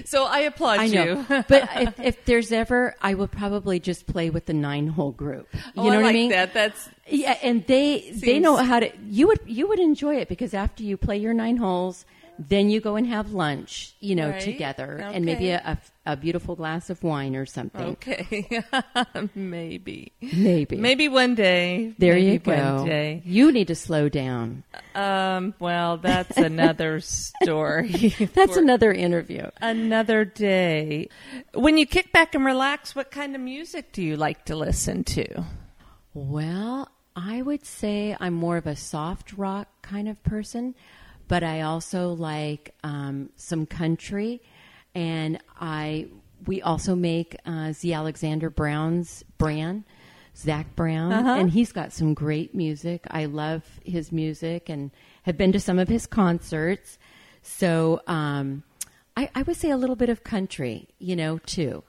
So 0.06 0.24
I 0.26 0.39
applaud 0.39 0.80
I 0.80 0.88
know. 0.88 1.04
you. 1.04 1.26
but 1.50 1.70
if, 1.76 2.00
if 2.00 2.26
there's 2.26 2.52
ever, 2.52 2.96
I 3.02 3.15
will 3.15 3.28
probably 3.28 3.80
just 3.80 4.08
play 4.08 4.30
with 4.30 4.46
the 4.46 4.54
nine 4.54 4.88
hole 4.88 5.12
group. 5.12 5.48
You 5.54 5.62
Oh, 5.78 5.84
know 5.89 5.94
I 5.94 5.96
what 5.98 6.04
like 6.04 6.10
I 6.10 6.13
mean? 6.13 6.30
that. 6.32 6.54
That's 6.54 6.89
Yeah, 7.08 7.38
and 7.44 7.65
they 7.68 8.10
they 8.12 8.39
know 8.39 8.56
how 8.56 8.80
to. 8.80 8.89
You 9.08 9.28
would 9.28 9.39
you 9.46 9.68
would 9.68 9.80
enjoy 9.80 10.15
it 10.15 10.30
because 10.30 10.54
after 10.54 10.84
you 10.84 10.96
play 10.98 11.18
your 11.18 11.34
nine 11.34 11.58
holes, 11.58 12.06
then 12.38 12.69
you 12.69 12.82
go 12.82 12.95
and 12.95 13.08
have 13.08 13.32
lunch, 13.32 13.95
you 14.00 14.15
know, 14.15 14.30
Right. 14.32 14.41
together, 14.41 14.98
and 15.02 15.24
maybe 15.26 15.50
a, 15.52 15.80
a, 16.06 16.12
a 16.13 16.15
beautiful 16.17 16.56
glass 16.56 16.89
of 16.89 17.02
wine 17.04 17.36
or 17.36 17.45
something. 17.45 17.82
okay. 18.02 18.62
Maybe. 19.36 20.12
Maybe. 20.21 20.76
Maybe 20.78 21.08
one 21.08 21.36
day. 21.36 21.93
There 21.98 22.13
Maybe 22.15 22.32
you 22.32 22.39
go. 22.39 22.76
One 22.78 22.86
day. 22.86 23.21
You 23.26 23.52
need 23.52 23.67
to 23.67 23.76
slow 23.76 24.10
down. 24.10 24.63
Um. 24.93 25.54
Well, 25.60 25.98
that's 25.98 26.38
another 26.38 27.00
story. 27.02 28.15
That's 28.34 28.58
another 28.58 28.91
interview. 28.91 29.50
another 29.62 30.26
day. 30.26 31.10
When 31.54 31.78
you 31.78 31.86
kick 31.86 32.12
back 32.12 32.36
and 32.36 32.45
relax, 32.45 32.95
what 32.95 33.12
kind 33.12 33.36
of 33.36 33.41
music 33.41 33.91
do 33.91 34.02
you 34.02 34.15
like 34.17 34.45
to 34.45 34.56
listen 34.56 35.04
to? 35.06 35.43
Well, 36.13 36.89
I 37.15 37.41
would 37.41 37.65
say 37.65 38.15
I'm 38.19 38.34
more 38.34 38.58
of 38.58 38.67
a 38.67 38.76
soft 38.76 39.34
rock 39.34 39.67
kind 39.82 40.08
of 40.08 40.21
person, 40.24 40.76
but 41.28 41.44
I 41.44 41.62
also 41.62 42.10
like 42.14 42.74
um, 42.84 43.30
some 43.36 43.66
country, 43.66 44.42
and 44.94 45.40
I 45.60 46.08
we 46.46 46.62
also 46.62 46.96
make 46.96 47.36
uh, 47.46 47.72
Z. 47.74 47.94
Alexander 47.94 48.50
Brown's 48.50 49.24
brand, 49.38 49.84
Zac 50.38 50.76
Brown, 50.76 51.12
and 51.14 51.50
he's 51.50 51.72
got 51.72 51.92
some 51.94 52.14
great 52.14 52.54
music. 52.54 53.06
I 53.10 53.26
love 53.26 53.64
his 53.84 54.12
music 54.12 54.70
and 54.70 54.92
have 55.24 55.38
been 55.38 55.52
to 55.54 55.60
some 55.60 55.80
of 55.80 55.88
his 55.88 56.06
concerts. 56.06 56.98
So 57.42 58.02
um, 58.08 58.64
I, 59.18 59.30
I 59.34 59.42
would 59.44 59.56
say 59.56 59.70
a 59.72 59.78
little 59.78 59.96
bit 59.96 60.10
of 60.10 60.24
country, 60.24 60.90
you 61.00 61.16
know, 61.16 61.38
too. 61.40 61.84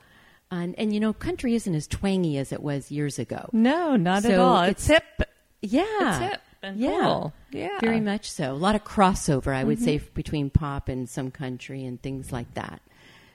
And, 0.50 0.78
and 0.78 0.94
you 0.94 1.00
know, 1.00 1.12
country 1.12 1.54
isn't 1.54 1.74
as 1.74 1.86
twangy 1.88 2.38
as 2.38 2.52
it 2.52 2.62
was 2.62 2.90
years 2.92 3.18
ago. 3.18 3.48
No, 3.52 3.96
not 3.96 4.24
at 4.24 4.38
all. 4.38 4.62
it's- 4.62 4.70
It's 4.70 4.86
hip. 4.86 5.28
Yeah. 5.60 5.84
It's 6.00 6.18
hip 6.32 6.40
and 6.62 6.78
yeah. 6.78 7.00
cool. 7.02 7.32
Yeah. 7.52 7.78
Very 7.80 8.00
much 8.00 8.30
so. 8.30 8.52
A 8.52 8.54
lot 8.54 8.74
of 8.74 8.84
crossover, 8.84 9.54
I 9.54 9.64
would 9.64 9.80
say, 9.80 9.98
between 10.14 10.50
pop 10.50 10.88
and 10.88 11.08
some 11.08 11.30
country 11.30 11.84
and 11.84 12.00
things 12.00 12.32
like 12.32 12.54
that. 12.54 12.80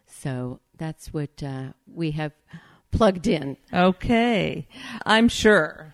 So 0.07 0.59
that's 0.77 1.13
what 1.13 1.41
uh, 1.43 1.73
we 1.91 2.11
have 2.11 2.33
plugged 2.91 3.27
in. 3.27 3.57
Okay. 3.73 4.67
I'm 5.05 5.29
sure, 5.29 5.93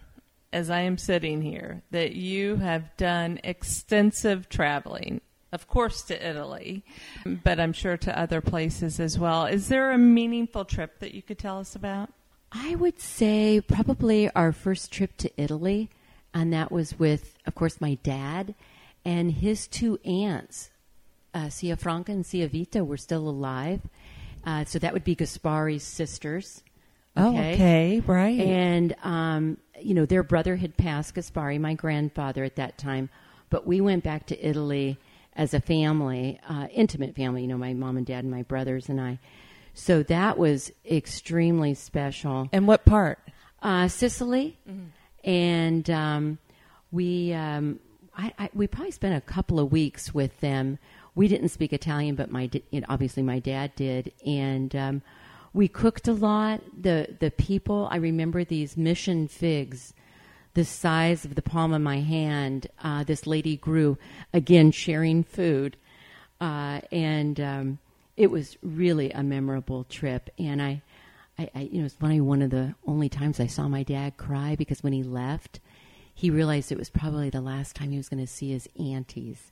as 0.51 0.69
I 0.69 0.81
am 0.81 0.97
sitting 0.97 1.41
here, 1.41 1.83
that 1.91 2.13
you 2.13 2.57
have 2.57 2.95
done 2.97 3.39
extensive 3.43 4.49
traveling. 4.49 5.21
Of 5.53 5.67
course, 5.67 6.01
to 6.03 6.29
Italy, 6.29 6.83
but 7.25 7.57
I'm 7.57 7.71
sure 7.71 7.95
to 7.95 8.19
other 8.19 8.41
places 8.41 8.99
as 8.99 9.17
well. 9.17 9.45
Is 9.45 9.69
there 9.69 9.91
a 9.91 9.97
meaningful 9.97 10.65
trip 10.65 10.99
that 10.99 11.13
you 11.13 11.21
could 11.21 11.39
tell 11.39 11.57
us 11.59 11.73
about? 11.73 12.09
I 12.51 12.75
would 12.75 12.99
say 12.99 13.61
probably 13.61 14.29
our 14.31 14.51
first 14.51 14.91
trip 14.91 15.15
to 15.17 15.31
Italy, 15.41 15.89
and 16.37 16.53
that 16.53 16.71
was 16.71 16.99
with, 16.99 17.35
of 17.47 17.55
course, 17.55 17.81
my 17.81 17.95
dad 18.03 18.53
and 19.03 19.31
his 19.31 19.67
two 19.67 19.97
aunts, 20.05 20.69
uh, 21.33 21.49
Sia 21.49 21.75
Franca 21.75 22.11
and 22.11 22.25
Sia 22.25 22.47
Vita, 22.47 22.83
were 22.83 22.97
still 22.97 23.27
alive. 23.27 23.81
Uh, 24.45 24.63
so 24.63 24.77
that 24.79 24.93
would 24.93 25.03
be 25.03 25.15
Gaspare's 25.15 25.83
sisters. 25.83 26.63
Oh, 27.15 27.29
okay, 27.35 28.03
right. 28.05 28.39
And, 28.39 28.95
um, 29.03 29.57
you 29.81 29.95
know, 29.95 30.05
their 30.05 30.21
brother 30.21 30.57
had 30.57 30.77
passed, 30.77 31.15
Gaspare, 31.15 31.59
my 31.59 31.73
grandfather 31.73 32.43
at 32.43 32.57
that 32.57 32.77
time. 32.77 33.09
But 33.49 33.65
we 33.65 33.81
went 33.81 34.03
back 34.03 34.27
to 34.27 34.47
Italy 34.47 34.99
as 35.35 35.55
a 35.55 35.59
family, 35.59 36.39
uh, 36.47 36.67
intimate 36.71 37.15
family, 37.15 37.41
you 37.41 37.47
know, 37.47 37.57
my 37.57 37.73
mom 37.73 37.97
and 37.97 38.05
dad 38.05 38.23
and 38.23 38.31
my 38.31 38.43
brothers 38.43 38.89
and 38.89 39.01
I. 39.01 39.17
So 39.73 40.03
that 40.03 40.37
was 40.37 40.71
extremely 40.89 41.73
special. 41.73 42.47
and 42.53 42.67
what 42.67 42.85
part? 42.85 43.17
Uh, 43.59 43.87
Sicily. 43.87 44.59
And 45.27 45.87
um, 45.89 46.39
we, 46.91 47.33
um, 47.33 47.79
I, 48.17 48.33
I, 48.39 48.49
we 48.53 48.65
probably 48.65 48.91
spent 48.91 49.15
a 49.15 49.21
couple 49.21 49.59
of 49.59 49.71
weeks 49.71 50.13
with 50.13 50.39
them. 50.39 50.79
We 51.13 51.27
didn't 51.27 51.49
speak 51.49 51.73
Italian, 51.73 52.15
but 52.15 52.31
my, 52.31 52.49
you 52.71 52.79
know, 52.81 52.87
obviously 52.89 53.21
my 53.23 53.39
dad 53.39 53.75
did. 53.75 54.13
And 54.25 54.75
um, 54.75 55.01
we 55.53 55.67
cooked 55.67 56.07
a 56.07 56.13
lot. 56.13 56.61
The, 56.81 57.15
the 57.19 57.29
people, 57.29 57.89
I 57.91 57.97
remember 57.97 58.43
these 58.43 58.77
mission 58.77 59.27
figs 59.27 59.93
the 60.53 60.65
size 60.65 61.23
of 61.23 61.35
the 61.35 61.41
palm 61.43 61.71
of 61.71 61.81
my 61.83 61.99
hand. 61.99 62.65
Uh, 62.83 63.03
this 63.03 63.27
lady 63.27 63.57
grew, 63.57 63.95
again, 64.33 64.71
sharing 64.71 65.23
food. 65.23 65.77
Uh, 66.41 66.81
and 66.91 67.39
um, 67.39 67.79
it 68.15 68.31
was 68.31 68.57
really 68.63 69.11
a 69.11 69.21
memorable 69.21 69.83
trip. 69.83 70.31
And 70.39 70.59
I, 70.59 70.81
I, 71.39 71.49
I, 71.53 71.61
you 71.71 71.79
know, 71.79 71.85
it's 71.85 71.95
funny, 71.95 72.19
one 72.19 72.41
of 72.41 72.49
the 72.49 72.75
only 72.85 73.09
times 73.09 73.39
I 73.39 73.47
saw 73.47 73.67
my 73.67 73.83
dad 73.83 74.17
cry 74.17 74.55
because 74.55 74.83
when 74.83 74.93
he 74.93 75.03
left, 75.03 75.59
he 76.13 76.29
realized 76.29 76.71
it 76.71 76.79
was 76.79 76.89
probably 76.89 77.29
the 77.29 77.41
last 77.41 77.75
time 77.75 77.91
he 77.91 77.97
was 77.97 78.09
going 78.09 78.25
to 78.25 78.31
see 78.31 78.51
his 78.51 78.67
aunties. 78.79 79.51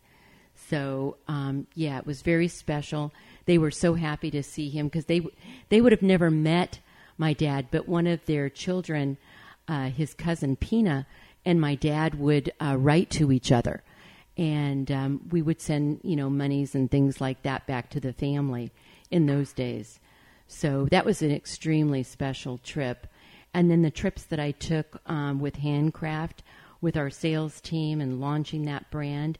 So 0.55 1.17
um, 1.27 1.67
yeah, 1.75 1.99
it 1.99 2.07
was 2.07 2.21
very 2.21 2.47
special. 2.47 3.13
They 3.45 3.57
were 3.57 3.71
so 3.71 3.93
happy 3.93 4.31
to 4.31 4.41
see 4.41 4.69
him 4.69 4.87
because 4.87 5.05
they 5.05 5.21
they 5.69 5.81
would 5.81 5.91
have 5.91 6.01
never 6.01 6.31
met 6.31 6.79
my 7.17 7.33
dad, 7.33 7.67
but 7.71 7.87
one 7.87 8.07
of 8.07 8.25
their 8.25 8.49
children, 8.49 9.17
uh, 9.67 9.89
his 9.89 10.13
cousin 10.13 10.55
Pina, 10.55 11.05
and 11.45 11.61
my 11.61 11.75
dad 11.75 12.15
would 12.15 12.51
uh, 12.59 12.75
write 12.77 13.09
to 13.11 13.31
each 13.31 13.51
other, 13.51 13.83
and 14.37 14.91
um, 14.91 15.21
we 15.29 15.41
would 15.41 15.61
send 15.61 15.99
you 16.03 16.15
know 16.15 16.29
monies 16.29 16.73
and 16.73 16.89
things 16.89 17.21
like 17.21 17.43
that 17.43 17.67
back 17.67 17.89
to 17.91 17.99
the 17.99 18.13
family 18.13 18.71
in 19.11 19.25
those 19.27 19.53
days. 19.53 19.99
So 20.47 20.87
that 20.91 21.05
was 21.05 21.21
an 21.21 21.31
extremely 21.31 22.03
special 22.03 22.57
trip. 22.59 23.07
And 23.53 23.71
then 23.71 23.81
the 23.81 23.91
trips 23.91 24.23
that 24.23 24.39
I 24.39 24.51
took 24.51 25.01
um, 25.05 25.39
with 25.39 25.55
Handcraft, 25.55 26.43
with 26.81 26.97
our 26.97 27.09
sales 27.09 27.61
team 27.61 28.01
and 28.01 28.19
launching 28.19 28.65
that 28.65 28.89
brand. 28.91 29.39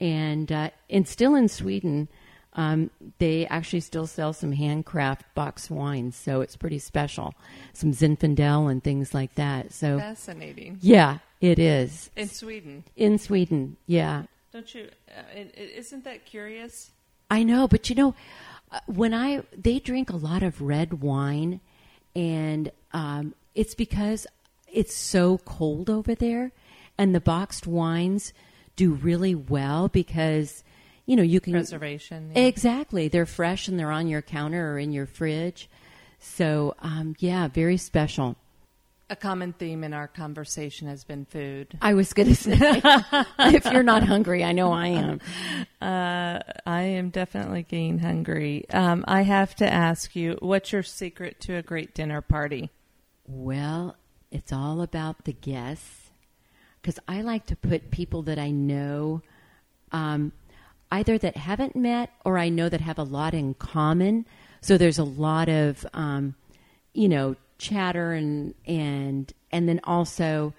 And, 0.00 0.50
uh, 0.50 0.70
and 0.88 1.06
still 1.08 1.34
in 1.34 1.48
Sweden, 1.48 2.08
um, 2.54 2.90
they 3.18 3.46
actually 3.46 3.80
still 3.80 4.06
sell 4.06 4.32
some 4.32 4.52
handcraft 4.52 5.24
box 5.34 5.70
wines. 5.70 6.16
So 6.16 6.40
it's 6.40 6.56
pretty 6.56 6.78
special. 6.78 7.34
Some 7.72 7.92
Zinfandel 7.92 8.70
and 8.70 8.82
things 8.82 9.12
like 9.12 9.34
that. 9.34 9.72
So, 9.72 9.98
Fascinating. 9.98 10.78
yeah, 10.80 11.18
it 11.40 11.58
is. 11.58 12.10
In 12.16 12.28
Sweden, 12.28 12.84
In 12.96 13.18
Sweden, 13.18 13.76
yeah. 13.86 14.24
don't 14.52 14.72
you? 14.74 14.88
Uh, 15.08 15.44
isn't 15.56 16.04
that 16.04 16.24
curious? 16.24 16.90
I 17.30 17.42
know, 17.42 17.68
but 17.68 17.90
you 17.90 17.94
know, 17.96 18.14
uh, 18.70 18.80
when 18.86 19.14
I 19.14 19.42
they 19.56 19.78
drink 19.78 20.10
a 20.10 20.16
lot 20.16 20.42
of 20.42 20.60
red 20.60 21.00
wine, 21.00 21.60
and 22.14 22.70
um, 22.92 23.34
it's 23.54 23.74
because 23.74 24.26
it's 24.72 24.94
so 24.94 25.38
cold 25.38 25.88
over 25.88 26.14
there, 26.14 26.52
and 26.96 27.14
the 27.14 27.20
boxed 27.20 27.66
wines 27.66 28.32
do 28.76 28.92
really 28.92 29.34
well 29.34 29.88
because 29.88 30.62
you 31.06 31.16
know 31.16 31.22
you 31.22 31.40
can 31.40 31.54
Preservation. 31.54 32.32
yeah. 32.34 32.42
exactly 32.42 33.08
they're 33.08 33.26
fresh 33.26 33.66
and 33.68 33.78
they're 33.78 33.90
on 33.90 34.06
your 34.08 34.22
counter 34.22 34.72
or 34.72 34.78
in 34.78 34.92
your 34.92 35.06
fridge. 35.06 35.68
So 36.20 36.74
um, 36.80 37.14
yeah, 37.18 37.48
very 37.48 37.76
special. 37.76 38.36
A 39.10 39.16
common 39.16 39.54
theme 39.54 39.84
in 39.84 39.94
our 39.94 40.06
conversation 40.06 40.86
has 40.86 41.02
been 41.02 41.24
food. 41.24 41.78
I 41.80 41.94
was 41.94 42.12
going 42.12 42.28
to 42.28 42.34
say, 42.34 42.52
if 43.38 43.64
you're 43.64 43.82
not 43.82 44.02
hungry, 44.02 44.44
I 44.44 44.52
know 44.52 44.70
I 44.70 44.88
am. 44.88 45.20
Uh, 45.80 46.40
I 46.66 46.82
am 46.82 47.08
definitely 47.08 47.62
getting 47.62 48.00
hungry. 48.00 48.66
Um, 48.68 49.06
I 49.08 49.22
have 49.22 49.54
to 49.56 49.72
ask 49.72 50.14
you, 50.14 50.36
what's 50.40 50.72
your 50.72 50.82
secret 50.82 51.40
to 51.40 51.56
a 51.56 51.62
great 51.62 51.94
dinner 51.94 52.20
party? 52.20 52.68
Well, 53.26 53.96
it's 54.30 54.52
all 54.52 54.82
about 54.82 55.24
the 55.24 55.32
guests 55.32 56.10
because 56.82 56.98
I 57.08 57.22
like 57.22 57.46
to 57.46 57.56
put 57.56 57.90
people 57.90 58.22
that 58.22 58.38
I 58.38 58.50
know, 58.50 59.22
um, 59.90 60.32
either 60.92 61.16
that 61.16 61.36
haven't 61.36 61.74
met 61.74 62.10
or 62.24 62.36
I 62.36 62.50
know 62.50 62.68
that 62.68 62.82
have 62.82 62.98
a 62.98 63.04
lot 63.04 63.32
in 63.32 63.54
common. 63.54 64.26
So 64.60 64.76
there's 64.76 64.98
a 64.98 65.04
lot 65.04 65.48
of, 65.48 65.86
um, 65.94 66.34
you 66.92 67.08
know, 67.08 67.36
chatter 67.58 68.12
and 68.12 68.54
and 68.66 69.32
and 69.50 69.68
then 69.68 69.80
also 69.84 70.54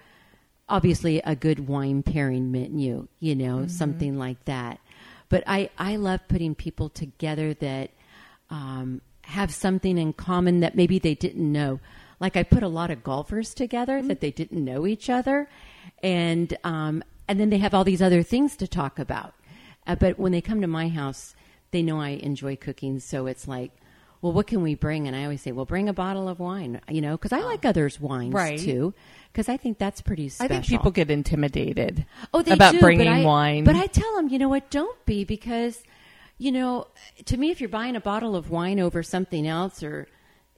obviously 0.68 1.20
a 1.24 1.34
good 1.34 1.66
wine 1.68 2.02
pairing 2.02 2.52
menu, 2.52 3.08
you 3.18 3.34
know, 3.34 3.66
something 3.66 4.16
like 4.18 4.44
that. 4.44 4.78
But 5.28 5.42
I 5.46 5.70
I 5.78 5.96
love 5.96 6.20
putting 6.28 6.54
people 6.54 6.88
together 6.88 7.54
that 7.54 7.90
um, 8.50 9.00
have 9.22 9.52
something 9.52 9.98
in 9.98 10.12
common 10.12 10.60
that 10.60 10.74
maybe 10.74 10.98
they 10.98 11.14
didn't 11.14 11.50
know. 11.50 11.80
Like 12.20 12.36
I 12.36 12.42
put 12.42 12.62
a 12.62 12.68
lot 12.68 12.90
of 12.90 13.02
golfers 13.02 13.54
together 13.54 14.02
that 14.02 14.20
they 14.20 14.30
didn't 14.30 14.64
know 14.64 14.86
each 14.86 15.08
other, 15.08 15.48
and 16.02 16.56
um, 16.64 17.02
and 17.26 17.40
then 17.40 17.50
they 17.50 17.58
have 17.58 17.74
all 17.74 17.84
these 17.84 18.02
other 18.02 18.22
things 18.22 18.56
to 18.56 18.68
talk 18.68 18.98
about. 18.98 19.34
Uh, 19.86 19.94
but 19.94 20.18
when 20.18 20.32
they 20.32 20.40
come 20.40 20.60
to 20.60 20.66
my 20.66 20.88
house, 20.88 21.34
they 21.70 21.82
know 21.82 22.00
I 22.00 22.10
enjoy 22.10 22.56
cooking, 22.56 23.00
so 23.00 23.26
it's 23.26 23.48
like, 23.48 23.72
well, 24.22 24.32
what 24.32 24.46
can 24.46 24.62
we 24.62 24.74
bring? 24.74 25.06
And 25.06 25.16
I 25.16 25.24
always 25.24 25.40
say, 25.40 25.52
well, 25.52 25.64
bring 25.64 25.88
a 25.88 25.92
bottle 25.92 26.28
of 26.28 26.38
wine, 26.40 26.80
you 26.90 27.00
know, 27.00 27.12
because 27.16 27.32
I 27.32 27.40
like 27.40 27.64
others' 27.64 27.98
wines 27.98 28.34
Right. 28.34 28.58
too, 28.58 28.92
because 29.32 29.48
I 29.48 29.56
think 29.56 29.78
that's 29.78 30.02
pretty 30.02 30.28
special. 30.28 30.56
I 30.56 30.60
think 30.60 30.66
people 30.68 30.90
get 30.90 31.10
intimidated 31.10 32.04
Oh, 32.34 32.42
they 32.42 32.52
about 32.52 32.72
do, 32.72 32.80
bringing 32.80 33.06
but 33.06 33.12
I, 33.12 33.24
wine. 33.24 33.64
But 33.64 33.76
I 33.76 33.86
tell 33.86 34.14
them, 34.16 34.28
you 34.28 34.38
know 34.38 34.48
what? 34.48 34.70
Don't 34.70 35.04
be 35.06 35.24
because, 35.24 35.82
you 36.36 36.52
know, 36.52 36.86
to 37.24 37.36
me, 37.36 37.50
if 37.50 37.60
you're 37.60 37.70
buying 37.70 37.96
a 37.96 38.00
bottle 38.00 38.36
of 38.36 38.50
wine 38.50 38.78
over 38.78 39.02
something 39.02 39.46
else, 39.46 39.82
or, 39.82 40.06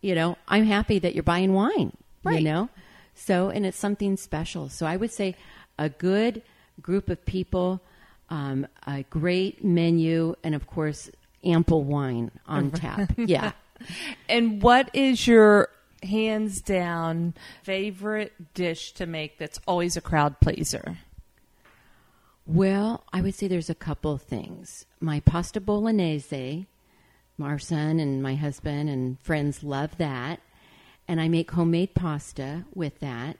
you 0.00 0.14
know, 0.14 0.36
I'm 0.48 0.64
happy 0.64 0.98
that 0.98 1.14
you're 1.14 1.22
buying 1.22 1.52
wine. 1.52 1.96
Right. 2.24 2.38
You 2.40 2.44
know, 2.44 2.68
so 3.14 3.50
and 3.50 3.64
it's 3.64 3.78
something 3.78 4.16
special. 4.16 4.68
So 4.68 4.86
I 4.86 4.96
would 4.96 5.12
say 5.12 5.36
a 5.78 5.88
good 5.88 6.42
group 6.80 7.08
of 7.10 7.24
people, 7.24 7.80
um, 8.28 8.66
a 8.86 9.04
great 9.04 9.64
menu, 9.64 10.34
and 10.42 10.54
of 10.54 10.66
course, 10.66 11.10
ample 11.44 11.84
wine 11.84 12.30
on 12.46 12.70
tap. 12.70 13.12
Yeah. 13.16 13.52
and 14.28 14.62
what 14.62 14.90
is 14.94 15.26
your 15.26 15.68
hands 16.02 16.60
down 16.60 17.34
favorite 17.62 18.54
dish 18.54 18.92
to 18.92 19.06
make 19.06 19.38
that's 19.38 19.60
always 19.66 19.96
a 19.96 20.00
crowd 20.00 20.40
pleaser? 20.40 20.98
Well, 22.46 23.04
I 23.12 23.20
would 23.20 23.34
say 23.34 23.46
there's 23.46 23.70
a 23.70 23.74
couple 23.74 24.18
things. 24.18 24.84
My 25.00 25.20
pasta 25.20 25.60
bolognese, 25.60 26.66
our 27.40 27.58
son 27.58 28.00
and 28.00 28.22
my 28.22 28.34
husband 28.34 28.88
and 28.88 29.18
friends 29.20 29.62
love 29.62 29.96
that. 29.98 30.40
And 31.08 31.20
I 31.20 31.28
make 31.28 31.50
homemade 31.50 31.94
pasta 31.94 32.64
with 32.74 32.98
that. 33.00 33.36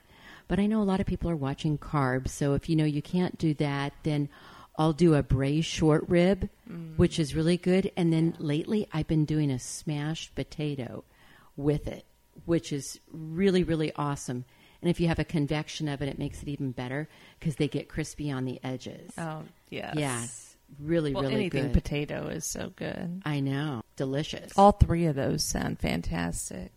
But 0.47 0.59
I 0.59 0.67
know 0.67 0.81
a 0.81 0.83
lot 0.83 0.99
of 0.99 1.05
people 1.05 1.29
are 1.29 1.35
watching 1.35 1.77
carbs. 1.77 2.29
So 2.29 2.53
if 2.53 2.69
you 2.69 2.75
know 2.75 2.85
you 2.85 3.01
can't 3.01 3.37
do 3.37 3.53
that, 3.55 3.93
then 4.03 4.29
I'll 4.77 4.93
do 4.93 5.13
a 5.13 5.23
braised 5.23 5.67
short 5.67 6.05
rib, 6.07 6.49
mm. 6.69 6.97
which 6.97 7.19
is 7.19 7.35
really 7.35 7.57
good. 7.57 7.91
And 7.95 8.11
then 8.11 8.35
lately 8.39 8.87
I've 8.91 9.07
been 9.07 9.25
doing 9.25 9.51
a 9.51 9.59
smashed 9.59 10.33
potato 10.35 11.03
with 11.55 11.87
it, 11.87 12.05
which 12.45 12.73
is 12.73 12.99
really, 13.11 13.63
really 13.63 13.91
awesome. 13.95 14.45
And 14.81 14.89
if 14.89 14.99
you 14.99 15.07
have 15.07 15.19
a 15.19 15.23
convection 15.23 15.87
oven, 15.87 16.09
it 16.09 16.19
makes 16.19 16.41
it 16.41 16.49
even 16.49 16.71
better 16.71 17.07
because 17.39 17.55
they 17.55 17.67
get 17.67 17.87
crispy 17.87 18.31
on 18.31 18.45
the 18.45 18.59
edges. 18.63 19.13
Oh, 19.17 19.43
yes. 19.69 19.93
Yes, 19.97 20.57
really, 20.79 21.13
Well, 21.13 21.23
really 21.23 21.35
anything 21.35 21.65
good. 21.65 21.73
potato 21.73 22.27
is 22.27 22.45
so 22.45 22.73
good. 22.75 23.21
I 23.25 23.39
know, 23.39 23.83
delicious. 23.95 24.51
All 24.57 24.73
three 24.73 25.05
of 25.05 25.15
those 25.15 25.43
sound 25.43 25.79
fantastic. 25.79 26.71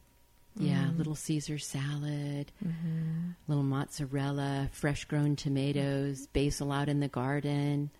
Yeah, 0.58 0.86
Mm. 0.90 0.98
little 0.98 1.14
Caesar 1.14 1.58
salad, 1.58 2.50
Mm-hmm. 2.64 3.30
little 3.48 3.62
mozzarella, 3.64 4.68
fresh 4.72 5.04
grown 5.04 5.36
tomatoes, 5.36 6.26
basil 6.32 6.72
out 6.72 6.88
in 6.88 7.00
the 7.00 7.08
garden. 7.08 7.90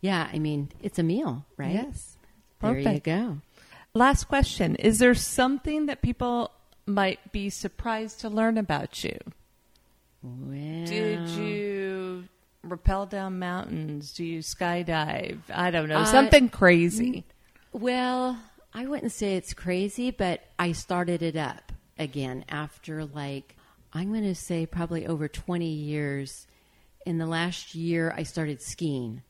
Yeah, 0.00 0.28
I 0.32 0.38
mean, 0.38 0.70
it's 0.82 0.98
a 0.98 1.02
meal, 1.02 1.44
right? 1.56 1.72
Yes. 1.74 2.16
There 2.60 2.78
you 2.78 3.00
go. 3.00 3.38
Last 3.94 4.24
question. 4.24 4.76
Is 4.76 4.98
there 4.98 5.14
something 5.14 5.86
that 5.86 6.02
people 6.02 6.50
might 6.86 7.32
be 7.32 7.50
surprised 7.50 8.20
to 8.20 8.28
learn 8.28 8.58
about 8.58 9.04
you? 9.04 9.18
Well, 10.22 10.86
Did 10.86 11.28
you 11.30 12.24
rappel 12.62 13.06
down 13.06 13.38
mountains? 13.38 14.12
Do 14.14 14.24
you 14.24 14.38
skydive? 14.40 15.38
I 15.52 15.70
don't 15.70 15.88
know. 15.88 15.98
Uh, 15.98 16.04
Something 16.06 16.48
crazy. 16.48 17.24
Well, 17.72 18.38
I 18.72 18.86
wouldn't 18.86 19.12
say 19.12 19.36
it's 19.36 19.52
crazy, 19.52 20.10
but 20.10 20.42
I 20.58 20.72
started 20.72 21.22
it 21.22 21.36
up 21.36 21.72
again 21.98 22.44
after 22.48 23.04
like 23.04 23.56
I'm 23.92 24.10
going 24.10 24.24
to 24.24 24.34
say 24.34 24.66
probably 24.66 25.06
over 25.06 25.28
20 25.28 25.66
years. 25.66 26.46
In 27.06 27.18
the 27.18 27.26
last 27.26 27.74
year, 27.74 28.14
I 28.16 28.22
started 28.22 28.62
skiing, 28.62 29.22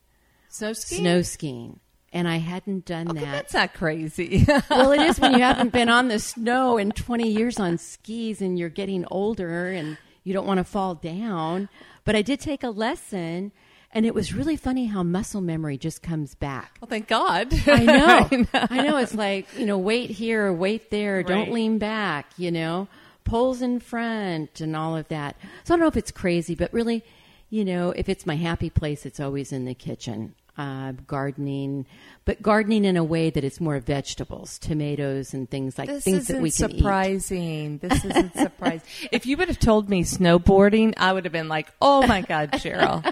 Snow 0.49 0.73
skiing? 0.75 1.01
snow 1.01 1.23
skiing, 1.23 1.81
and 2.13 2.29
I 2.29 2.37
hadn't 2.37 2.85
done 2.85 3.11
Okay, 3.11 3.19
that. 3.21 3.33
that's 3.33 3.53
not 3.55 3.75
crazy. 3.75 4.47
well, 4.71 4.93
it 4.93 5.01
is 5.01 5.19
when 5.19 5.33
you 5.35 5.41
haven't 5.41 5.73
been 5.73 5.89
on 5.89 6.07
the 6.07 6.19
snow 6.21 6.79
in 6.79 6.93
20 6.93 7.29
years 7.29 7.59
on 7.59 7.77
skis 7.79 8.41
and 8.41 8.57
you're 8.59 8.69
getting 8.69 9.05
older 9.11 9.71
and 9.73 9.99
you 10.23 10.33
don't 10.33 10.47
want 10.47 10.59
to 10.59 10.65
fall 10.65 10.95
down. 10.95 11.69
But 12.05 12.15
I 12.15 12.23
did 12.23 12.39
take 12.39 12.63
a 12.63 12.71
lesson, 12.71 13.51
and 13.95 14.05
it 14.05 14.15
was 14.15 14.35
really 14.35 14.57
funny 14.57 14.87
how 14.87 15.03
muscle 15.03 15.41
memory 15.41 15.79
just 15.79 16.03
comes 16.03 16.35
back. 16.35 16.77
well, 16.81 16.89
thank 16.89 17.07
God. 17.09 17.49
I 17.67 17.85
know. 17.85 18.45
I 18.55 18.83
know. 18.83 18.97
It's 18.99 19.15
like, 19.15 19.47
you 19.59 19.65
know, 19.67 19.79
wait 19.79 20.11
here, 20.11 20.53
wait 20.53 20.91
there, 20.91 21.17
Right. 21.19 21.27
don't 21.27 21.53
lean 21.53 21.79
back, 21.79 22.27
you 22.37 22.51
know, 22.51 22.89
poles 23.25 23.63
in 23.63 23.81
front 23.81 24.61
and 24.61 24.77
all 24.77 24.97
of 24.97 25.09
that. 25.09 25.37
So 25.65 25.73
I 25.73 25.77
don't 25.77 25.81
know 25.81 25.89
if 25.89 25.97
it's 25.97 26.11
crazy, 26.11 26.55
but 26.55 26.73
really, 26.73 27.03
you 27.51 27.65
know, 27.65 27.91
if 27.93 28.09
it's 28.09 28.27
my 28.27 28.37
happy 28.37 28.69
place, 28.71 29.07
it's 29.07 29.21
always 29.21 29.53
in 29.53 29.65
the 29.65 29.75
kitchen. 29.75 30.35
Uh, 30.57 30.93
gardening, 31.09 31.85
but 32.25 32.41
gardening 32.41 32.85
in 32.85 32.97
a 32.97 33.03
way 33.03 33.29
that 33.29 33.43
it's 33.43 33.61
more 33.61 33.81
vegetables, 33.81 34.57
tomatoes, 34.57 35.35
and 35.35 35.51
things 35.51 35.77
like 35.77 35.89
This 35.89 36.05
things 36.05 36.29
that 36.29 36.41
we 36.41 36.53
can 36.53 36.71
eat. 36.71 36.77
surprising. 36.79 37.79
This 37.79 38.05
isn't 38.05 38.35
surprising. 38.37 38.87
if 39.11 39.27
you 39.27 39.37
would 39.37 39.49
have 39.49 39.59
told 39.59 39.89
me 39.91 40.05
snowboarding, 40.05 40.95
I 40.97 41.13
would 41.13 41.25
have 41.25 41.33
been 41.33 41.49
like, 41.49 41.73
"Oh 41.83 42.07
my 42.07 42.21
God, 42.21 42.53
Cheryl." 42.53 43.03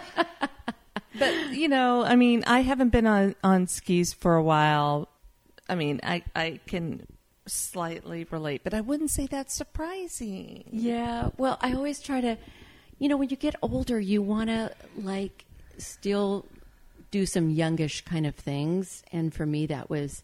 But 1.19 1.53
you 1.53 1.69
know, 1.69 2.05
I 2.05 2.17
mean, 2.17 2.45
I 2.47 2.61
haven't 2.61 2.91
been 2.91 3.07
on 3.07 3.35
on 3.43 3.67
skis 3.67 4.13
for 4.13 4.35
a 4.35 4.43
while. 4.43 5.09
I 5.69 5.75
mean, 5.75 6.01
I 6.03 6.23
I 6.35 6.61
can 6.67 7.07
slightly 7.47 8.27
relate, 8.31 8.63
but 8.65 8.75
I 8.75 8.81
wouldn't 8.81 9.11
say 9.11 9.27
that's 9.27 9.55
surprising. 9.55 10.65
Yeah. 10.71 11.31
Well, 11.37 11.59
I 11.61 11.73
always 11.73 12.01
try 12.01 12.21
to, 12.21 12.37
you 12.99 13.09
know, 13.09 13.17
when 13.17 13.29
you 13.29 13.37
get 13.37 13.55
older, 13.63 13.99
you 13.99 14.23
want 14.23 14.49
to 14.49 14.73
like 14.97 15.45
still 15.79 16.47
do 17.11 17.27
some 17.27 17.51
youngish 17.51 18.03
kind 18.05 18.27
of 18.27 18.35
things, 18.35 19.03
and 19.13 19.35
for 19.35 19.47
me, 19.47 19.67
that 19.67 19.91
was 19.91 20.23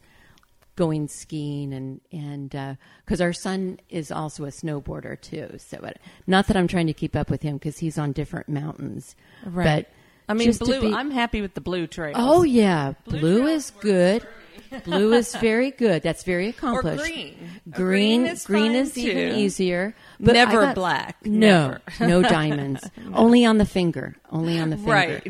going 0.77 1.09
skiing 1.09 1.73
and 1.73 2.01
and 2.13 2.55
uh, 2.55 2.75
because 3.05 3.21
our 3.21 3.33
son 3.33 3.81
is 3.91 4.13
also 4.13 4.45
a 4.45 4.49
snowboarder 4.49 5.21
too. 5.21 5.59
So, 5.59 5.79
it, 5.79 6.01
not 6.27 6.47
that 6.47 6.57
I'm 6.57 6.69
trying 6.69 6.87
to 6.87 6.93
keep 6.93 7.17
up 7.17 7.31
with 7.31 7.43
him 7.43 7.57
because 7.57 7.79
he's 7.79 7.99
on 7.99 8.13
different 8.13 8.49
mountains, 8.49 9.17
but 9.65 9.91
I 10.29 10.35
mean, 10.35 10.53
blue. 10.53 10.81
be- 10.81 10.93
I'm 10.95 11.11
happy 11.11 11.41
with 11.41 11.55
the 11.55 11.61
blue 11.61 11.87
trails. 11.87 12.17
Oh 12.19 12.43
yeah, 12.43 12.95
Blue 13.05 13.21
blue, 13.21 13.47
is 13.47 13.71
good. 13.81 14.27
blue 14.85 15.15
is 15.15 15.35
very 15.37 15.71
good. 15.71 16.03
That's 16.03 16.25
very 16.25 16.49
accomplished. 16.49 17.03
green. 17.03 17.37
Green, 17.71 18.23
green 18.23 18.27
is 18.27 18.45
green 18.45 18.73
is 18.75 18.99
even 18.99 19.37
easier. 19.39 19.95
Never 20.19 20.61
got- 20.67 20.75
black. 20.75 21.25
No, 21.25 21.79
Never. 21.99 22.07
no 22.07 22.23
diamonds. 22.29 22.85
Only 23.15 23.45
on 23.47 23.57
the 23.59 23.65
finger. 23.65 24.17
Only 24.31 24.59
on 24.59 24.69
the 24.71 24.77
finger. 24.77 25.23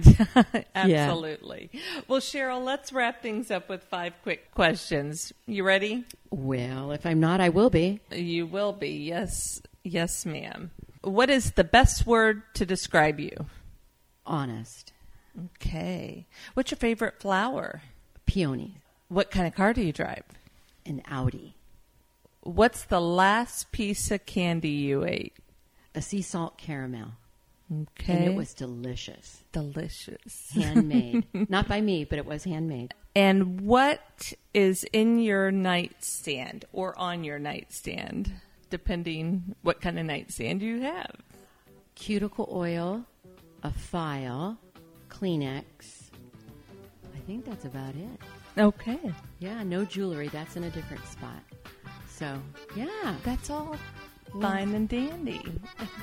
Right. 0.43 0.67
Absolutely. 0.75 1.71
Well, 2.09 2.21
Cheryl, 2.21 2.65
let's 2.65 2.93
wrap 2.93 3.23
things 3.23 3.51
up 3.51 3.69
with 3.69 3.85
five 3.85 4.15
quick 4.23 4.53
questions. 4.55 5.33
You 5.47 5.63
ready? 5.65 6.05
Well, 6.31 6.91
if 6.93 7.07
I'm 7.07 7.21
not, 7.21 7.41
I 7.41 7.51
will 7.51 7.71
be. 7.71 8.01
You 8.11 8.47
will 8.47 8.73
be. 8.73 8.91
Yes. 8.91 9.63
Yes, 9.85 10.27
ma'am. 10.27 10.71
What 11.03 11.31
is 11.31 11.53
the 11.53 11.65
best 11.65 12.07
word 12.07 12.43
to 12.55 12.67
describe 12.67 13.21
you? 13.21 13.47
Honest. 14.29 14.93
Okay. 15.57 16.27
What's 16.53 16.71
your 16.71 16.77
favorite 16.77 17.19
flower? 17.19 17.81
Peony. 18.27 18.77
What 19.09 19.31
kind 19.31 19.47
of 19.47 19.55
car 19.55 19.73
do 19.73 19.81
you 19.81 19.93
drive? 19.93 20.25
An 20.85 21.03
Audi. 21.09 21.57
What's 22.43 22.85
the 22.85 23.01
last 23.01 23.73
piece 23.73 24.11
of 24.11 24.27
candy 24.27 24.69
you 24.69 25.05
ate? 25.05 25.35
A 25.95 26.03
sea 26.03 26.21
salt 26.21 26.59
caramel. 26.59 27.13
Okay. 27.73 28.13
And 28.13 28.25
it 28.25 28.35
was 28.35 28.53
delicious. 28.53 29.43
delicious. 29.53 30.51
Handmade. 30.55 31.25
not 31.49 31.67
by 31.67 31.81
me, 31.81 32.05
but 32.05 32.19
it 32.19 32.27
was 32.27 32.45
handmade. 32.45 32.93
And 33.17 33.63
what 33.63 34.35
is 34.53 34.85
in 34.93 35.21
your 35.21 35.51
nightstand 35.51 36.67
or 36.73 36.99
on 36.99 37.25
your 37.25 37.39
nightstand, 37.39 38.33
depending 38.69 39.55
what 39.63 39.81
kind 39.81 39.99
of 39.99 40.05
nightstand 40.05 40.61
you 40.63 40.83
have? 40.83 41.17
cuticle 41.99 42.49
oil, 42.53 43.05
a 43.63 43.71
file, 43.71 44.59
Kleenex. 45.09 46.11
I 47.15 47.19
think 47.27 47.45
that's 47.45 47.65
about 47.65 47.95
it. 47.95 48.61
Okay. 48.61 48.99
Yeah, 49.39 49.63
no 49.63 49.85
jewelry. 49.85 50.29
That's 50.29 50.57
in 50.57 50.65
a 50.65 50.71
different 50.71 51.07
spot. 51.07 51.43
So, 52.09 52.41
yeah. 52.75 53.15
That's 53.25 53.51
all 53.51 53.77
fine 54.41 54.75
and 54.75 54.89
dandy. 54.89 55.41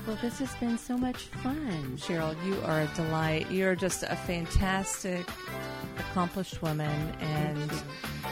Well, 0.08 0.18
this 0.22 0.40
has 0.40 0.56
been 0.56 0.78
so 0.78 0.98
much 0.98 1.24
fun. 1.44 1.98
Cheryl, 1.98 2.36
you 2.46 2.60
are 2.62 2.82
a 2.82 2.88
delight. 2.96 3.52
You're 3.52 3.76
just 3.76 4.04
a 4.04 4.16
fantastic, 4.16 5.28
accomplished 5.98 6.62
woman, 6.62 7.14
and 7.20 7.72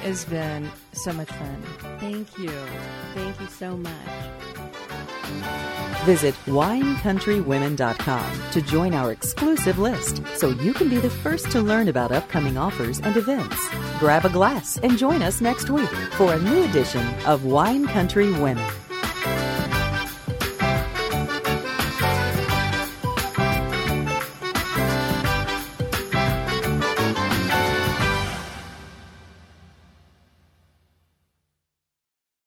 it's 0.04 0.26
been 0.26 0.70
so 0.94 1.14
much 1.14 1.30
fun. 1.30 1.64
Thank 2.00 2.38
you. 2.38 2.52
Thank 3.14 3.40
you 3.40 3.48
so 3.48 3.78
much. 3.78 5.93
Visit 6.06 6.36
winecountrywomen.com 6.46 8.52
to 8.52 8.62
join 8.62 8.94
our 8.94 9.12
exclusive 9.14 9.80
list 9.80 10.22
so 10.36 10.50
you 10.50 10.74
can 10.74 10.90
be 10.90 10.98
the 10.98 11.10
first 11.10 11.50
to 11.52 11.62
learn 11.62 11.88
about 11.88 12.12
upcoming 12.12 12.58
offers 12.58 13.00
and 13.00 13.16
events. 13.16 13.70
Grab 14.00 14.26
a 14.26 14.30
glass 14.30 14.78
and 14.80 14.98
join 14.98 15.22
us 15.22 15.40
next 15.40 15.70
week 15.70 15.90
for 16.18 16.34
a 16.34 16.40
new 16.40 16.66
edition 16.66 17.08
of 17.26 17.46
Wine 17.46 17.88
Country 17.88 18.34
Women. 18.34 18.83